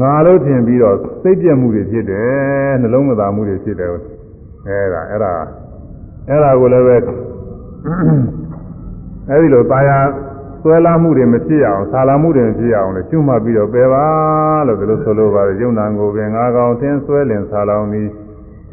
[0.00, 5.32] ငါလို့ထင်ပြီးတော့စိတ်ပြက်မှုတွေဖြစ်တယ်နှလုံးမသာမှုတွေဖြစ်တယ်အဲဒါအဲ့ဒါ
[6.28, 6.96] အဲ့ဒါကိုလည်းပဲ
[9.30, 9.98] အဲဒီလိုတာယာ
[10.62, 14.06] ဆွဲလာမှုတွေမဖြစ်အောင်ဆာလာမှုတွေမဖြစ်အောင်လည်းကျွမှတ်ပြီးတော့ပယ်ပါ
[14.66, 18.08] လို့ဒီလိုဆိုလိုပါတယ်ယုံနာကိုပင်ငါကောင်သင်ဆွဲလင်ဆာလောင်သည်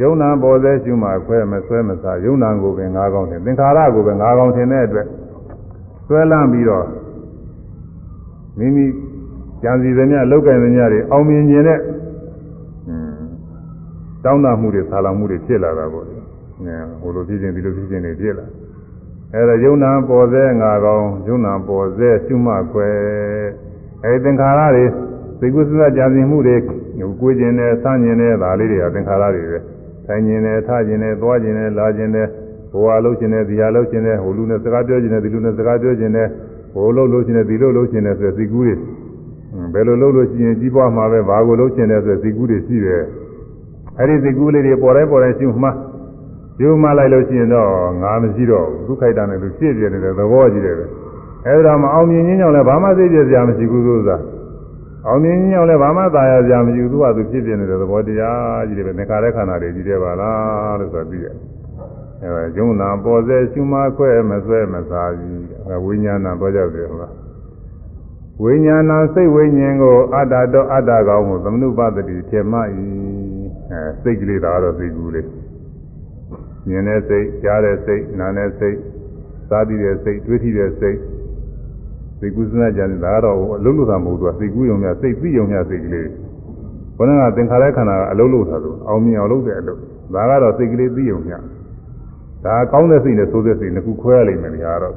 [0.02, 5.08] ယုံနာပေါ်စေကျွမှခွဲမဆွဲမစားယုံနာကိုပင်ငါကောင်သင်သင်္ခါရကိုပင်ငါကောင်သင်တဲ့အတွက်
[6.08, 6.86] ဆွဲလန်းပြီးတော့
[8.58, 8.86] မိမိ
[9.64, 11.80] ကြံစီသမျှလောက်ကင်သမျှတွေအောင်မြင်ခြင်းနဲ့
[14.24, 18.64] တောင်းတမှုတွေဆာလောင်မှုတွေဖြစ်လာတာပေါ့အဲဟိုလိုဖြစ်ခြင်းဒီလိုဖြစ်ခြင်းတွေဖြစ်လာတယ်
[19.34, 22.90] အဲဒါယုံနာပေါ်စေငါကောင်ယုံနာပေါ်စေရှုမှခွဲ
[24.04, 24.86] အဲသင်္ခါရတွေ
[25.40, 26.56] သိကုသစကြာစီမှုတွေ
[27.22, 29.60] ကိုယ်ကျင်တယ်ဆန်းကျင်တယ်ဒါလေးတွေကသင်္ခါရတွေပဲ
[30.08, 32.28] ထိုင်ကျင်တယ်ထကျင်တယ်သွားကျင်တယ်လာကျင်တယ်
[32.72, 36.28] ဘဝလုံးကျင်တယ်ဒီဟာလုံးကျင်တယ်ဟိုလူနဲ့စကားပြောကျင်တယ်ဒီလူနဲ့စကားပြောကျင်တယ်
[36.74, 38.76] ဟိုလုံးလုံးကျင်တယ်ဒီလိုလုံးကျင်တယ်ဆိုသိကူးတွေ
[39.74, 43.04] ဘယ်လိုလုံးလို့ရှိရင်ကြီးပွားမှာပဲဘာကိုလုံးကျင်တယ်ဆိုသိကူးတွေရှိတယ်
[44.00, 45.70] အဲဒီသိကူးလေးတွေပေါ်တိုင်းပေါ်တိုင်းရှုမှ
[46.58, 47.70] ဒီမှလိုက်လို့ရှိရင်တော့
[48.02, 50.86] ငါမရှိတော့ဘူးဒုက္ခိတနဲ့သူဖြစ်ပြနေတဲ့သဘောကြီးတယ်ပဲ
[51.48, 54.22] အဲဒါမှအောင်မြင်ခြင်းကြောင့်လည်းဘာမှသိပြစရာမရှိဘူးသူစား
[55.08, 61.36] အောင်မြင်ခြင်းကြောင့်လည်းဘာမှသာယာစရာမရှိဘူးသူကသူဖြစ်ပြနေတဲ့သဘောတရားကြီးတယ်ပဲနေခါတဲ့ခန္ဓာတွေကြီးတယ်ပါလားလို့ဆိုပြီးတယ်
[62.22, 67.14] အဲဒါယုံနာပေါ်စေရှုမခွဲမဆွဲမစားကြီးအဲဝိညာဏပေါ်ကြောက်တယ်ဟုတ်လား
[68.44, 72.64] ဝိညာဏစိတ်ဝိညာဉ်ကိုအတ္တတော့အတ္တကောင်းကိုသမနုပတ္တိထေမဤ
[73.72, 75.28] အဲစိတ်ကလေးဒါတော့သိကူလေး
[76.68, 78.78] မြင်တဲ့စိတ်ကြားတဲ့စိတ်နားတဲ့စိတ်
[79.50, 80.98] စားပြီးတဲ့စိတ်တွေးထိတဲ့စိတ်
[82.24, 86.10] စိတ်ကူးစနကြတယ်ဒါကတော့အလုံးလို့သာမဟုတ်ဘူးစိတ်ကူးယုံများစိတ်ပြီးယုံများစိတ်ကလေး
[86.98, 89.80] ဘုရားကသင်္ခါရခန္ဓာကအလုံးလို့သာလို့အောင်မြင်အောင်လုပ်တဲ့အလုပ်
[90.14, 91.32] ဒါကတော့စိတ်ကလေးသိုံည
[92.46, 94.96] ဒါကောင်းတဲ့စိတ်နဲ့ဆိုးတဲ့စိတ်နှစ်ခုခွဲရလိမ့်မယ်ညာတော့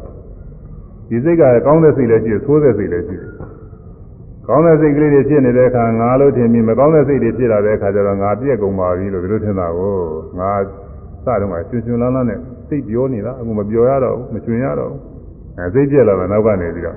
[1.08, 3.30] ဒီစိတ်ကကောင်းတဲ့စိတ်လည်းရှိတယ်ဆိုးတဲ့စိတ်လည်းရှိတယ်
[4.48, 9.94] ကောင်းတဲ့စိတ်ကလေးတွေဖြစ်နေတဲ့အခါငါလို့ထင်ပြီးမကောင်းတဲ့စိတ်တွေဖြစ်လာတဲ့အခါကျတော့ငါပြည့်ကုန်ပါပြီလို့ဒီလိုထင်တာကို
[10.38, 10.50] ငါ
[11.24, 15.00] စတော့ကရှင်ရှင်လန်းလန်းနဲ့စိတ်ပြောနေတာအခုမပြောရတော့ဘူးမချွင်ရတော့ဘူး
[15.58, 16.96] အဲစိတ်ပြက်လာတယ်နောက်ကနေပြီးတော့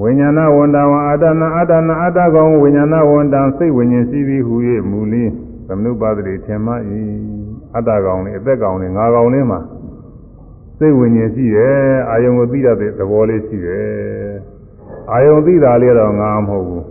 [0.00, 4.54] ဝိညာဏဝန္တဝံအာတနာအာတနာအာတကောင်ဝိညာဏဝန္တံစိတ်ဝိညာဉ်ရှိသည်ဟူ၍
[4.90, 5.32] မူလင်း
[5.66, 6.72] သမနုပါဒတိထင်မှ၏
[7.74, 9.60] အတ္တကောင်လေးအသက်ကောင်လေးငါကောင်လေးမှာ
[10.78, 11.76] စိတ်ဝိညာဉ်ရှိတယ်
[12.10, 14.34] အာယုံကိုသိတတ်တဲ့သဘောလေးရှိတယ်
[15.12, 16.84] အာယုံသိတာလေးတော့ငါမဟုတ်ဘူး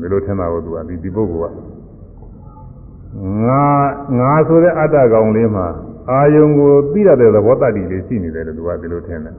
[0.00, 1.56] ဒီလိုထင်တာကိုသူကဒီဒီပုဂ္ဂိုလ်က
[3.46, 3.64] ငါ
[4.18, 5.66] ငါဆိုတဲ့အတ္တကောင်လေးမှာ
[6.10, 9.36] အာယုံကိုသိတတ်တဲ့သဘောတတ္တိလေးရှိနေတယ်လို့သူကဒီလိုထင်တယ်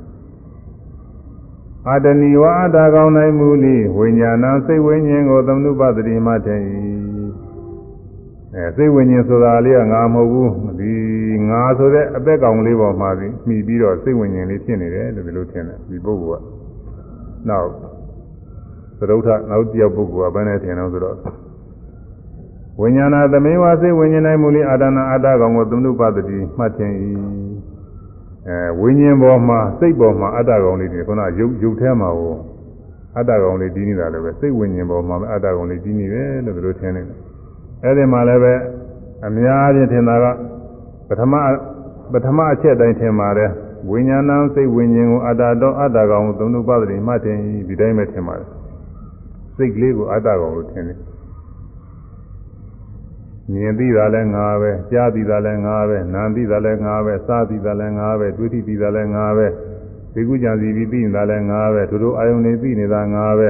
[1.91, 6.61] အတဏီဝါအတ္တကောင်၌မူလိဝိညာဏစိတ်ဝိညာဉ်ကိုသမနုပတ္တိမှထင်၏
[8.55, 10.93] အဲစိတ်ဝိညာဉ်ဆိုတာလေးကငါမဟုတ်ဘူးဒီ
[11.49, 16.43] ငါဆိုတဲ့အသက်ကောင်လေးပေါ်မှာပြီးမှီပြီးတော့စိတ်ဝိညာဉ်လေးဖြစ်နေတယ်လို့ဒီလိုထင်တယ်ဒီပုဂ္ဂိုလ်က
[17.49, 17.69] နောက်
[18.99, 21.17] သရုပ်ထနောက်တစ်ယောက်ပုဂ္ဂိုလ်ကဘယ်နဲ့ထင်တော့ဆိုတော့
[22.81, 26.91] ဝိညာဏသမေဝစိတ်ဝိညာဉ်၌မူလိအာတနာအတ္တကောင်ကိုသမနုပတ္တိမှတ်ထင်၏
[28.49, 32.35] အဲဝိညာဉ်ပေါ်မှာစိတ်ပေါ်မှာအတ္တကောင်လေးတွေခုနရုပ်ရုပ်ထဲမှာဟို
[33.17, 37.17] အတ္တကောင်လေးတည်နေတာလည်းပဲစိတ်ဝိညာဉ်ပေါ်မှာအတ္တကောင်လေးတည်နေတယ်လို့ဒီလိုထင်နေတယ်
[37.83, 38.53] အဲဒီမှာလည်းပဲ
[39.27, 40.25] အများကြီးထင်တာက
[41.07, 41.33] ပထမ
[42.11, 43.51] ပထမအချက်တိုင်းထင်ပါတယ်
[43.89, 47.37] ဝိညာဏစိတ်ဝိညာဉ်ကိုအတ္တတော့အတ္တကောင်ကိုသုံးလို့ပါတယ်မှတ်တယ်
[47.67, 48.47] ဒီတိုင်းပဲထင်ပါတယ်
[49.55, 50.97] စိတ်ကလေးကိုအတ္တကောင်လို့ထင်တယ်
[53.51, 59.47] မြင်သိတာလည်းငါပဲကြားသိတာလည်းငါပဲနားသိတာလည်းငါပဲစားသိတာလည်းငါပဲတွေ့ထိသိတာလည်းငါပဲ
[60.13, 63.49] ဒီကုကြံစီပြီးသိနေတာလည်းငါပဲတို့တို့အာယုန်နေသိနေတာငါပဲ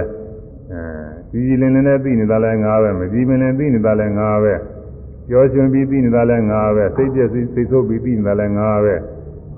[0.71, 0.81] အဲ
[1.31, 4.53] ဒီကြီးလင်းလင်းနဲ့သိနေတာလည်းငါပဲမကြီးမလင်းသိနေတာလည်းငါပဲ
[5.29, 8.95] ကြောရှင်ပြီးသိနေတာလည်းငါပဲစိတ်ပြည့်စိတ်ဆိုးပြီးသိနေတာလည်းငါပဲ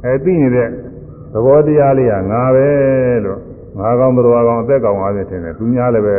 [0.06, 0.68] အဲသိနေတဲ့
[1.34, 2.68] သဘောတရားလေးကငါပဲ
[3.26, 3.40] လို့
[3.80, 6.16] ငါကောင်းတော်ကောင်းအသက်ကောင်းအားဖြင့်ထင်တယ်သူများလည်းပဲ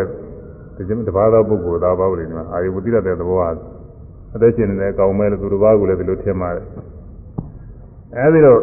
[1.09, 3.78] တပါးသောပုဂ္ဂိုလ်သားပါလို့ဒီမှာအာယုပတိရတဲ့သဘောက
[4.35, 6.65] အသက်ရှင်နေတဲ့အကောင်မဲလို့သူတစ်ပါးကိုလည်းဒီလိုထင်ပါတယ်
[8.17, 8.61] အဲဒီတော့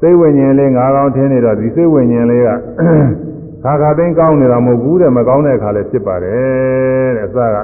[0.00, 2.48] စိတ်ဝိညာဉ်လေးငါးကောင်ထင်းနေတော့ဒီစိတ်ဝိညာဉ်လေးက
[3.62, 7.56] ခါခါသိမ်းကောင်းနေတာမဟုတ်ဘူးတဲ့မကောင်းတဲ့အခါလည်းဖြစ်ပါတယ်တဲ့အစက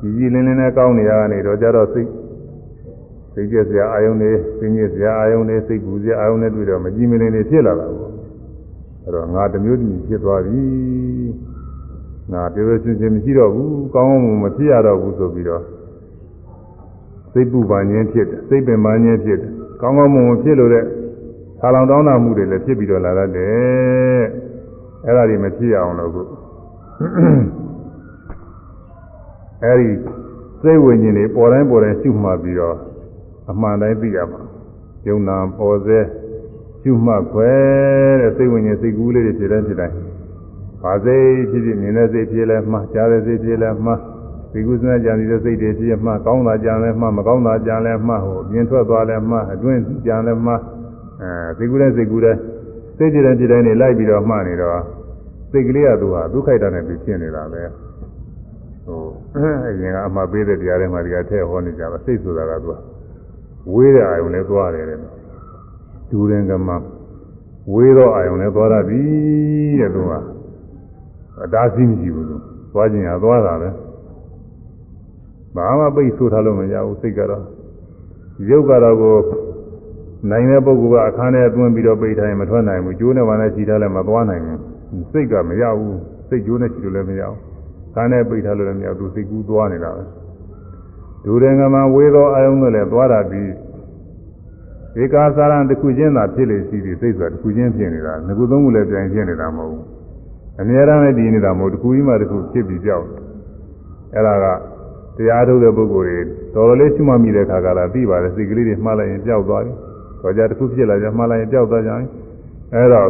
[0.00, 2.08] ကြီးကြီးလင်းလင်းနဲ့ကောင်းနေရကနေတော့ကြတော့စိတ်
[3.32, 8.10] စိတ်ကျက်စရာအာယုန်တွေစိတ်ညစ်စရာအာယုန်တွေစိတ်ကူစရာအာယုန်တွေတွေ့တော့မကြည်မလင်တွေဖြစ်လာတာပေါ့
[9.04, 10.62] အဲတော့ငါတစ်မျိုးတစ်မျိုးဖြစ်သွားပြီ
[12.32, 15.62] ငါပြောပြောချင်းချင်းမရှိတော့ဘူးကောင်းကောင်းမဖြစ်ရတော့ဘူးဆိုပြီးတော့
[17.32, 19.50] စိတ်ပူပန်ခြင်းဖြစ်တယ်စိတ်ပင်ပန်းခြင်းဖြစ်တယ်
[19.80, 20.84] ကောင်းကောင်းမွန်မွန်ဖြစ်လို့တဲ့
[21.60, 24.24] ဆာလောင်တောင်းတမှုတွေလည်းဖြစ်ပြီးတော့လာတတ်တယ်
[25.04, 26.22] အဲ့ဒါတွေမဖြစ်အောင်လို့ခု
[29.64, 29.88] အဲ့ဒီ
[30.62, 32.76] စိတ်ဝိညာဉ်တွေပေါ်တိုင်းပေါ်တိုင်းရှုမှတ်ပြီးတော့
[33.50, 34.40] အမှန်တိုင်းသိရမှာ
[35.06, 35.98] ယုံနာပေါ်စေ
[36.82, 37.50] ရှုမှတ်ခွဲ
[38.20, 39.96] တဲ့စိတ်ဝိညာဉ်စိတ်ကူးလေးတွေဖြစ်တိုင်းဖြစ်တိုင်း
[40.82, 43.92] ဘာစိတ်ဖြစ်ဖြစ်မြင်တဲ့စိတ်ဖြစ်လဲမှကြားတဲ့စိတ်ဖြစ်လဲမှ
[44.52, 50.52] ဒီကုသနာကြံတဲ့စိတ်တွေဖြစ်မှကောင်းတာကြံလဲမှမကောင်းတာကြံလဲမှဟိုပြင်ထွက်သွားလဲမှအတွင်းကြံလဲမှ
[51.22, 52.36] အဲစိတ်ကူးတဲ့စိတ်ကူးတဲ့
[52.96, 54.80] စိတ်ကြည်တဲ့ကြည်တဲ့နေလိုက်ပြီးတော့မှနေတော့
[55.50, 57.62] စိတ်ကလေးကသူဟာဒုက္ခိတနဲ့ပြီးဖြစ်နေတာပဲ
[58.86, 59.02] ဟို
[59.36, 62.76] အရင်ကအမှပေးတဲ့တရားတွေမှာဒီကထည့်ဟောနေကြပါစိတ်ဆိုတာကသူက
[63.74, 64.98] ဝေးတဲ့အာယုံနဲ့သွားတယ်တဲ့
[66.10, 66.74] ဒူရင်ကမှ
[67.72, 69.02] ဝေးသောအာယုံနဲ့သွားရပြီ
[69.80, 70.12] တဲ့သူက
[71.44, 72.36] အတားစီးမရှိဘူးသူ
[72.72, 73.68] သွားခြင်းဟာသွားတာပဲ
[75.56, 77.44] ဘာမှပိတ်ဆို့ထားလို့မရဘူးစိတ်ကတော့
[78.48, 79.16] ရုပ်ကတော့ကို
[80.30, 85.98] နိုင်တဲ့ပုဂ္ဂိုလ်ကအခန်းထဲအတွင်းပြီးတော့ပိတ်ထားရင်မထွက်နိုင်ဘူးကျိုးနဲ့ဘာနဲ့ခြိထားလဲမသွားနိုင်ဘူးစိတ်ကမရဘူး
[86.28, 87.38] စိတ်ကျိုးနဲ့ခြိလို့လည်းမရဘူး
[87.94, 90.02] ခန်းထဲပိတ်ထားလို့လည်းမရဘူးသူစိတ်ကူးသွားနေတာပဲ
[91.24, 93.50] ဒုရင်ကမှဝေသောအာယုံနဲ့လည်းသွားတာပြီး
[95.00, 99.84] ဧကာသရံတစ်ခုချင်းသာဖြစ်လေရှိသည်စိတ်ဆိုတာတစ်ခုချင်းဖြစ်နေတာငခုသုံးခုလည်းပြန်ဖြစ်နေတာမဟုတ်ဘူး
[100.60, 103.06] အများအားနဲ့တည်နေတာမဟုတ်တစ်ခုကြီးမှတစ်ခုဖြစ်ပြီးကြောက်
[104.14, 104.46] အဲ့ဒါက
[105.20, 106.18] တရားထုတ်တဲ့ပုဂ္ဂိုလ်တွေ
[106.54, 109.72] တော်တော်လေးရှိမှမိတဲ့ခါကလာသိပါတယ်စိတ်ကလေးတွေမှားလိုက်ရင်ပျောက်သွားပြီ။
[110.22, 112.06] တော်ကြတစ်ခုဖြစ်လာကြမှားလိုက်ရင်ပျောက်သွားကြတယ်။
[112.74, 113.08] အဲတော့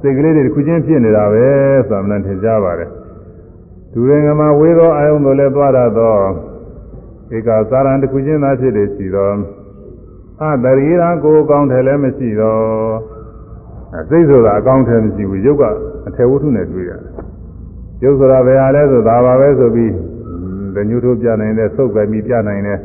[0.00, 1.46] စိတ်ကလေးတွေတစ်ခုချင်းဖြစ်နေတာပဲ
[1.88, 2.90] ဆိုတာမှန်ထင်ကြပါတယ်။
[3.92, 6.20] ဒူရင်ကမှာဝေသောအာယုံတို့လည်းသွားရတော့
[7.36, 9.34] ဧကသာရံတစ်ခုချင်းသာဖြစ်လေရှိတော့
[10.42, 12.62] အတရီရာကိုအကောင်းတယ်လည်းမရှိတော့
[14.08, 15.64] စိတ်ဆိုတာအကောင်းတယ်မရှိဘူးရုပ်က
[16.06, 17.10] အထေဝတ္ထုနဲ့တွေ့ရတယ်။
[18.04, 19.92] ရုပ်ဆိုတာဘယ်ဟာလဲဆိုဒါပါပဲဆိုပြီး
[20.76, 22.78] တညှို့ထိုးပြနိုင်တဲ့သုတ်ပဲပြီးပြနိုင်တဲ့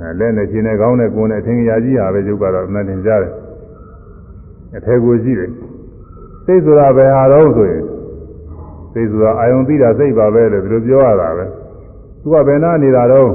[0.00, 3.32] အဲလက်နဲ့ရှင်နဲ့ကောင်းတဲ့ကိုယ်နဲ့အထင်ကြီးကြီးဟာပဲရုပ်ကတော့အမှန်တင်ကြတယ်
[4.76, 5.50] အထေကိုရှိတယ်
[6.44, 7.82] စိတ်ဆိုတာဘယ်ဟာတော့ဆိုရင်
[8.92, 11.44] စိတ်ဆိုတာအာယုံသိတာစိတ်ပါပဲလို့ဒီလိုပြောရတာပဲ
[12.22, 13.30] သူကဘယ်နာနေတာတော့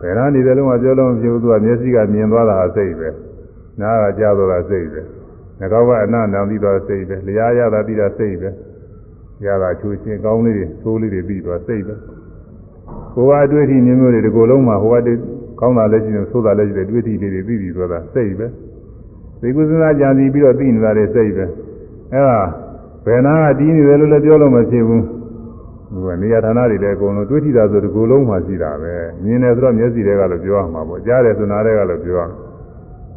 [0.00, 3.08] ဘယ်နာနေတယ်လို့မှပြောလို့မဖြစ်ဘူးသူကမျက်စိကမြင်သွားတာစိတ်ပဲ
[3.80, 5.00] နားကကြားသွားတာစိတ်ပဲ
[5.58, 8.50] နှာခေါင်းကအနန္တပြီးသွားစိတ်ပဲလျှာရတာပြီးတာစိတ်ပဲ
[9.46, 11.94] ရတာချူချင်းကောင်းလေးတွေသိုးလေးတွေပြီးသွားစိတ်ပဲ
[13.14, 15.20] ကိုယ်ကအတွေ့အထိမျိုးမျိုးတွေဒီကိုယ်လုံးမှာဟိုကတည်း
[15.60, 18.46] ကောင်းတာလည်းရှိတယ်ဆိုးတာလည်းရှိတယ်တွေ့အထိလေးတွေပြီးပြီးသွားတာစိတ်ပဲ
[19.40, 21.44] သိကုသနာကြံစီပြီးတော့သိနေတာတွေစိတ်ပဲ
[22.12, 22.40] အဲဒါ
[23.04, 25.04] ဘယ်နာကတီးနေတယ်လို့လည်းပြောလို့မဖြစ်ဘူး
[25.92, 32.36] ဟိုကနေရာဌာနတွေလည်းအကုန်လုံးတွေးထိတာဆိုဒီကိုယ်လုံးမှာရှိတာပဲမြင်တယ်ဆိုတော့မျက်စိတွေကလည်းပြောရမှာပေါ့ကြားတယ်ဆိုနားတွေကလည်းပြောရမှာ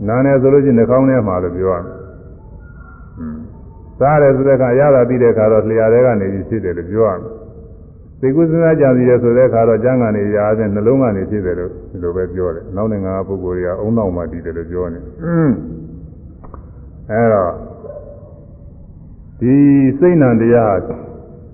[0.08, 1.94] နားတယ်ဆိုလို့ချင်းနှာခေါင်းထဲမှာလည်းပြောရမှာ
[3.20, 3.38] อืม
[4.00, 7.43] စားတယ်ဆိုတဲ့အခါရတာပြီးတဲ့အခါတော့လျှာတွေကနေပြီးဖြစ်တယ်လို့ပြောရမှာ
[8.24, 15.00] သိကုသနာကြံစီတယ်ဆိုတဲ့အခါတော့ကျမ်းဂန်တွေရာတဲ့နှလုံးကနေဖြစ်တယ်လို့ဒီလိုပဲပြောတယ်နောက်နိုင်ငံပုဂ္ဂိုလ်တွေကအုံနောက်မှတည်တယ်လို့ပြောနေ
[17.12, 17.52] အဲတော့
[19.40, 19.56] ဒီ
[20.00, 20.76] စိတ်နံတရား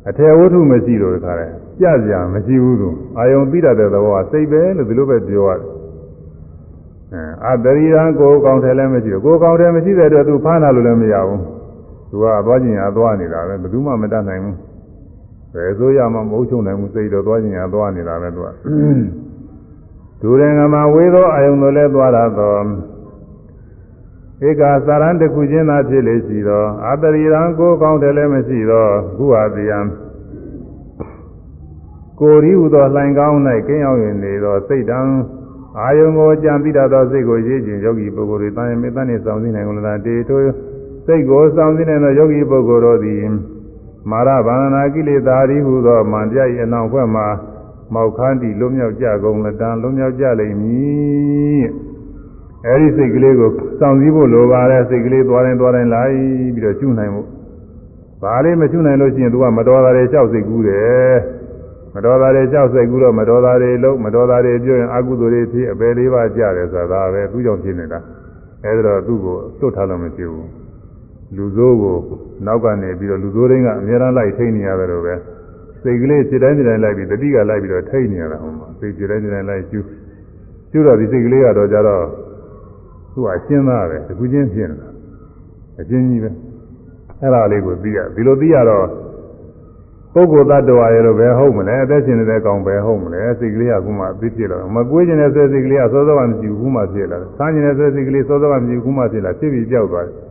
[0.10, 1.52] အထေဝတ္ထုမရှိလို့ခါတယ်
[1.82, 5.68] ကြကြမရှိဘူးသူအာယုံပြီးတဲ့သဘောကစိတ်ပဲလို့ဒီလိုပဲပြောရတယ်
[7.44, 11.42] အဲအတရိယံကိုကောင်းတယ်လည်းမရှိဘူးကိုကောင်းတယ်မရှိတဲ့အတွက်သူဖမ်းတာလို့လည်းမရဘူး
[12.10, 14.69] သူကသွားကျင်ရသွားနေတာပဲဘယ်သူမှမတတ်နိုင်ဘူး
[15.54, 18.50] ဘယ်ဆိုရမှမဟုတ်ချုံနိုင်ဘူးစိတ်တော့သွားကျင်ရသွားနေတာပဲသူက
[20.22, 22.62] ဒူရင်ကမှာဝေသောအာယုံတို့လည်းသွားတာတော့
[24.48, 29.80] ဧကစာရန်တစ်ခုချင်းသာဖြစ်လေရှိသောအတရိရံကိုကောင်းတယ်လည်းမရှိသောခုဟာတိယံ
[32.20, 35.00] ကိုရီဟုသောလှိုင်ကောင်း၌ကင်းရောက်နေသောစိတ်တံ
[35.80, 40.40] အာယုံကိုကြံပြီးသောစိတ်ကိုရေးခြင်းယောဂီပုဂ္ဂိုလ်တွေတန်ရမေတ္တနှင့်ဆောင်စည်းနိုင်ကုန်လားတေထို
[41.06, 43.24] စိတ်ကိုဆောင်စည်းနိုင်သောယောဂီပုဂ္ဂိုလ်တို့သည်
[44.10, 47.24] မာရဗန္ဒနာကိလေသာရီဟုသောမန္တရ၏အနောက်ဘက်မှ
[47.94, 51.66] မောက်ခန်းတီလွတ်မြောက်ကြကုန်လတံလွတ်မြောက်ကြလိမ့်မည်
[52.66, 53.50] အဲဒီစိတ်ကလေးကို
[53.80, 56.14] စောင့်စည်းဖို့လိုပါတယ်စိတ်ကလေးသွားတိုင်းသွားတိုင်းလိုက်
[56.56, 57.22] ပြီးတော့ကျุနိုင်မှု
[58.22, 61.16] ဘာလေးမကျุနိုင်လို့ရှိရင် तू ကမတော်တာတွေကြောက်စိတ်ကူးတယ်
[61.96, 68.00] မတော်တာတွေကြောက်စိတ်ကူးတော့မတော်တာတွေလုံးမတော်တာတွေပြောရင်အကုသိုလ်တွေဖြစ်အပယ်လေးပါးကြတယ်ဆိုတာပဲသူကြောင့်ဖြစ်နေတာ
[68.66, 70.59] အဲဒါတော့သူ့ကိုသွတ်ထားလို့မဖြစ်ဘူး
[71.36, 71.98] လူဆိုးကို
[72.46, 75.16] နောက်ကနေပြီးတော့လူဆိုးတိုင်းကအများအားလိုက်ထိနေရတယ်လို့ပဲ
[75.82, 79.86] စိတ်ကလေးစိတ်တိုင်းစိတ်တိုင်းလိုက်ပြီးတတိကလိုက်ပြီးတော့ထိနေရတာဟိုမှာစိတ်စိတ်တိုင်းစိတ်တိုင်းလိုက်ကျူး
[80.72, 82.04] ကျူးတော့ဒီစိတ်ကလေးကတော့ကြတော့
[83.14, 84.88] သူကအရှင်းသားပဲတခုချင်းဖြစ်နေတာ
[85.80, 86.30] အရှင်းကြီးပဲ
[87.22, 88.86] အဲ့ဒါလေးကိုသိရဒီလိုသိရတော့
[90.14, 100.29] ပုဂ္ဂိုလ်တ attva ရဲ့လို့ပဲဟုတ်မလဲအသက်ရှင်နေတဲ့ကောင်ပဲဟုတ်မလဲစိတ်ကလေးကခုမှသိဖြစ်လာမကွေးခြင်းနဲ့ဆွဲစိတ်ကလေးကစောစောကမရှိဘူးခုမှဖြစ်လာတယ်ဆန်းခြင်းနဲ့ဆွဲစိတ်ကလေးစောစောကမရှိဘူးခုမှဖြစ်လာဖြစ်ပြီးပြောက်သွားတယ်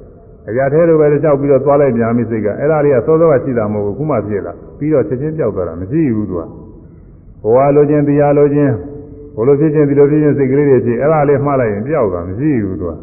[0.48, 6.42] အရာသေးလိုပဲကြောက်ပြီးတော့သွားလိုက်ပြန်ပြီစိတ်ကအဲ့ဒါလေးကစောစောကရှိတာမဟုတ်ဘူးခုမှဖြစ်လာပြီးတော့ချက်ချင်းပြောက်သွားတာမရှိဘူးသူက
[7.42, 8.72] ဘဝလိုခြင်းတရားလိုခြင်း
[9.36, 12.94] ဘလိုဖြစ်ခြင်းဒီလိုဖြစ်ခြင်းစိတ်ကလေးတွေဖြစ်အဲ့ဒါလေးမှားလိုက်ရင်ပြောက်သွားမရှိဘူးသူက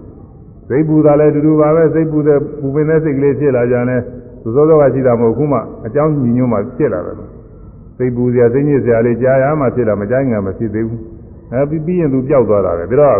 [0.70, 4.02] စိတ်ပူတာလည်းတူတူပါပဲစိတ်ပူတဲ့ပူပင်တဲ့စိတ်ကလေးဖြစ်လာကြတယ်
[4.42, 7.16] သူစောစောကရှိတာမဟုတ်ခုမှအကြောင်းညီညွတ်မှဖြစ်လာတယ်
[7.98, 11.02] စိတ်ပူစရာစိတ်ညစ်စရာလေးကြားရမှဖြစ်လာမကြားငါမဖြစ်သေးဘူး
[11.52, 13.20] အဲပြီးပြီးရင်သူပြောက်သွားတာပဲပြီးတော့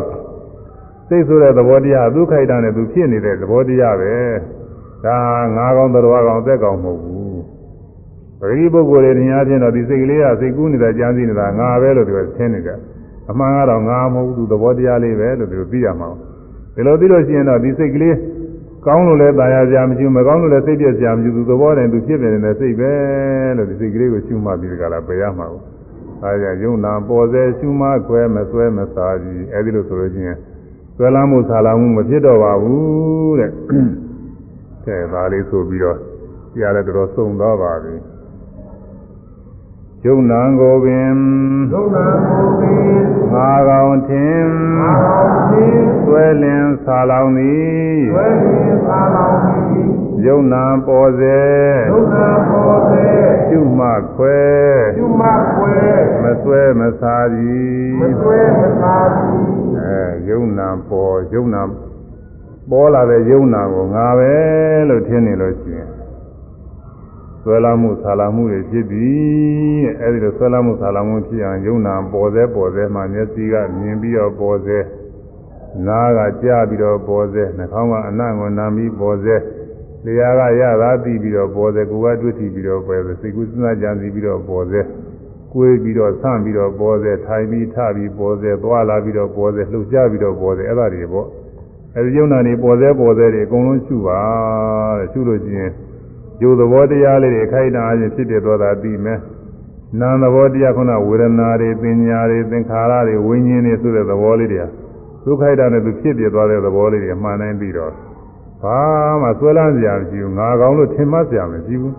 [1.09, 4.15] စိတ်ဆိုတဲ့သဘောတရားသူခိုက်တာနဲ့သူဖြစ်နေတဲ့သဘောတရားပဲ
[5.05, 5.17] ဒါ
[5.57, 7.41] ငါးကောင်တော်ကောင်သက်ကောင်မဟုတ်ဘူး
[8.41, 12.71] ပဂတိပုဂ္ဂိုလ်တွေနေရာချင်းတော့ဒီစိတ်ကလေးကစိတ်ကူးနေတာကြမ်းစီနေတာငါပဲလို့ပြောသင်နေကြ
[13.31, 16.09] အမှန်ကတော့ငါမဟုတ်ဘူးသူသဘောတရားလေးပဲလို့သူသိရမှာ
[16.75, 18.17] ဒီလိုသိလို့ရှိရင်တော့ဒီစိတ်ကလေး
[18.87, 22.93] ကောင်းလို့လည်းตายရကြမရှိဘူးမကောင်းလို့လည်းစိတ်ပြည့်ကြမရှိဘူးသူသဘောတည်းသူဖြစ်နေတဲ့စိတ်ပဲ
[23.57, 25.63] လို့ဒီစိတ်ကလေးကိုရှုမှတ်ပြီးကြလားပယ်ရမှာဘူး
[26.25, 30.37] အဲဒါယုံနာပေါ်စေရှုမှတ်ခွဲမဆွဲမစားကြီးအဲဒီလိုဆိုလို့ချင်း
[30.98, 33.52] ဆွဲလမ်းမှုဆာလမ်းမှုမဖြစ်တော့ပါဘူးတဲ့
[34.86, 35.98] ကဲဒါလေးဆိုပြီးတော့
[36.56, 37.96] ကြားရတော့သုံသွားပါပြီ
[40.06, 41.16] ယုံနာကိုပင်
[41.74, 42.86] ယုံနာကိုပင်
[43.34, 44.46] ငါကောင်ထင်
[44.80, 49.88] ငါကောင်ထင်ဆွဲလင်းဆာလောင်သည်ဆွဲလင်းဆာလောင်သည်
[50.26, 51.40] ယုံနာပေါ်စေ
[51.92, 53.08] ယုံနာပေါ်စေ
[53.50, 54.40] ကျွမှခွဲ
[54.98, 55.78] ကျွမှခွဲ
[56.24, 60.00] မဆွဲမစားသည်မဆွဲမစားသည် အဲ
[60.30, 61.62] ယုံနာပေါ်ယုံနာ
[62.70, 64.32] ပေါ်လာတဲ့ယုံနာကိုငါပဲ
[64.90, 65.90] လို့ထင်နေလို့ရှိရင်
[67.42, 74.80] ဆွဲလာမှုဆာလာမှုတွေဖြစ်ပြီးအဲဒီလိုဆွဲလာမှုဆာလာမှုဖြစ်အောင်ယုံနာပေါ်စေပေါ်စေမှမျက်စိကမြင်ပြီးတော့ပေါ်စေ
[75.88, 79.36] နားကကြားပြီးတော့ပေါ်စေနှာခေါင်းကအနံ့ကိုနားပြီးပေါ်စေ
[80.06, 84.82] လျှာကရတာသိပြီးတော့ပေါ်စေကိုယ်ကတွေ့ထိပြီးတော့ပေါ်စေစိတ်ကူးစဉ်းစားကြံစီပြီးတော့ပေါ်စေ
[85.56, 91.28] ကိုယ်ပြီးတော့ဆန့်ပြီးတော့ပေါ်စေထိုင်ပြီးထပြီးပေါ်စေသွားလာပြီးတော့ပေါ်စေလှုပ်ရှားပြီးတော့ပေါ်စေအဲ့ဒါတွေပေါ့
[91.96, 94.20] အဲဒီယုံနာနေပေါ်စေပေါ်စေတွေအကုန်လုံးရှုပါ
[94.98, 95.72] တဲ့ရှုလို့ရှိရင်
[96.40, 99.20] ကျိုးသဘောတရားလေးတွေအခိုက်အတန့်အချင်းဖြစ်ပြသွားတာပြီးမယ်
[100.00, 104.64] နာမ်သဘောတရားခုနဝေဒနာတွေပညာတွေသင်္ခါရတွေဝိညာဉ်တွေဆိုတဲ့သဘောလေးတွေ
[105.24, 107.92] ဒုက္ခိုက်တာနဲ့သူဖြစ်ပြသွားတဲ့သဘောလေးတွေမှန်နိုင်ပြီးတော့
[108.64, 108.80] ဘာ
[109.22, 111.96] မှဆွဲလန်းစရာမရှိဘူးငါကောင်းလို့ထင်မှတ်စရာမရှိဘူး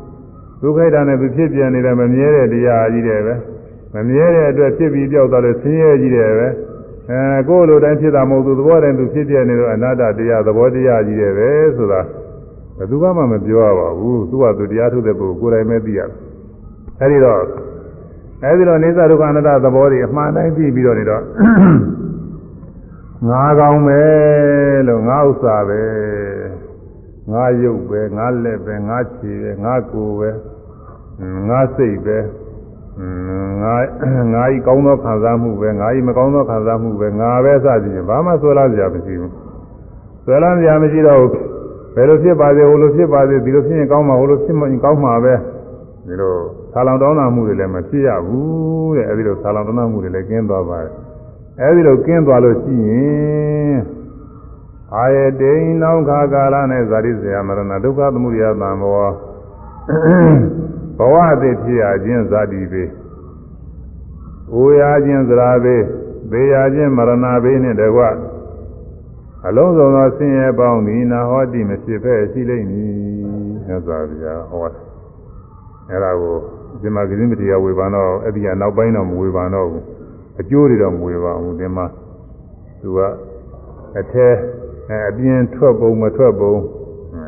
[0.61, 3.35] ဒုက္ခိုက်တာနဲ့သူဖြစ်ပြနေတဲ့မမြဲတဲ့တရားကြီးတွေပဲ
[3.95, 6.49] မမြဲတဲ့အတွက်ဖြစ်ပြီးပြောက်သွားလို့ဆင်းရဲကြီးတယ်ပဲ
[7.11, 12.01] အဲကိုယ်လိုတိုင်းဖြစ်တာမဟုတ်သူသဘောတိုင်းသူဖြစ်ပြနေတော့အနာတ္တတရားသဘောတရားကြီးတယ်ပဲဆိုတာ
[12.79, 16.11] ဘယ်သူမှမပြောရပါဘူးသူကသူတရားထုတ်တဲ့ပုဂ္ဂိုလ်ကိုယ်တိုင်ပဲသိရတယ်
[17.01, 17.41] အဲဒီတော့
[18.45, 21.23] အဲဒီတော့နေသဒုက္ခအနတ္တသဘောတွေအမှန်တိုင်းသိပြီးတော့နေတော့
[23.29, 24.03] ငါကောင်းပဲ
[24.89, 25.83] လို့ငါဥစ္စာပဲ
[27.33, 30.31] ငါရုပ်ပဲငါလက်ပဲငါခြေပဲငါကိုယ်ပဲ
[31.49, 32.19] ငါစိတ်ပဲ
[33.63, 33.75] ငါ
[34.35, 39.33] ငါဤကောင်းသောခံစားမှုပဲငါဤမကောင်းသောခံစားမှုပဲငါပဲစသည်ဖြင့်ဘာမှဆွဲလာစရာမရှိဘူး
[40.25, 41.23] ဆွဲလာစရာမရှိတော့
[41.95, 45.35] ဘယ်လိုဖြစ်ပါစေဟိုလိုဖြစ်ပါစေဒီလိုဖြစ်ရင်ကောင်းမှာဟိုလိုဖြစ်မှကောင်းမှာပဲ
[46.07, 46.35] ဒီလို
[46.73, 50.91] ဆာလောင်တောင်းတာမှုတွေလည်းမဖြစ်ရဘူးတဲ့အဲဒီလိုဆာလောင်တောင်းတာမှုတွေလည်းကျင်းသွားပါတယ်
[51.61, 53.77] အဲဒီလိုကျင်းသွားလို့ရှိရင်
[54.95, 59.09] အာယတိန်နောင်ခါကာလနဲ့ဇာတိဇယမရဏဒုက္ခသမုဒယသံဘော
[60.99, 62.85] ဘဝအသေးဖြစ်ရခြင်းဇာတိပေ။
[64.53, 65.77] အိုရခြင်းသရာပေ
[66.31, 68.03] သေရခြင်းမရဏပေနှင့်တကွ
[69.47, 72.91] အလုံးစုံသောဆင်းရဲပေါင်းသည်နာဟောတိမဖြစ်ဖဲရှိလိမ့်မည်။
[73.67, 74.85] မြတ်စွာဘုရားဟောတယ်။
[75.91, 76.37] အဲဒါကို
[76.81, 79.83] ဒီမှာဂိရိမတိယဝေဘာတော့အဲ့ဒီကနောက်ပိုင်းတော့မဝေဘာတော့ဘူး။
[80.41, 81.87] အကျိုးတွေတော့မဝေပါဘူးဒီမှာ
[82.81, 82.99] သူက
[84.01, 84.29] အထဲ
[85.09, 86.55] အပြင်ထွက်ပုံမထွက်ပုံ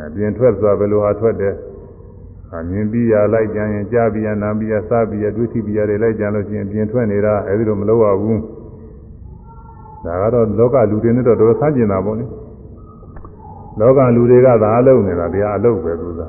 [0.07, 1.55] အပြင်ထွက်ဆိုတာဘယ်လိုဟာထွက်တယ်။
[2.57, 8.41] အမြင်ပြီးရလိုက်ကြရင်ကြားပြီးရနားပြီးရစားပြီးရတွေးထိပြီးရတယ်လိုက်ကြလို့ရှိရင်ပြင်ထွက်နေတာအဲဒီလိုမလုပ်ရဘူး
[10.05, 12.27] ဒါကတော့လောကလူတွေနဲ့တော့တော်ဆန်းကျင်တာပေါ့လေ
[13.81, 16.21] လောကလူတွေကသာအလုပ်နေတာတရားအလုပ်ပဲသူက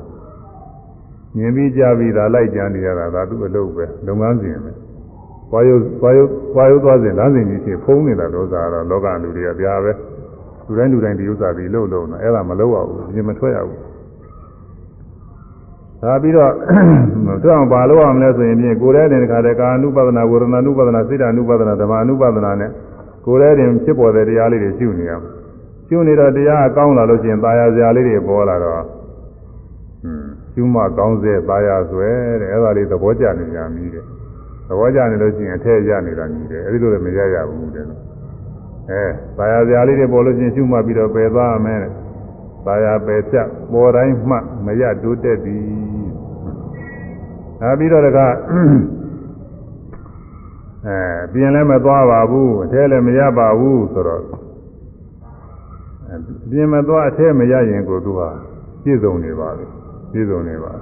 [1.36, 9.92] မြင်ပြီးကြားပြီးဒါလိုက်ကြနေရတာဒါသူ့အလုပ်ပဲလုပ်ငန်းစဉ်ပဲွာယုွာယုွာယုသွားစဉ်လမ်းစဉ်ကြီးဖြစ်ဖုံးနေတာတော့သာတော့လောကလူတွေကတရားပဲ
[10.69, 13.79] လူတိုင်းလူတိုင်းဒီဥစ္စာပြီးလုပ်လို့နော်အဲ့ဒါမလုပ်ရဘူးပြင်မထွက်ရဘူး
[16.01, 16.51] ဒါပြီးတော့
[17.41, 22.69] သူအောင်ဘာလို့အောင်လဲဆိုရင်ပြင်ကိုယ်တည်းတင်တခါတည်းကာနုပါဒနာဝေဒနာနုပါဒနာစိတ်ဓာနုပါဒနာဓမ္မနုပါဒနာနဲ့
[23.25, 25.31] ကိုယ်တည်းတင်ဖြစ်ပေါ်တဲ့တရားလေးတွေရှုနေရမယ်
[25.87, 28.87] ရှုနေတော့တရားအကောင်းလာလို့ရှိရင်ตายရစရာလေးတွေပေါ်လာတော့ဟွန်း
[30.53, 32.09] ရှုမှကောင်းစေตายရဆွဲ
[32.41, 34.05] တဲ့အဲ့ဒါလေးသဘောကျနေကြမြည်တယ်
[34.67, 37.85] သဘောကျနေလို့ရှိရင်အထက်ရနေတာမြည်တယ်အဲ့ဒီလိုလည်းမရရဘူးတဲ့
[38.90, 39.02] အဲ
[39.36, 41.80] ပါရစရာလေးတွေပေါ်လို့ချင်းရှုမှတ်ပြီးတော့ပယ်သွားမယ်
[42.64, 43.36] ပါရပယ်ပြ
[43.72, 44.36] ပေါ်တိုင်းမှ
[44.66, 45.62] မရတိုးတက်သည်
[47.60, 48.18] နောက်ပြီးတော့တက
[50.86, 50.96] အဲ
[51.32, 54.22] ပြင်လည်းမသွားပါဘူးအထဲလည်းမရပါဘူးဆိုတော့
[56.50, 58.28] ပြင်မသွားအထဲမရရင်ကိုသူဟာ
[58.82, 59.64] ပြည့်စုံနေပါလေ
[60.12, 60.72] ပြည့်စုံနေပါ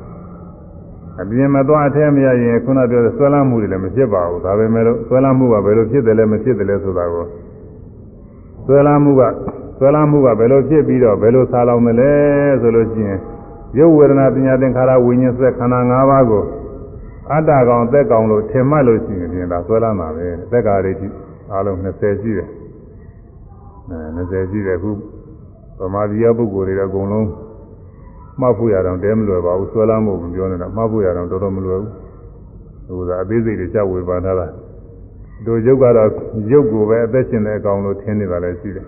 [1.21, 7.27] အပြင်မသွားအထဲမရရင်ခုနပြောတဲ့ဆွဲလမ်းမှုတွေလည်းမဖြစ်ပါဘူးဒါပေမဲ့လို့ဆွဲလမ်းမှုကဘယ်လိုဖြစ်တယ်လဲမဖြစ်တယ်လဲဆိုတာကို
[8.71, 9.23] ဆွဲလန်းမှုက
[9.79, 12.13] ဆွဲလမ်းမှုကဘယ်လိုဖြစ်ပြီးတော့ဘယ်လိုဆာလောင်မလဲ
[12.61, 13.21] ဆိုလို့ရှိရင်
[13.79, 16.45] ရုပ်ဝေဒနာပညာသင်္ခါရဝိညာဉ်ဆက်ခန္ဓာ၅ပါးကို
[17.33, 21.09] အတ္တကောင်သက်ကောင်လို့ထင်မှတ်လို့ရှိရင်ပြင်ဒါဆွဲလမ်းတာပဲသက်္ကာရိတိ
[21.53, 22.49] အားလုံး20ရှိတယ်
[23.91, 24.91] အဲ20ရှိတယ်ခု
[25.79, 27.29] ဗမာပြည်ပုဂ္ဂိုလ်တွေတော့အကုန်လုံး
[28.41, 31.93] မှတ်ဖို့ရတော့တဲမလွယ်ပါဘူးဆွဲလမ်းမှုမပြောနေတာမှတ်ဖို့ရတော့တော်တော်မလွယ်ဘူး
[32.97, 34.47] ဟိုကအသေးစိတ်တွေကြောက်ဝေပါထားတာ
[35.47, 36.11] တို့ရုပ်ကတော့
[36.53, 38.87] ရုပ်ကိုပဲအသက်ရှင်တဲ့အကောင်လို့ထင်နေတာလည်းရှိတယ်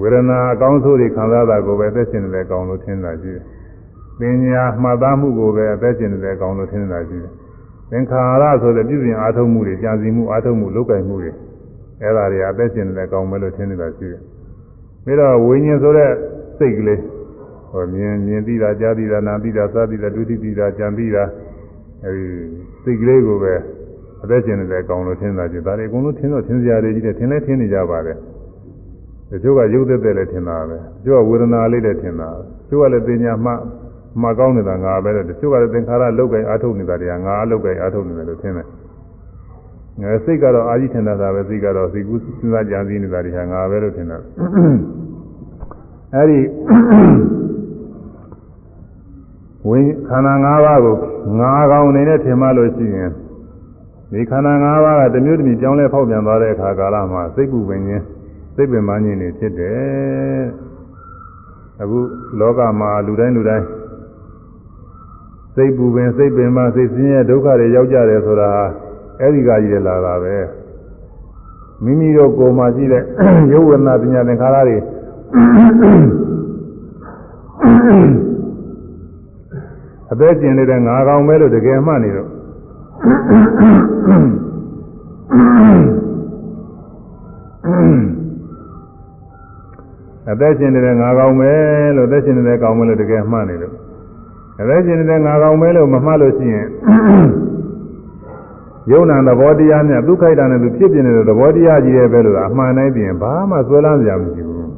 [0.00, 3.44] ဝေဒနာအကောင်းဆုံးတွေခံစားတာကိုပဲအသက်ရှင်နေတဲ့အကောင်လို့ထင်တာရှိတယ်။
[4.18, 7.32] ပညာမှတ်သားမှုကိုပဲအသက်ရှင်နေတဲ့အကောင်လို့ထင်တာရှိတယ်။
[7.90, 11.32] သင်္ခါရဆိုတဲ့ပြုပြင်အားထုတ်မှုတွေကြာစီမှုအားထုတ်မှုလုပ်ကင်မှုတွေ
[12.02, 14.22] အဲ့ဒါတွေအသက်ရှင်နေတဲ့အကောင်ပဲလို့ထင်နေတာရှိတယ်။
[15.04, 16.10] ပြီးတော့ဝိညာဉ်ဆိုတဲ့
[16.58, 17.00] စိတ်ကလေး
[17.70, 21.24] ဟောမြင်မြင်သိတာကြားသိတာနားသိတာစားသိတာတွေ့သိတာကြံသိတာ
[22.04, 22.26] အဲဒီ
[22.82, 23.54] စိတ်ကလေးကိုပဲ
[24.26, 28.18] အသက်ရှင်နေတဲ့အကောင်လို့ထင်တာရှိတယ်။ဒါတွေအကုန်လုံးထင်တော့ထင်စရာတွေကြီးတယ်ထင်လဲထင်နေကြပါတယ်။
[29.30, 33.52] တချို့ကရုပ်သက်သက်လည်းထင်တာပဲတချို့ကဝေဒနာလေးလည်းထင်တာတချို့ကလည်းပညာမှ
[34.22, 38.66] မှကောင်းနေတာငါပဲတချို့ကလည်းသင်္ခါရလောက်ကင်အာထုတ်နေတာတွေကငါအလောက်ကင်အာထုတ်နေတယ်လို့ထင်တယ်
[40.00, 44.18] ငါစိတ်ကတော့အာကြီးထင်တာပဲစိတ်ကတော့စိတ်ကူးစဉ်းစားကြံစည်နေတာတွေကငါပဲလို့ထင်တာ
[46.14, 46.40] အဲဒီ
[49.68, 49.78] ဝိ
[50.08, 50.94] ခန္ဓာ၅ပါးကို
[51.40, 53.10] ငါကောင်အနေနဲ့ထင်မှလို့ရှိရင်
[54.12, 58.04] ဒီခန္ဓာ၅ပါးကတမျိုးတမျိုးကြောင်းလဲဖောက်ပြန်သွားတဲ့အခါကာလမှာစိတ်ပူပင်ခြင်း
[58.54, 60.42] စိတ်ပင်ပန်းခြင်းတွေဖြစ်တယ်
[61.80, 61.98] အခု
[62.40, 63.66] လောကမှာလူတိုင်းလူတိုင်း
[65.54, 68.50] စိတ်ပူပင်စိတ်ပင်ပန်းစိတ်ဆင်းရဲဒုက္ခတွေရောက်ကြတယ်ဆိုတာ
[69.20, 70.36] အဲ့ဒီကကြီးရလာတာပဲ
[71.84, 73.02] မိမိတို့ကိုယ်မှာရှိတဲ့
[73.52, 74.76] ရုပ်ဝေဒနာပညာသင်္ခါရတွေ
[80.12, 82.35] အသက်ကျင်နေတဲ့ငါကောင်ပဲလို့တကယ်မှတ်နေတော့
[90.30, 91.52] အသက်ရှင်နေတဲ့ငါကောင်ပဲ
[91.96, 93.74] လို့အသက်ရှင်နေတဲ့ကောင်ပဲလို့တကယ်မှတ်နေလို့
[94.60, 96.66] အသက်ရှင်နေတဲ့ငါကောင်ပဲလို့မမှတ်လို့ရှိရင်
[98.90, 104.70] ယုံနာသဘောတရားနဲ့ဒုက္ခိတနဲ့သူဖြစ်ပြနေတဲ့သဘောတရားကြီးရဲ့ပဲလို့အမှန်တိုင်းပြင်ဘာမှဆွဲလန်းစရာမရှိဘူး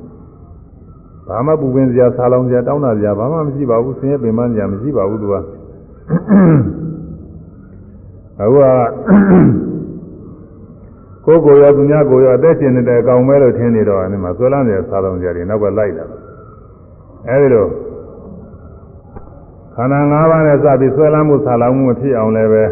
[1.28, 5.34] ဘာမှပူပင်စရာဆာလောင်စရာတောင်းတစရာဘာမှမရှိပါဘူးဆင်းရဲပင်ပန်းစရာမရှိပါဘူးသူက
[8.42, 8.62] အခုက
[11.24, 16.18] ကိုယ်ကိုယ်ရောသူများကိုယ်ရောအသက်ရှင်နေတဲ့အကောင်ပဲလို့ထင်နေတော့အဲဒီမှာဆွဲလန်းစရာဆာလောင်စရာတွေနောက်ကလိုက်လာတယ်
[17.28, 17.66] အဲဒီလို
[19.74, 22.64] ခန္ဓာ၅ပါးနဲ့စပြီးဆွဲလန်းမှုဆာလောင်မှုမဖြစ်အောင်လည်းပဲ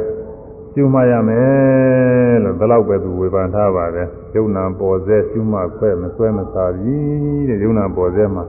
[0.73, 8.45] ရှုမှတ်ရမယ်လို့ဒီလောက်ပဲသူဝေဖန်ထားပါတယ်ယုံနာပေါ်စေရှုမှတ်ခွဲမဆွဲမစားဘူးတဲ့ယုံနာပေါ်စေမှာ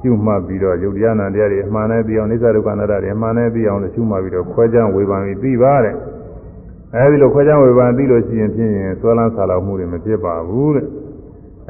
[0.00, 5.94] ရှုမှတ်ပြီးတော့ယုတ်တရားနာတရားတွေအမှန်နဲ့သိအောင်နိစ္စဒုက္ခအနတ္တတွေအမှန်နဲ့သိအောင်လို့ရှုမှတ်ပြီးတော့ခွဲခြားဝေဖန်ပြီးသိပါတဲ့
[6.94, 10.86] အဲဒီလိုခွဲခြားဝေဖန်သိလို့ရှိရင်ဖြင့်ဆွဲလန်းဆာလောင်မှုတွေမဖြစ်ပါဘူးတဲ့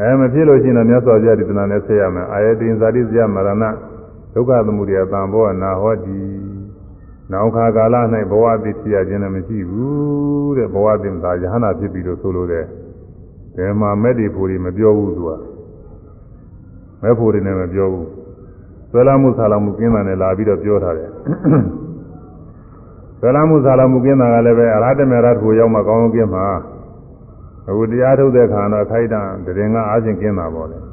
[0.00, 3.64] အဲမဖြစ်လို့ရှိရင်တော့မြတ်စွာဘုရားဒီသနာနဲ့ဆက်ရမယ်အာယတိဇာတိဇယမရဏ
[4.34, 6.18] ဒုက္ခသမုဒယတံဘောနာဟောတိ
[7.32, 7.96] နောက်ခါကာလ၌
[8.30, 12.64] ဘဝအသိဖြစ်ရခြင်းလည်းမရှိဘူးတဲ့ဘဝအသိသာယဟနာဖြစ်ပြီးလို့ဆိုလိုတယ်။
[13.56, 15.30] ဒီမှာမဲ့ဒီဖို့တွေမပြောဘူးသူက
[17.02, 18.06] မဲ့ဖို့တွေနဲ့မပြောဘူး။
[18.90, 21.10] ဆွဲလာမှုဆာလာမှုကင်းတာနဲ့လာပြီးတော့ပြောထားတယ်။
[23.24, 26.46] ဆွဲလာမှုဆာလာမှုကင်းတာကလည်းပဲအရဟတမေရတ်ကိုရောက်မှကောင်းကောင်းကင်းမှာ
[27.68, 30.78] အခုတရားထုတ်တဲ့ခါတော့ခိုက်တာတရင်ကအားချင်းကင်းတာပေါ့လေ။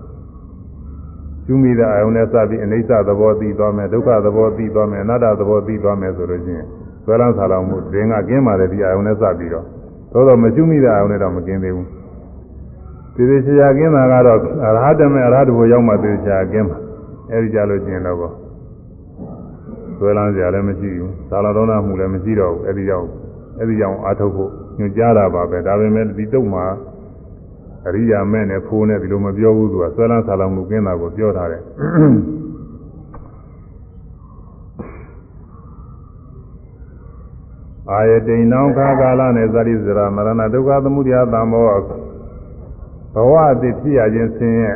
[1.45, 6.63] ကျွမိတဲ့အာယုန်နဲ့စပြီးအနိစ္စသဘောသိသွားမယ်ဒုက္ခသဘောသိသွားမယ်အနတ္တသဘောသိသွားမယ်ဆိုလို့ချင်း
[7.03, 9.65] ဆွဲလန်းဆာလောင်မှုဒင်ကကင်းပါတယ်ဒီအာယုန်နဲ့စပြီးတော့
[10.13, 11.87] သို့တော့မကျွမိတဲ့အာယုန်နဲ့တော့မကင်းသေးဘူး
[13.15, 16.77] သေသေးချာချာကင်းတာကတော့အရဟတမေအရဟတဘုရောက်မှသေချာကင်းမှာ
[17.31, 18.17] အဲဒီကြလို့ချင်းတော့
[19.99, 23.07] ဆွဲလန်းစရာလည်းမရှိဘူးသာလတော်နာမှုလည်းမရှိတော့ဘူးအဲဒီကြောင့်
[23.59, 26.65] အဲဒီကြောင့်အာထုတ်ဖို့ညွှန်ကြားတာပါပဲဒါပေမဲ့ဒီတုတ်မှာ
[27.87, 31.63] အရိယာမဲ့နဲ့ဖိုးနဲ့ဒီလိုမပြောဘူးသူကဆွဲလန်းဆာလောင်မှုကင်းတာကိုပြောထားတယ်
[37.91, 41.65] အာယတိန်နောခါကာလနဲ့ဇာတိဇရာမရဏဒုက္ခသမုဒယသံဘော
[43.13, 44.71] ဘဝအတိဖြစ်ရခြင်းဆင်းရဲ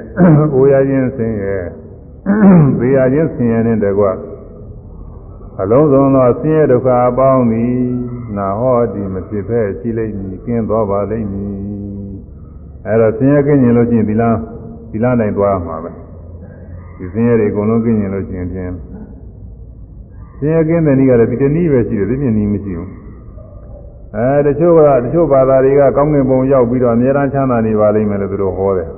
[0.56, 1.58] အိုရခြင်းဆင်းရဲ
[2.80, 4.06] သေရခြင်းဆင်းရဲနဲ့တကွ
[5.62, 7.76] အလုံးစုံသောဆင်းရဲဒုက္ခအပေါင်းသည်
[8.38, 11.54] နာဟောဒီမဖြစ်ဖဲရှိလိမ့်မည်ကင်းသောပါလိမ့်မည်
[12.86, 14.38] အဲ့တော့ဆင်းရဲကင်းကျင်လို့ရှိရင်ဒီလား
[14.92, 15.92] ဒီလားနိုင်သွားမှာပဲ
[16.98, 18.72] ဒီဆင်းရဲတွေအကုန်လုံးကင်းကျင်လို့ရှိရင်ဖြင့်
[20.40, 22.90] ဆင်းရဲကင်းတဲ့နည်းကလည်းဒီတနည်းပဲရှိတယ်ဒီမြင်နည်းမရှိဘူး
[24.16, 28.90] အဲတချို့ကတချို့ဘာသာတွေကကောင်းကင်ဘုံရောက်ပြီးတော့အများအားချမ်းသာနေပါလိမ့်မယ်လို့သူတို့ဟောတယ်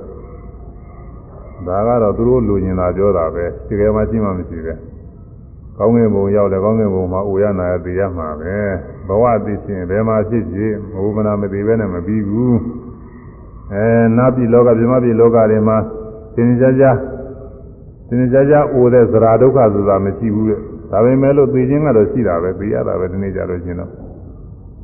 [1.66, 4.74] ဒါကတော့သူတို့လူကျင်တာပြောတာပဲဒီကဲမှရှိမှမရှိပဲ
[5.78, 8.56] ကောင်းကင်ဘုံရောက်တယ်ကောင်းကင်ဘုံမှာအိုရနာရသိရမှာပဲ
[9.08, 12.58] ဘဝသိချင်းဘယ်မှာဖြစ်ဖြစ်မဟုတ်မနာမသိပဲနဲ့မပြီးဘူး
[13.72, 13.86] အဲ
[14.16, 15.76] နာပြည်လောကပြမပြည်လောကတွေမှာ
[16.34, 16.84] သင်္ကြန်ကြ
[18.08, 23.90] သင်္ကြန်ကြအိုတဲ့သရာဒုက္ခဆိုတာမရှိဘူးတဲ့ဒါပေမဲ့လို့သိခြင်းကတော့ရှိတာပဲသိရတာပဲဒီနေ့ကြလို့ရှင်တော့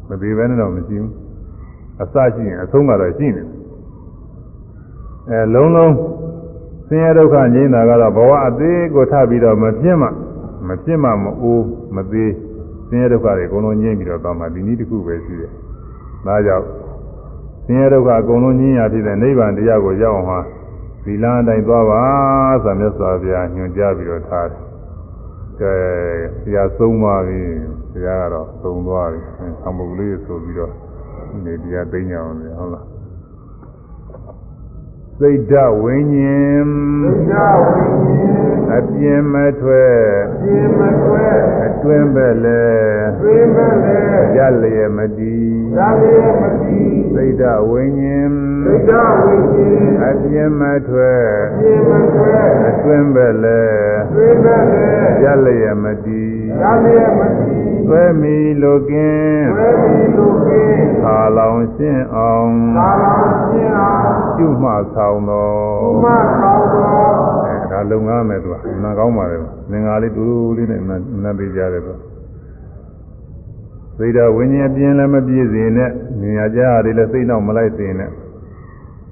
[0.08, 1.12] မသိဘဲနဲ့တော့မရှိဘူး
[2.02, 3.42] အစရှိရင်အဆုံးကတော့ရှိနေ
[5.30, 5.94] အဲလုံးလုံး
[6.88, 10.08] ဆင်းရဲဒုက္ခငြိမ်းတာကတော့ဘဝအသေးကိုထပ်ပြီးတော့မပြင်းမှ
[10.68, 11.66] မပြင်းမှမအိုး
[11.96, 12.32] မသေး
[12.88, 15.52] ဆင်းရဲဒုက္ခတွေအကုန်လုံးငြိမ်းပြီးတော့သွားမှဒီနည်းတစ်ခုပဲရှိတယ်
[16.26, 16.66] ဒါကြောင့်
[17.66, 20.40] ဆင်းရဲဒုက္ခအကုန်လုံးညင်းရဖြစ်တဲ့နိဗ္ဗာန်တရားကိုရောက်အောင်ဟာ
[21.04, 22.02] သီလအတိုင်းသွားပါ
[22.64, 24.60] ဆိုမြတ်စွာဘုရားညွှန်ကြားပြီးတော့ထားတယ်။
[25.60, 25.74] ကဲ
[26.42, 27.40] ဆရာဆုံးပါပြီ။
[27.90, 29.20] ဆရာကတော့ဆုံးသွားပြီ။
[29.62, 30.72] ဆောင်းပုဂ္ဂလေးဆိုပြီးတော့
[31.44, 32.84] ဒီတရားသိညာအောင်လေဟုတ်လား။
[35.20, 36.64] စိတ်ဓာဝိညာဉ်
[37.02, 39.96] စိတ်ဓာဝိညာဉ်အပြင်းမထွက်
[40.34, 42.64] အပြင်းမထွက်အတွင်းပဲလေ
[43.10, 43.98] အတွင်းပဲလေ
[44.36, 48.32] ရလျက်မတည်ရလျက်မတည်စိတ်ဓာဝိညာဉ်
[48.66, 53.62] စိတ်ဓာဝိညာဉ်အပြင်းမထွက်အပြင်းမထွက်အတွင်းပဲလေ
[54.04, 54.86] အတွင်းပဲလေ
[55.24, 65.51] ရလျက်မတည်ရလျက်မတည်သွဲမီလိုကင်းသွဲမီလိုကင်းသာလောင်ရှင်းအောင်သာလောင်ရှင်းအောင် ကျုမှဆောင်တော်
[65.81, 66.11] ကျုမှ
[66.41, 69.37] ဆောင်တော်အဲဒါလုံငားမယ်သူကနာကောင်းပါလေ
[69.71, 70.81] ငင်္ဂါလေးတူတူလေးနဲ့
[71.23, 71.93] နတ်သေးကြတယ်သူ
[73.97, 75.89] စိတ်တော်ဝိညာဉ်ပြင်းလည်းမပြည့်စေနဲ့
[76.21, 78.11] ဉာဏ်ကြားရတယ်လည်းစိတ်နောက်မလိုက်စေနဲ့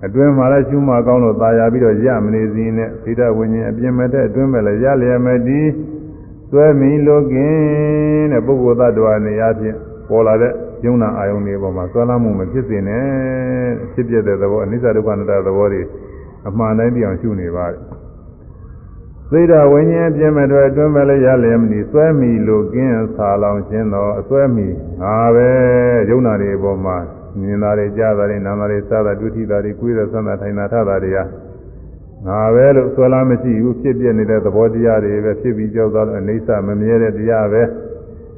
[0.06, 5.68] အတွင်းမှာလည်းရှုမှကောင်းလို့ตายရပြီးတော့ရမနေစင်းနဲ့စိတ်တော်ဝိညာဉ်အပြင်းမဲ့တဲ့အတွင်းမဲ့လည်းရလျက်မတည်
[6.52, 9.78] သွဲမီလိုကင်းတဲ့ပုဂ္ဂိုလ်သတ္တဝါနေရာဖြင့်
[10.10, 10.54] ပေါ်လာတဲ့
[10.85, 13.05] ယုံနာအာယုန်တွေပေါ်မှာသွဲလာမှုမဖြစ်စေနဲ့
[13.93, 15.83] ဖြစ်ပြတဲ့သဘောအနိစ္စဒုက္ခအနတ္တသဘောတွေ
[16.49, 17.81] အမှန်တိုင်းပြောင်းရှုနေပါတယ်
[19.33, 24.69] သိတာဝိညာဉ်ပြင်းမဲ့တော့အတွင်းမဲ့လည်းရလျက်မနီသွဲမီလိုကင်းဆာလောင်ခြင်းတော့အသွဲမီ
[25.03, 25.49] ငါပဲ
[26.11, 26.97] ယုံနာတွေပေါ်မှာ
[27.41, 31.25] မြင်တာတွေကြားတာတွေနားတာတွေစားတာတွေ့ထိတာတွေကိုယ်ရဆန္ဒထိုင်တာထတာတွေဟာ
[32.27, 37.63] ငါပဲလို့ဆွဲလာမရှိဘူးဖြစ်ပြနေတဲ့သဘောတရားတွေပဲဖြစ်ပြီးကြောက်သွားလို့အိဋ္ဌမမြဲတဲ့တရားပဲ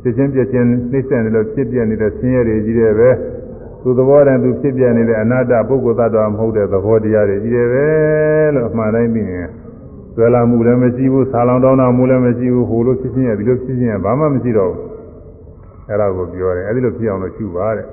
[0.03, 3.11] ဖြစ်ချင်းပြည့်ချင်းနှိမ့်ဆက်နေလို့ဖြစ်ပြနေတဲ့ဆင်းရဲတွေကြီးတယ်ပဲ
[3.83, 7.87] သူသဘောတည်းသူဖြစ်ပြနေတဲ့အနာတ္တပုဂ္ဂိုလ်သတ္တဝါမဟုတ်တဲ့သဘောတရားတွေကြီးတယ်ပဲ
[8.55, 9.49] လို့အမှန်တိုင်းသိရင်
[10.15, 14.87] ဆွဲလာမှုလည်းမရှိဘူးဆာလောင်တောင်းတမှုလည်းမရှိဘူးဟိုလိုဖြစ်ချင်းရဒီလိုဖြစ်ချင်းရဘာမှမရှိတော့ဘူး
[15.89, 17.87] အဲ့ဒါကိုပြောတယ်အဲ့ဒီလိုဖြစ်အောင်လို့ရှုပါတဲ့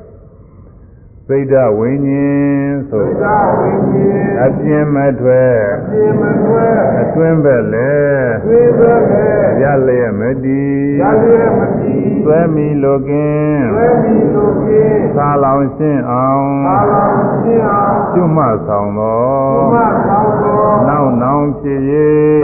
[1.31, 6.67] စိတ်ဓာဝိညာဉ်ဆိုစိတ်ဓာဝိညာဉ်အပြင်းမထွက်အပြင်းမတွဲ
[7.01, 7.97] အတွင်းပဲလေ
[8.45, 9.25] သွေးသွဲပဲ
[9.61, 19.21] ရလျက်မတည်ရလျက်မတည်သွဲမိလိုကင်းသွဲပြီးလို့ကင်းသာလောင်ရှင်းအောင်သာလောင်ရှင်းအောင်ကျွတ်မှဆောင်သော
[19.53, 19.77] ဘုမ
[20.07, 21.79] ဆောင်တော်နောက်နောင်ဖြစ်၍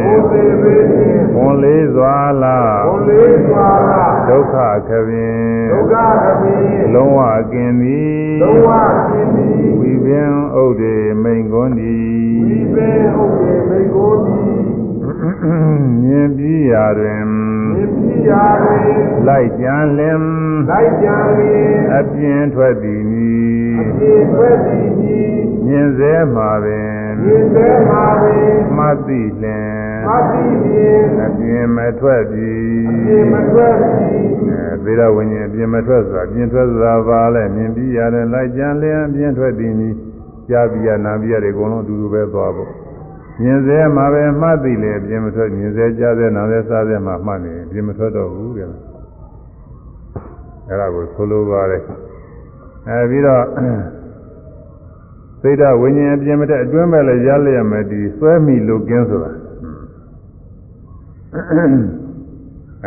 [1.36, 4.54] ဝန်လေးစွာလာဘုလေးစွာလာဒုက္ခ
[4.88, 7.20] ခပင်ဒုက္ခသဖြင့်လုံးဝ
[7.52, 8.70] ကင်းသည်လုံးဝ
[9.06, 10.30] ရှင်းသည်ဝိပင်
[10.62, 12.06] ဥဒိမိန်ကွန်းသည်
[12.48, 14.64] ဒီပင်ဟုတ်ကေမိကိုသည်
[16.02, 18.84] မြင်ပြီးရာတွင်မြင်ပြရာတွင်
[19.28, 20.20] လိုက်ကြံလင်
[20.70, 25.34] လိုက်ကြံလျင်အပြင်းထွက်သည်မည်အပြည့်ဆွဲသည်မည်
[25.66, 32.52] မြင်စေမှာပင်မြင်သေးမှာပင်မှတ်သိလင် မသိလျင်အပြင်းမထွက်ပြီ
[32.90, 39.94] အပြည့်မတွဲသည်အဲသေရဝိညာဉ်အပြင်းမထွက်ဆိုတာအပြင်းထွက်ဆိုတာပါလဲမြင်ပြီးရတယ်လိုက်ကြံလင်အပြင်းထွက်သည်မည်
[40.48, 42.70] ကြားပြီးရနာပြီးရတွေအကုန်လုံးအတူတူပဲသွားဖို့
[43.40, 48.68] မြင်စေမှာပဲမှတ်သိလေအပြင်းမထွက်မြင်စေကြားစေနာစေစားစေမှာမှတ်နေအပြင်းမထွက်တော့ဘူးတဲ့
[50.68, 51.82] အဲ့ဒါကိုဆိုလိုပါတယ်
[52.88, 53.44] အဲပြီးတော့
[55.40, 59.32] စိတ်ဓာတ်ဝိညာဉ်အပြင်းမတက်အတွင်းမဲ့လည်းရလျက်မယ်ဒီစွဲမိလုကင်းဆိုတာ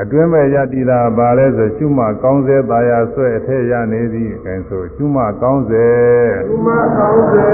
[0.02, 5.90] အတွင်းမဲ့ရတည်တာဘာလဲဆိုရှုမှကောင်းစေသာယာဆွဲအထက်ရနေသည်အဲဆိုရှုမှကောင်းစေ
[6.48, 7.50] သူမကောင်းစေ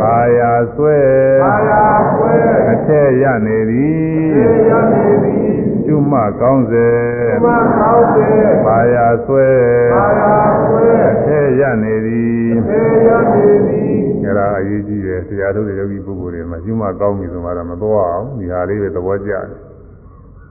[0.00, 0.98] သာယာဆွဲ
[1.44, 1.84] အာယာ
[2.14, 2.34] ဆွဲ
[2.72, 5.50] အထက်ရနေသည်သေရနေသည်
[5.84, 6.88] ရှုမှကောင်းစေ
[7.30, 7.48] သူမ
[7.80, 8.28] ကောင်းစေ
[8.66, 9.48] သာယာဆွဲ
[9.96, 19.67] အာယာဆွဲအထက်ရနေသည်သေရနေသည်အဲ့ဒါအရေးကြီးတယ်တရားထုတ်တဲ့ယောဂီပုဂ္ဂိုလ်တွေမှာရှုမှကောင်းပြီဆိုမှတော့မသွားအောင်ဒီဟာလေးပဲသဘောကျတယ်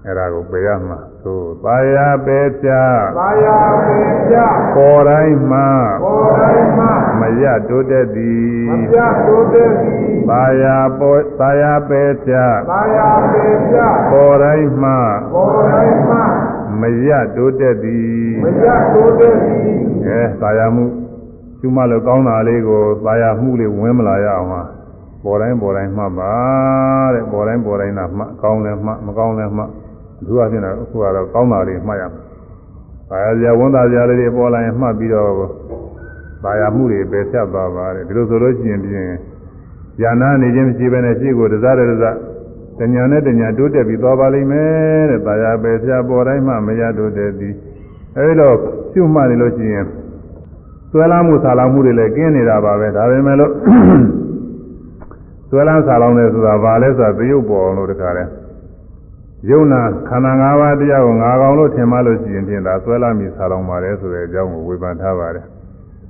[0.07, 2.69] အဲ့ဒါကိုပယ်ရမှာသို့သာယာပဲပြ
[3.19, 4.35] သာယာပေပြ
[4.75, 5.59] ပေါ်တိုင်းမှ
[6.03, 6.85] ပေါ်တိုင်းမှ
[7.19, 12.33] မရတိုးတတ်သည်မပြတိုးတဲ့သည်သာယာပေါ်သာယာပဲပြ
[12.71, 13.77] သာယာပေပြ
[14.11, 14.91] ပေါ်တိုင်းမှ
[15.33, 16.17] ပေါ်တိုင်းမှ
[16.81, 19.69] မရတိုးတတ်သည်မရတိုးတဲ့သည်
[20.07, 20.85] အဲသာယာမှု
[21.59, 24.63] ရှုမှလို့ကောင်းတာလေးကိုသာယာမှုလေးဝင်မလာရအောင်ဟာ
[25.23, 26.33] ပေါ်တိုင်းပေါ်တိုင်းမှတ်ပါ
[27.13, 29.69] တဲ့ပေါ်တိုင်းပေါ်တိုင်းသာမှတ်ကောင်းလည်းမှတ်မကောင်းလည်းမှတ်
[30.25, 32.23] သူကဖြစ်နေအခုကတော့ကောင်းတာလေးမှတ်ရမယ်
[33.09, 35.31] သာယာစရာဝန်တာစရာလေးတွေပေါ်လာရင်မှတ်ပြီးတော့
[36.43, 39.09] သာယာမှုတွေပဲဖြတ်သွားပါတဲ့ဒီလိုဆိုလို့ရှိရင်ပြင်
[40.01, 42.15] ယာနာနေခြင်းမရှိဘဲနဲ့ရှေ့ကိုတစားတစား
[42.79, 47.53] တညာနဲ့တညာတိုးတက်ပြီးသွားပါလိမ့်မယ်တဲ့သာယာပဲဖြတ်ပေါ်တိုင်းမှမရတိုးတက်သည်
[48.17, 48.55] အဲဒီတော့
[48.91, 49.85] ရှုမှတ်နေလို့ရှိရင်
[50.91, 53.51] သွဲလာမှုဆာလာမှုတွေလည်းကင်းနေတာပါပဲဒါပေမဲ့လို့
[55.49, 58.23] သွဲလာဆာလောင်တယ်ဆိုတာဘာလဲဆိုတာသရုပ်ပေါ်အောင်လို့တခါလဲ
[59.49, 65.45] ယုံနာခန္ဓာ၅ပါးတရားကိုငါကောင်လို့ထင်မှလို့ရှိရင်ဖြင့်ဒါသွဲလာမိဆာလောင်ပါတယ်ဆိုတဲ့အကြောင်းကိုဝေဖန်ထားပါတယ်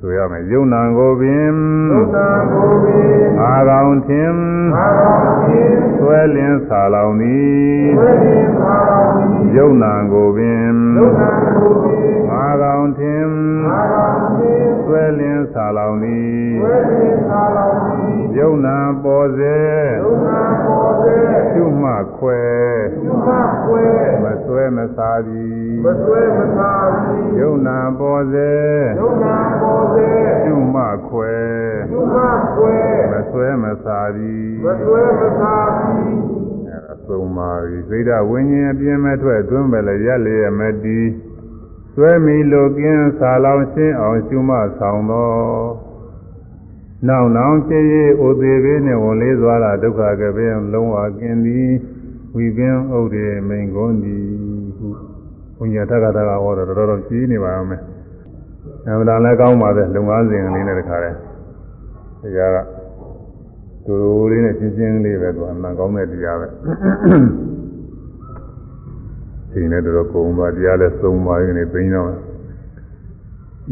[0.02, 1.52] ဆိုရမယ်ယုံနာကိုပင်
[1.92, 2.18] သုတ္တ
[2.54, 3.10] ကိုပင်
[3.40, 4.32] ငါကောင်ထင်
[4.76, 11.22] သာတော်ဖြင့်သွဲလင်းဆာလောင်သည်ဝိရိယသာတော်သည်ယုံနာကိုပင်သုတ္တ
[11.58, 13.28] ကိုပင်ငါကောင်ထင်
[13.66, 17.97] သာတော်ဖြင့်သွဲလင်းဆာလောင်သည်ဝိရိယသာတော်သည်
[18.38, 19.58] ယုံနာပေါ်စေ
[20.04, 20.30] သုတ္တ
[20.66, 22.42] ကိုပင်ရှုမှခွဲ
[23.04, 23.30] သုမ
[23.66, 26.74] ကွယ်မဆွဲမစားသည်မဆွဲမသာ
[27.06, 28.52] သည်ယုံနာပေါ်စေ
[29.00, 30.08] ယုံနာပေါ်စေ
[30.44, 31.34] ရှုမှခွဲ
[31.92, 32.18] သုမ
[32.58, 36.18] ကွယ်မဆွဲမစားသည်မဆွဲမသာသည်
[36.68, 41.08] အဲဒါသုံးပါပြီစိတ်ဓာတ်ဝิญဉ်အပြင်းမဲ့ထွက်တွန်းပဲလေရက်လျက်မတည်
[41.94, 45.32] ဆွဲမီလိုကင်းစာလောင်ရှင်းအောင်ရှုမှဆောင်သော
[47.06, 47.84] နောက်နောင်ဖြစ်၍
[48.22, 51.70] အိုသေးပေနှင့်ဝန်လေးစွာလာဒုက္ခကပင်လုံးဝကင်းသည်
[52.36, 54.24] ဝိပင်ဥဒိမိန်ကုန်သည်
[54.78, 54.88] ဟု
[55.58, 57.82] ဘုညာတက္ကသကဟောတော့တော်တော်ကြီးနေပါအောင်မယ်
[58.86, 61.18] အမှန်တန်လည်းကောင်းပါတယ်လုံငန်းစဉ်လေးနဲ့တခါတည်း
[62.22, 62.58] တရားက
[63.86, 66.48] တူတူလေးနဲ့ရှင်းရှင်းလေးပဲသူအမှန်ကောင်းတဲ့တရားပဲ
[69.52, 72.27] ဒီနေ့တော့ကုံပါတရားလည်းသုံးပါရင်လည်းသိင်းတော့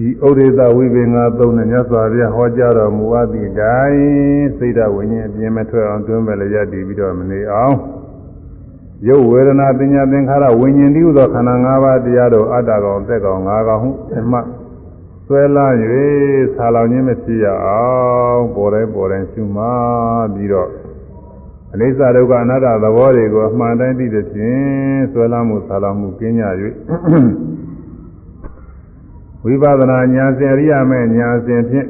[0.04, 3.98] ဤဩဒေသဝိပင်္ဂသုံးနဲ့မြတ်စွာဘုရားဟောကြားတော်မူအပ်သည့်တိုင်
[4.58, 7.76] စိတ်ဓာတ်ဝိညာဉ်အပြင်းမထွက်အောင်တွန်းပဲလည်းရည်တည်ပြီးတော့မနေအောင်
[9.08, 14.46] ရုပ်ဝေဒနာပညာသင်္ခါရဝိညာဉ်တည်းဟူသောခန္ဓာ၅ပါးတရားတို့အတ္တကောင်သက်ကောင်၅ကောင်ဟုအမှတ်
[15.26, 15.68] ဆွဲလာ၍
[16.56, 17.86] ဆာလောင်ခြင်းမဖြစ်ရအော
[18.34, 19.66] င်ပေါ်တိုင်းပေါ်တိုင်းရှုမှ
[20.34, 20.70] ပြီးတော့
[21.74, 26.46] အနိစ္စဒုက္ခအနတ္တသဘောတွေကိုအမှန်တိုင်းသိတဲ့ဖြင့်ဆွဲလမ်းမှုဆာလမှုကင်းကြ၍
[29.48, 31.90] ဝိပဿနာဉာဏ်စဉ်အရိယာမဲ့ဉာဏ်စဉ်ဖြင့်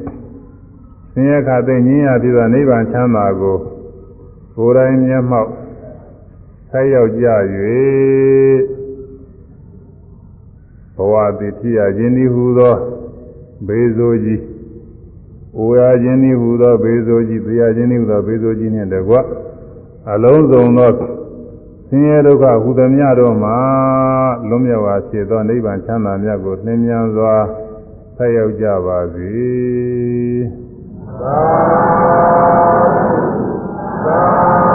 [1.12, 3.56] ဆင်းရဲခါသိငြင်းရပြီးတော့နိဗ္ဗာန်ချမ်းသာကို
[4.56, 5.50] ကိုယ်တိုင်မျက်မှောက်
[6.70, 7.26] ဆက်ရောက်ကြ၍
[10.96, 12.74] ဘဝတိထိရခြင်းဤဟူသော
[13.66, 14.40] ဘေဇိုကြီး။
[15.56, 19.14] အိုရခြင်းဤဟူသောဘေဇိုကြီး၊သိရခြင်းဤဟူသောဘေဇိုကြီးနှင့်တကွ
[20.12, 20.90] အလုံးစုံသော
[21.88, 23.58] ဆင်းရဲဒုက္ခဟူသည်များတို့မှာ
[24.48, 27.34] လွန်မြောက်ပါစေသောနိဗ္ဗာန်ချမ်းသာမြတ်ကိုသင်မြန်စွာ
[28.16, 29.30] ဆက်ရောက်ကြပါစေ။
[31.20, 31.38] သာ
[34.06, 34.65] သာ